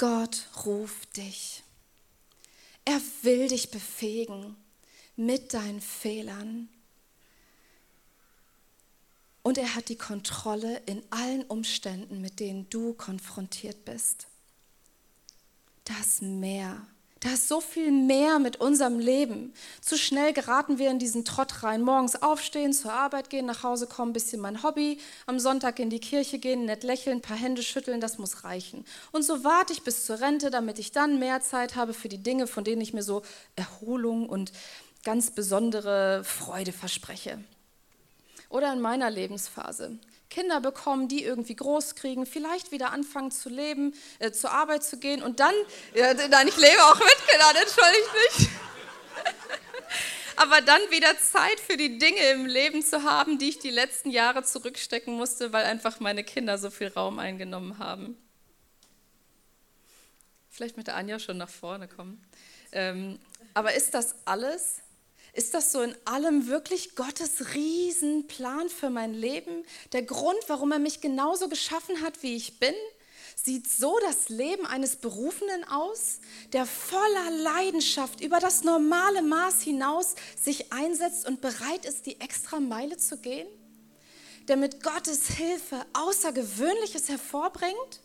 Gott 0.00 0.46
ruft 0.64 1.18
dich. 1.18 1.62
Er 2.86 3.02
will 3.20 3.48
dich 3.48 3.70
befähigen 3.70 4.56
mit 5.14 5.52
deinen 5.52 5.82
Fehlern. 5.82 6.70
Und 9.42 9.58
er 9.58 9.74
hat 9.74 9.90
die 9.90 9.98
Kontrolle 9.98 10.78
in 10.86 11.02
allen 11.10 11.42
Umständen, 11.42 12.22
mit 12.22 12.40
denen 12.40 12.70
du 12.70 12.94
konfrontiert 12.94 13.84
bist. 13.84 14.26
Das 15.84 16.22
Meer 16.22 16.86
da 17.20 17.34
ist 17.34 17.48
so 17.48 17.60
viel 17.60 17.92
mehr 17.92 18.38
mit 18.38 18.56
unserem 18.56 18.98
Leben. 18.98 19.52
Zu 19.82 19.98
schnell 19.98 20.32
geraten 20.32 20.78
wir 20.78 20.90
in 20.90 20.98
diesen 20.98 21.26
Trott 21.26 21.62
rein. 21.62 21.82
Morgens 21.82 22.22
aufstehen, 22.22 22.72
zur 22.72 22.94
Arbeit 22.94 23.28
gehen, 23.28 23.44
nach 23.44 23.62
Hause 23.62 23.86
kommen, 23.86 24.14
bisschen 24.14 24.40
mein 24.40 24.62
Hobby. 24.62 24.98
Am 25.26 25.38
Sonntag 25.38 25.78
in 25.80 25.90
die 25.90 26.00
Kirche 26.00 26.38
gehen, 26.38 26.64
nett 26.64 26.82
lächeln, 26.82 27.18
ein 27.18 27.22
paar 27.22 27.36
Hände 27.36 27.62
schütteln, 27.62 28.00
das 28.00 28.16
muss 28.16 28.42
reichen. 28.44 28.86
Und 29.12 29.22
so 29.22 29.44
warte 29.44 29.74
ich 29.74 29.82
bis 29.82 30.06
zur 30.06 30.20
Rente, 30.20 30.50
damit 30.50 30.78
ich 30.78 30.92
dann 30.92 31.18
mehr 31.18 31.42
Zeit 31.42 31.76
habe 31.76 31.92
für 31.92 32.08
die 32.08 32.22
Dinge, 32.22 32.46
von 32.46 32.64
denen 32.64 32.80
ich 32.80 32.94
mir 32.94 33.02
so 33.02 33.20
Erholung 33.54 34.26
und 34.26 34.52
ganz 35.04 35.30
besondere 35.30 36.24
Freude 36.24 36.72
verspreche. 36.72 37.38
Oder 38.48 38.72
in 38.72 38.80
meiner 38.80 39.10
Lebensphase. 39.10 39.98
Kinder 40.30 40.60
bekommen, 40.60 41.08
die 41.08 41.24
irgendwie 41.24 41.56
groß 41.56 41.96
kriegen, 41.96 42.24
vielleicht 42.24 42.70
wieder 42.70 42.92
anfangen 42.92 43.30
zu 43.30 43.48
leben, 43.48 43.92
äh, 44.20 44.30
zur 44.30 44.52
Arbeit 44.52 44.84
zu 44.84 44.98
gehen 44.98 45.22
und 45.22 45.40
dann, 45.40 45.54
ja, 45.94 46.14
nein, 46.14 46.48
ich 46.48 46.56
lebe 46.56 46.82
auch 46.84 46.98
mit 46.98 47.28
Kindern, 47.28 47.56
entschuldigt 47.56 48.38
mich. 48.38 48.48
Aber 50.36 50.62
dann 50.62 50.80
wieder 50.90 51.18
Zeit 51.18 51.60
für 51.60 51.76
die 51.76 51.98
Dinge 51.98 52.30
im 52.30 52.46
Leben 52.46 52.82
zu 52.82 53.02
haben, 53.02 53.38
die 53.38 53.50
ich 53.50 53.58
die 53.58 53.70
letzten 53.70 54.10
Jahre 54.10 54.42
zurückstecken 54.42 55.14
musste, 55.14 55.52
weil 55.52 55.66
einfach 55.66 56.00
meine 56.00 56.24
Kinder 56.24 56.56
so 56.56 56.70
viel 56.70 56.88
Raum 56.88 57.18
eingenommen 57.18 57.78
haben. 57.78 58.16
Vielleicht 60.48 60.78
mit 60.78 60.86
der 60.86 60.96
Anja 60.96 61.18
schon 61.18 61.36
nach 61.36 61.50
vorne 61.50 61.88
kommen. 61.88 62.24
Ähm, 62.72 63.18
aber 63.52 63.74
ist 63.74 63.92
das 63.92 64.14
alles? 64.24 64.80
Ist 65.32 65.54
das 65.54 65.72
so 65.72 65.80
in 65.80 65.94
allem 66.04 66.48
wirklich 66.48 66.96
Gottes 66.96 67.54
Riesenplan 67.54 68.68
für 68.68 68.90
mein 68.90 69.14
Leben? 69.14 69.64
Der 69.92 70.02
Grund, 70.02 70.38
warum 70.48 70.72
er 70.72 70.78
mich 70.78 71.00
genauso 71.00 71.48
geschaffen 71.48 72.00
hat, 72.02 72.22
wie 72.22 72.34
ich 72.34 72.58
bin? 72.58 72.74
Sieht 73.36 73.68
so 73.70 73.98
das 74.00 74.28
Leben 74.28 74.66
eines 74.66 74.96
Berufenen 74.96 75.64
aus, 75.64 76.20
der 76.52 76.66
voller 76.66 77.30
Leidenschaft 77.30 78.20
über 78.20 78.38
das 78.38 78.64
normale 78.64 79.22
Maß 79.22 79.62
hinaus 79.62 80.14
sich 80.40 80.72
einsetzt 80.72 81.26
und 81.26 81.40
bereit 81.40 81.86
ist, 81.86 82.06
die 82.06 82.20
extra 82.20 82.60
Meile 82.60 82.96
zu 82.96 83.16
gehen? 83.16 83.48
Der 84.48 84.56
mit 84.56 84.82
Gottes 84.82 85.28
Hilfe 85.28 85.86
Außergewöhnliches 85.92 87.08
hervorbringt? 87.08 88.00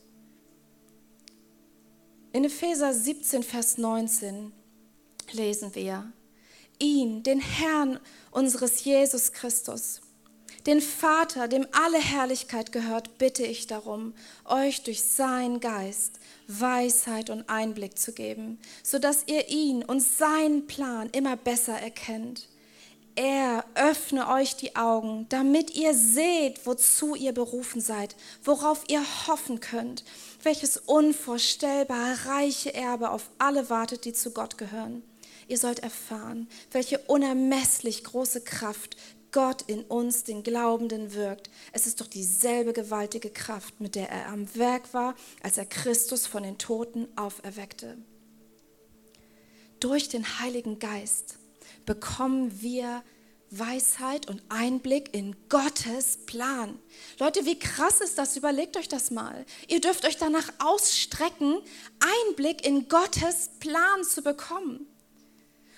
In 2.31 2.45
Epheser 2.45 2.93
17, 2.93 3.43
Vers 3.43 3.77
19 3.77 4.53
lesen 5.31 5.73
wir, 5.73 6.11
ihn, 6.79 7.23
den 7.23 7.39
Herrn 7.39 7.99
unseres 8.31 8.83
Jesus 8.83 9.31
Christus. 9.31 10.01
Den 10.65 10.81
Vater, 10.81 11.47
dem 11.47 11.67
alle 11.71 11.99
Herrlichkeit 11.99 12.71
gehört, 12.71 13.19
bitte 13.19 13.45
ich 13.45 13.67
darum, 13.67 14.13
euch 14.45 14.81
durch 14.83 15.03
seinen 15.03 15.59
Geist 15.59 16.19
Weisheit 16.47 17.29
und 17.29 17.49
Einblick 17.49 17.99
zu 17.99 18.13
geben, 18.13 18.59
sodass 18.81 19.23
ihr 19.27 19.49
ihn 19.49 19.83
und 19.83 20.01
seinen 20.01 20.65
Plan 20.65 21.09
immer 21.11 21.37
besser 21.37 21.73
erkennt. 21.73 22.47
Er 23.15 23.63
öffne 23.75 24.27
euch 24.27 24.57
die 24.57 24.75
Augen, 24.75 25.25
damit 25.29 25.73
ihr 25.75 25.93
seht, 25.93 26.65
wozu 26.65 27.15
ihr 27.15 27.31
berufen 27.31 27.79
seid, 27.79 28.15
worauf 28.43 28.83
ihr 28.89 29.03
hoffen 29.27 29.61
könnt, 29.61 30.03
welches 30.43 30.77
unvorstellbare 30.77 32.25
reiche 32.25 32.73
Erbe 32.73 33.11
auf 33.11 33.29
alle 33.37 33.69
wartet, 33.69 34.03
die 34.03 34.13
zu 34.13 34.31
Gott 34.31 34.57
gehören. 34.57 35.01
Ihr 35.47 35.57
sollt 35.57 35.79
erfahren, 35.79 36.47
welche 36.71 36.99
unermesslich 36.99 38.03
große 38.03 38.41
Kraft 38.41 38.97
Gott 39.31 39.63
in 39.63 39.83
uns, 39.83 40.23
den 40.23 40.43
Glaubenden, 40.43 41.13
wirkt. 41.13 41.49
Es 41.73 41.87
ist 41.87 41.99
doch 41.99 42.07
dieselbe 42.07 42.71
gewaltige 42.71 43.29
Kraft, 43.29 43.81
mit 43.81 43.95
der 43.95 44.09
er 44.09 44.29
am 44.29 44.55
Werk 44.55 44.93
war, 44.93 45.13
als 45.43 45.57
er 45.57 45.65
Christus 45.65 46.25
von 46.25 46.43
den 46.43 46.57
Toten 46.57 47.07
auferweckte. 47.17 47.97
Durch 49.81 50.07
den 50.07 50.39
Heiligen 50.39 50.79
Geist 50.79 51.37
bekommen 51.85 52.61
wir 52.61 53.03
Weisheit 53.51 54.27
und 54.29 54.41
Einblick 54.49 55.13
in 55.13 55.35
Gottes 55.49 56.25
Plan. 56.25 56.79
Leute, 57.19 57.45
wie 57.45 57.59
krass 57.59 58.01
ist 58.01 58.17
das? 58.17 58.37
Überlegt 58.37 58.77
euch 58.77 58.87
das 58.87 59.11
mal. 59.11 59.45
Ihr 59.67 59.81
dürft 59.81 60.05
euch 60.05 60.17
danach 60.17 60.51
ausstrecken, 60.59 61.59
Einblick 62.27 62.65
in 62.65 62.87
Gottes 62.87 63.51
Plan 63.59 64.03
zu 64.03 64.21
bekommen. 64.21 64.87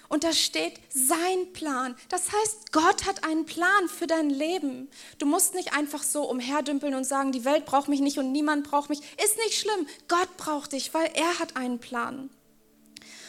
Und 0.10 0.24
da 0.24 0.32
steht 0.32 0.80
sein 0.89 1.51
Plan. 1.51 1.95
Das 2.10 2.32
heißt, 2.32 2.72
Gott 2.72 3.05
hat 3.05 3.26
einen 3.26 3.45
Plan 3.45 3.89
für 3.89 4.08
dein 4.08 4.30
Leben. 4.30 4.89
Du 5.18 5.26
musst 5.26 5.53
nicht 5.53 5.74
einfach 5.74 6.01
so 6.03 6.30
umherdümpeln 6.30 6.95
und 6.95 7.03
sagen, 7.03 7.32
die 7.32 7.43
Welt 7.43 7.66
braucht 7.66 7.89
mich 7.89 7.99
nicht 7.99 8.18
und 8.18 8.32
niemand 8.32 8.70
braucht 8.70 8.89
mich. 8.89 8.99
Ist 9.24 9.38
nicht 9.38 9.60
schlimm. 9.60 9.88
Gott 10.08 10.38
braucht 10.38 10.72
dich, 10.72 10.93
weil 10.93 11.10
er 11.14 11.39
hat 11.39 11.58
einen 11.58 11.80
Plan. 11.80 12.30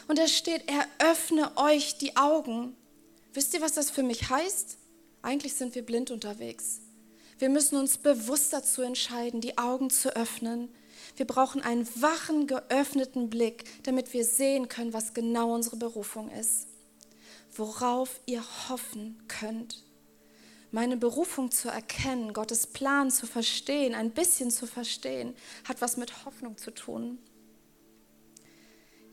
Und 0.06 0.18
da 0.18 0.28
steht, 0.28 0.62
er 0.68 0.86
öffne 1.10 1.50
euch 1.56 1.98
die 1.98 2.16
Augen. 2.16 2.76
Wisst 3.34 3.54
ihr, 3.54 3.60
was 3.60 3.72
das 3.72 3.90
für 3.90 4.02
mich 4.02 4.30
heißt? 4.30 4.78
Eigentlich 5.22 5.54
sind 5.54 5.74
wir 5.74 5.82
blind 5.82 6.10
unterwegs. 6.10 6.80
Wir 7.38 7.48
müssen 7.48 7.76
uns 7.76 7.98
bewusst 7.98 8.52
dazu 8.52 8.82
entscheiden, 8.82 9.40
die 9.40 9.58
Augen 9.58 9.90
zu 9.90 10.14
öffnen. 10.16 10.68
Wir 11.18 11.26
brauchen 11.26 11.60
einen 11.60 11.86
wachen, 12.00 12.46
geöffneten 12.46 13.28
Blick, 13.28 13.64
damit 13.82 14.14
wir 14.14 14.24
sehen 14.24 14.68
können, 14.68 14.94
was 14.94 15.12
genau 15.12 15.54
unsere 15.54 15.76
Berufung 15.76 16.30
ist 16.30 16.68
worauf 17.58 18.20
ihr 18.26 18.42
hoffen 18.68 19.22
könnt. 19.28 19.84
Meine 20.70 20.96
Berufung 20.96 21.50
zu 21.50 21.68
erkennen, 21.68 22.32
Gottes 22.32 22.66
Plan 22.66 23.10
zu 23.10 23.26
verstehen, 23.26 23.94
ein 23.94 24.10
bisschen 24.10 24.50
zu 24.50 24.66
verstehen, 24.66 25.34
hat 25.64 25.80
was 25.80 25.96
mit 25.96 26.24
Hoffnung 26.24 26.58
zu 26.58 26.70
tun. 26.72 27.18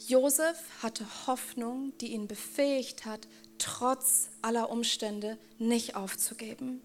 Josef 0.08 0.58
hatte 0.84 1.06
Hoffnung, 1.28 1.98
die 2.00 2.12
ihn 2.12 2.28
befähigt 2.28 3.06
hat, 3.06 3.28
trotz 3.58 4.30
aller 4.42 4.70
Umstände 4.70 5.38
nicht 5.58 5.96
aufzugeben. 5.96 6.82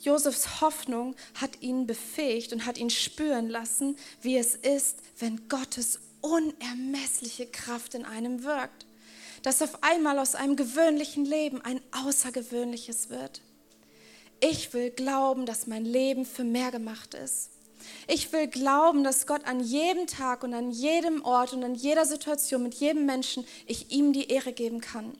Josefs 0.00 0.60
Hoffnung 0.60 1.16
hat 1.34 1.60
ihn 1.60 1.86
befähigt 1.86 2.52
und 2.52 2.66
hat 2.66 2.78
ihn 2.78 2.90
spüren 2.90 3.48
lassen, 3.48 3.96
wie 4.22 4.36
es 4.36 4.54
ist, 4.54 4.98
wenn 5.18 5.48
Gottes 5.48 6.00
unermessliche 6.20 7.46
Kraft 7.46 7.94
in 7.94 8.04
einem 8.04 8.44
wirkt 8.44 8.88
dass 9.42 9.62
auf 9.62 9.82
einmal 9.82 10.18
aus 10.18 10.34
einem 10.34 10.56
gewöhnlichen 10.56 11.24
Leben 11.24 11.60
ein 11.62 11.80
außergewöhnliches 11.92 13.10
wird. 13.10 13.40
Ich 14.40 14.72
will 14.72 14.90
glauben, 14.90 15.46
dass 15.46 15.66
mein 15.66 15.84
Leben 15.84 16.24
für 16.24 16.44
mehr 16.44 16.70
gemacht 16.70 17.14
ist. 17.14 17.50
Ich 18.06 18.32
will 18.32 18.48
glauben, 18.48 19.04
dass 19.04 19.26
Gott 19.26 19.44
an 19.46 19.60
jedem 19.60 20.06
Tag 20.06 20.42
und 20.42 20.54
an 20.54 20.70
jedem 20.70 21.24
Ort 21.24 21.52
und 21.52 21.64
an 21.64 21.74
jeder 21.74 22.04
Situation 22.04 22.62
mit 22.62 22.74
jedem 22.74 23.06
Menschen 23.06 23.44
ich 23.66 23.90
ihm 23.90 24.12
die 24.12 24.28
Ehre 24.28 24.52
geben 24.52 24.80
kann. 24.80 25.16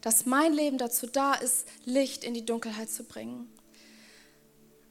Dass 0.00 0.26
mein 0.26 0.52
Leben 0.52 0.78
dazu 0.78 1.06
da 1.06 1.34
ist, 1.34 1.66
Licht 1.84 2.24
in 2.24 2.34
die 2.34 2.44
Dunkelheit 2.44 2.90
zu 2.90 3.04
bringen. 3.04 3.50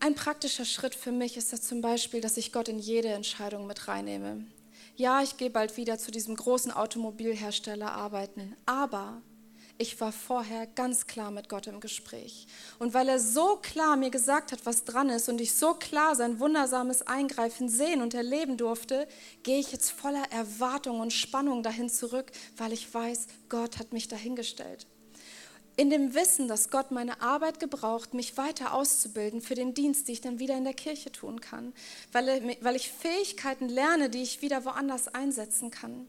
Ein 0.03 0.15
praktischer 0.15 0.65
Schritt 0.65 0.95
für 0.95 1.13
mich 1.13 1.37
ist 1.37 1.53
das 1.53 1.61
zum 1.61 1.79
Beispiel, 1.79 2.19
dass 2.19 2.35
ich 2.35 2.51
Gott 2.51 2.67
in 2.67 2.79
jede 2.79 3.09
Entscheidung 3.09 3.67
mit 3.67 3.87
reinnehme 3.87 4.45
ja, 4.95 5.21
ich 5.21 5.37
gehe 5.37 5.49
bald 5.49 5.77
wieder 5.77 5.97
zu 5.97 6.11
diesem 6.11 6.35
großen 6.35 6.71
Automobilhersteller 6.71 7.91
arbeiten, 7.91 8.55
aber 8.65 9.21
ich 9.79 9.99
war 9.99 10.11
vorher 10.11 10.67
ganz 10.67 11.07
klar 11.07 11.31
mit 11.31 11.49
Gott 11.49 11.65
im 11.65 11.79
Gespräch. 11.79 12.45
Und 12.77 12.93
weil 12.93 13.09
er 13.09 13.19
so 13.19 13.57
klar 13.57 13.97
mir 13.97 14.11
gesagt 14.11 14.51
hat, 14.51 14.65
was 14.65 14.83
dran 14.83 15.09
ist 15.09 15.29
und 15.29 15.41
ich 15.41 15.55
so 15.55 15.73
klar 15.73 16.15
sein 16.15 16.39
wundersames 16.39 17.01
Eingreifen 17.07 17.69
sehen 17.69 18.03
und 18.03 18.13
erleben 18.13 18.55
durfte, 18.55 19.07
gehe 19.41 19.59
ich 19.59 19.71
jetzt 19.71 19.89
voller 19.89 20.31
Erwartung 20.31 20.99
und 20.99 21.11
Spannung 21.11 21.63
dahin 21.63 21.89
zurück, 21.89 22.31
weil 22.55 22.71
ich 22.71 22.93
weiß, 22.93 23.25
Gott 23.49 23.79
hat 23.79 23.93
mich 23.93 24.07
dahingestellt 24.07 24.85
in 25.75 25.89
dem 25.89 26.13
Wissen, 26.13 26.47
dass 26.47 26.69
Gott 26.69 26.91
meine 26.91 27.21
Arbeit 27.21 27.59
gebraucht, 27.59 28.13
mich 28.13 28.37
weiter 28.37 28.73
auszubilden 28.73 29.41
für 29.41 29.55
den 29.55 29.73
Dienst, 29.73 30.07
den 30.07 30.13
ich 30.13 30.21
dann 30.21 30.39
wieder 30.39 30.55
in 30.55 30.65
der 30.65 30.73
Kirche 30.73 31.11
tun 31.11 31.41
kann, 31.41 31.73
weil, 32.11 32.57
weil 32.61 32.75
ich 32.75 32.91
Fähigkeiten 32.91 33.69
lerne, 33.69 34.09
die 34.09 34.21
ich 34.21 34.41
wieder 34.41 34.65
woanders 34.65 35.07
einsetzen 35.07 35.71
kann. 35.71 36.07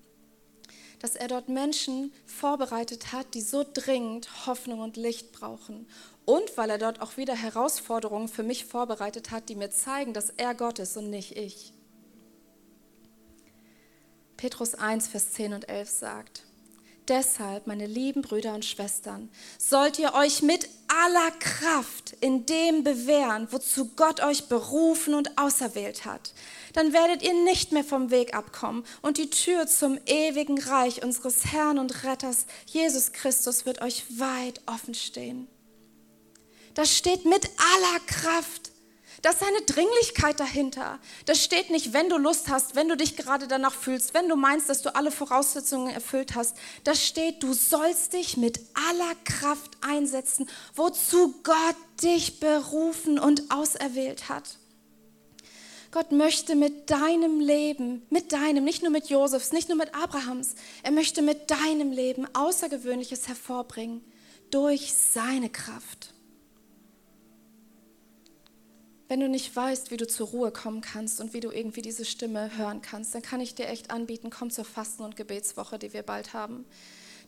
Dass 1.01 1.17
er 1.17 1.29
dort 1.29 1.49
Menschen 1.49 2.13
vorbereitet 2.27 3.13
hat, 3.13 3.35
die 3.35 3.41
so 3.41 3.65
dringend 3.71 4.47
Hoffnung 4.47 4.81
und 4.81 4.97
Licht 4.97 5.33
brauchen. 5.33 5.87
Und 6.25 6.57
weil 6.57 6.71
er 6.71 6.79
dort 6.79 7.01
auch 7.01 7.17
wieder 7.17 7.35
Herausforderungen 7.35 8.29
für 8.29 8.43
mich 8.43 8.65
vorbereitet 8.65 9.31
hat, 9.31 9.49
die 9.49 9.55
mir 9.55 9.71
zeigen, 9.71 10.15
dass 10.15 10.31
er 10.31 10.55
Gott 10.55 10.79
ist 10.79 10.97
und 10.97 11.11
nicht 11.11 11.37
ich. 11.37 11.73
Petrus 14.37 14.75
1, 14.75 15.09
Vers 15.09 15.33
10 15.33 15.55
und 15.55 15.69
11 15.69 15.89
sagt, 15.89 16.43
Deshalb, 17.09 17.67
meine 17.67 17.87
lieben 17.87 18.23
Brüder 18.23 18.55
und 18.55 18.65
Schwestern, 18.65 19.29
sollt 19.59 19.99
ihr 19.99 20.15
euch 20.15 20.41
mit 20.41 20.71
aller 20.89 21.31
Kraft 21.33 22.17
in 22.21 22.47
dem 22.47 22.83
bewähren, 22.83 23.49
wozu 23.51 23.91
Gott 23.95 24.23
euch 24.23 24.49
berufen 24.49 25.13
und 25.13 25.37
auserwählt 25.37 26.07
hat. 26.07 26.33
Dann 26.73 26.95
werdet 26.95 27.23
ihr 27.23 27.35
nicht 27.45 27.73
mehr 27.73 27.85
vom 27.85 28.11
Weg 28.11 28.35
abkommen 28.35 28.85
und 29.03 29.19
die 29.19 29.29
Tür 29.29 29.67
zum 29.67 29.99
ewigen 30.07 30.59
Reich 30.59 31.03
unseres 31.05 31.53
Herrn 31.53 31.79
und 31.79 32.05
Retters 32.05 32.47
Jesus 32.65 33.13
Christus 33.13 33.67
wird 33.67 33.83
euch 33.83 34.05
weit 34.19 34.63
offen 34.65 34.95
stehen. 34.95 35.47
Das 36.73 36.97
steht 36.97 37.27
mit 37.27 37.51
aller 37.75 38.01
Kraft. 38.07 38.64
Da 39.25 39.31
ist 39.31 39.43
eine 39.43 39.63
Dringlichkeit 39.63 40.39
dahinter. 40.39 40.99
Das 41.25 41.43
steht 41.43 41.71
nicht, 41.71 41.95
wenn 41.95 42.11
du 42.11 42.19
Lust 42.19 42.51
hast, 42.51 42.75
wenn 42.75 42.91
du 42.91 42.97
dich 42.97 43.17
gerade 43.17 43.49
danach 43.49 43.73
fühlst, 43.73 44.13
wenn 44.13 44.29
du 44.29 44.37
meinst, 44.37 44.69
dass 44.69 44.83
du 44.83 44.95
alle 44.95 45.11
Voraussetzungen 45.11 45.95
erfüllt 45.95 46.35
hast. 46.35 46.55
Das 46.85 47.07
steht, 47.07 47.43
du 47.43 47.55
sollst 47.55 48.13
dich 48.13 48.37
mit 48.37 48.61
aller 48.75 49.15
Kraft 49.25 49.79
einsetzen, 49.81 50.47
wozu 50.75 51.41
Gott 51.43 51.77
dich 52.03 52.39
berufen 52.39 53.19
und 53.19 53.51
auserwählt 53.51 54.29
hat. 54.29 54.59
Gott 55.91 56.13
möchte 56.13 56.55
mit 56.55 56.91
deinem 56.91 57.41
Leben, 57.41 58.03
mit 58.11 58.31
deinem, 58.31 58.63
nicht 58.65 58.83
nur 58.83 58.93
mit 58.93 59.09
Josefs, 59.09 59.53
nicht 59.53 59.71
nur 59.71 59.79
mit 59.79 59.95
Abrahams, 59.95 60.55
er 60.83 60.91
möchte 60.91 61.23
mit 61.23 61.51
deinem 61.51 61.93
Leben 61.93 62.27
Außergewöhnliches 62.35 63.27
hervorbringen 63.27 64.05
durch 64.51 64.93
seine 64.93 65.49
Kraft. 65.49 66.14
Wenn 69.15 69.21
du 69.21 69.29
nicht 69.29 69.55
weißt, 69.55 69.93
wie 69.93 69.97
du 69.97 70.09
zur 70.09 70.27
Ruhe 70.27 70.51
kommen 70.51 70.81
kannst 70.81 71.21
und 71.21 71.35
wie 71.35 71.39
du 71.39 71.53
irgendwie 71.53 71.83
diese 71.83 72.05
Stimme 72.05 72.59
hören 72.59 72.83
kannst, 72.83 73.15
dann 73.15 73.23
kann 73.23 73.41
ich 73.41 73.55
dir 73.55 73.69
echt 73.69 73.93
anbieten, 73.93 74.29
komm 74.29 74.51
zur 74.51 74.65
Fasten- 74.65 75.05
und 75.05 75.15
Gebetswoche, 75.15 75.79
die 75.79 75.93
wir 75.93 76.03
bald 76.03 76.35
haben. 76.35 76.65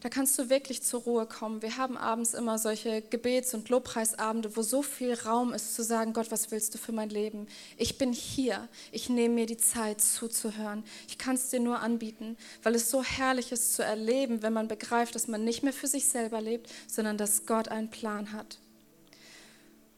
Da 0.00 0.08
kannst 0.08 0.36
du 0.36 0.50
wirklich 0.50 0.82
zur 0.82 1.02
Ruhe 1.02 1.26
kommen. 1.26 1.62
Wir 1.62 1.76
haben 1.76 1.96
abends 1.96 2.34
immer 2.34 2.58
solche 2.58 3.02
Gebets- 3.02 3.54
und 3.54 3.68
Lobpreisabende, 3.68 4.56
wo 4.56 4.62
so 4.62 4.82
viel 4.82 5.14
Raum 5.14 5.54
ist 5.54 5.76
zu 5.76 5.84
sagen, 5.84 6.12
Gott, 6.12 6.32
was 6.32 6.50
willst 6.50 6.74
du 6.74 6.78
für 6.78 6.90
mein 6.90 7.08
Leben? 7.08 7.46
Ich 7.76 7.98
bin 7.98 8.12
hier. 8.12 8.68
Ich 8.90 9.08
nehme 9.08 9.36
mir 9.36 9.46
die 9.46 9.56
Zeit 9.56 10.00
zuzuhören. 10.00 10.82
Ich 11.06 11.18
kann 11.18 11.36
es 11.36 11.50
dir 11.50 11.60
nur 11.60 11.78
anbieten, 11.78 12.36
weil 12.64 12.74
es 12.74 12.90
so 12.90 13.04
herrlich 13.04 13.52
ist 13.52 13.74
zu 13.74 13.84
erleben, 13.84 14.42
wenn 14.42 14.52
man 14.52 14.66
begreift, 14.66 15.14
dass 15.14 15.28
man 15.28 15.44
nicht 15.44 15.62
mehr 15.62 15.72
für 15.72 15.86
sich 15.86 16.06
selber 16.06 16.40
lebt, 16.40 16.68
sondern 16.88 17.16
dass 17.16 17.46
Gott 17.46 17.68
einen 17.68 17.90
Plan 17.90 18.32
hat. 18.32 18.58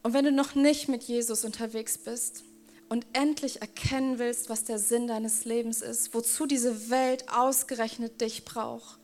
Und 0.01 0.13
wenn 0.13 0.25
du 0.25 0.31
noch 0.31 0.55
nicht 0.55 0.87
mit 0.87 1.03
Jesus 1.03 1.43
unterwegs 1.43 1.97
bist 1.97 2.43
und 2.87 3.05
endlich 3.13 3.61
erkennen 3.61 4.17
willst, 4.19 4.49
was 4.49 4.63
der 4.63 4.79
Sinn 4.79 5.07
deines 5.07 5.45
Lebens 5.45 5.81
ist, 5.81 6.13
wozu 6.13 6.45
diese 6.45 6.89
Welt 6.89 7.25
ausgerechnet 7.31 8.21
dich 8.21 8.45
braucht, 8.45 8.99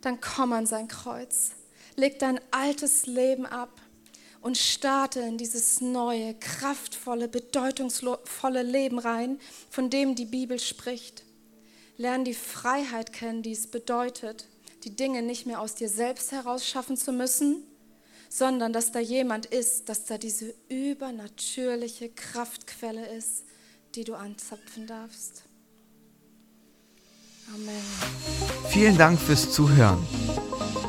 dann 0.00 0.20
komm 0.20 0.52
an 0.52 0.66
sein 0.66 0.88
Kreuz. 0.88 1.52
Leg 1.96 2.18
dein 2.18 2.40
altes 2.50 3.06
Leben 3.06 3.46
ab 3.46 3.80
und 4.40 4.58
starte 4.58 5.20
in 5.20 5.38
dieses 5.38 5.80
neue, 5.80 6.34
kraftvolle, 6.34 7.28
bedeutungsvolle 7.28 8.62
Leben 8.62 8.98
rein, 8.98 9.38
von 9.70 9.88
dem 9.88 10.14
die 10.14 10.26
Bibel 10.26 10.58
spricht. 10.58 11.22
Lern 11.96 12.24
die 12.24 12.34
Freiheit 12.34 13.12
kennen, 13.12 13.42
die 13.42 13.52
es 13.52 13.68
bedeutet, 13.68 14.48
die 14.82 14.94
Dinge 14.94 15.22
nicht 15.22 15.46
mehr 15.46 15.60
aus 15.60 15.76
dir 15.76 15.88
selbst 15.88 16.32
heraus 16.32 16.66
schaffen 16.66 16.96
zu 16.96 17.12
müssen, 17.12 17.62
sondern 18.34 18.72
dass 18.72 18.90
da 18.90 18.98
jemand 18.98 19.46
ist, 19.46 19.88
dass 19.88 20.06
da 20.06 20.18
diese 20.18 20.52
übernatürliche 20.68 22.08
Kraftquelle 22.08 23.06
ist, 23.16 23.44
die 23.94 24.02
du 24.02 24.14
anzapfen 24.14 24.88
darfst. 24.88 25.44
Amen. 27.54 27.80
Vielen 28.70 28.98
Dank 28.98 29.20
fürs 29.20 29.52
Zuhören. 29.52 30.04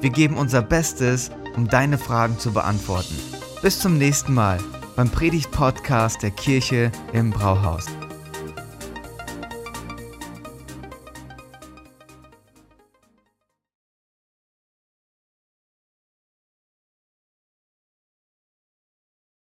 Wir 0.00 0.10
geben 0.10 0.36
unser 0.36 0.62
Bestes, 0.62 1.30
um 1.54 1.68
deine 1.68 1.96
Fragen 1.96 2.40
zu 2.40 2.52
beantworten. 2.52 3.16
Bis 3.62 3.78
zum 3.78 3.98
nächsten 3.98 4.34
Mal 4.34 4.58
beim 4.96 5.10
Predigt-Podcast 5.10 6.24
der 6.24 6.32
Kirche 6.32 6.90
im 7.12 7.30
Brauhaus. 7.30 7.86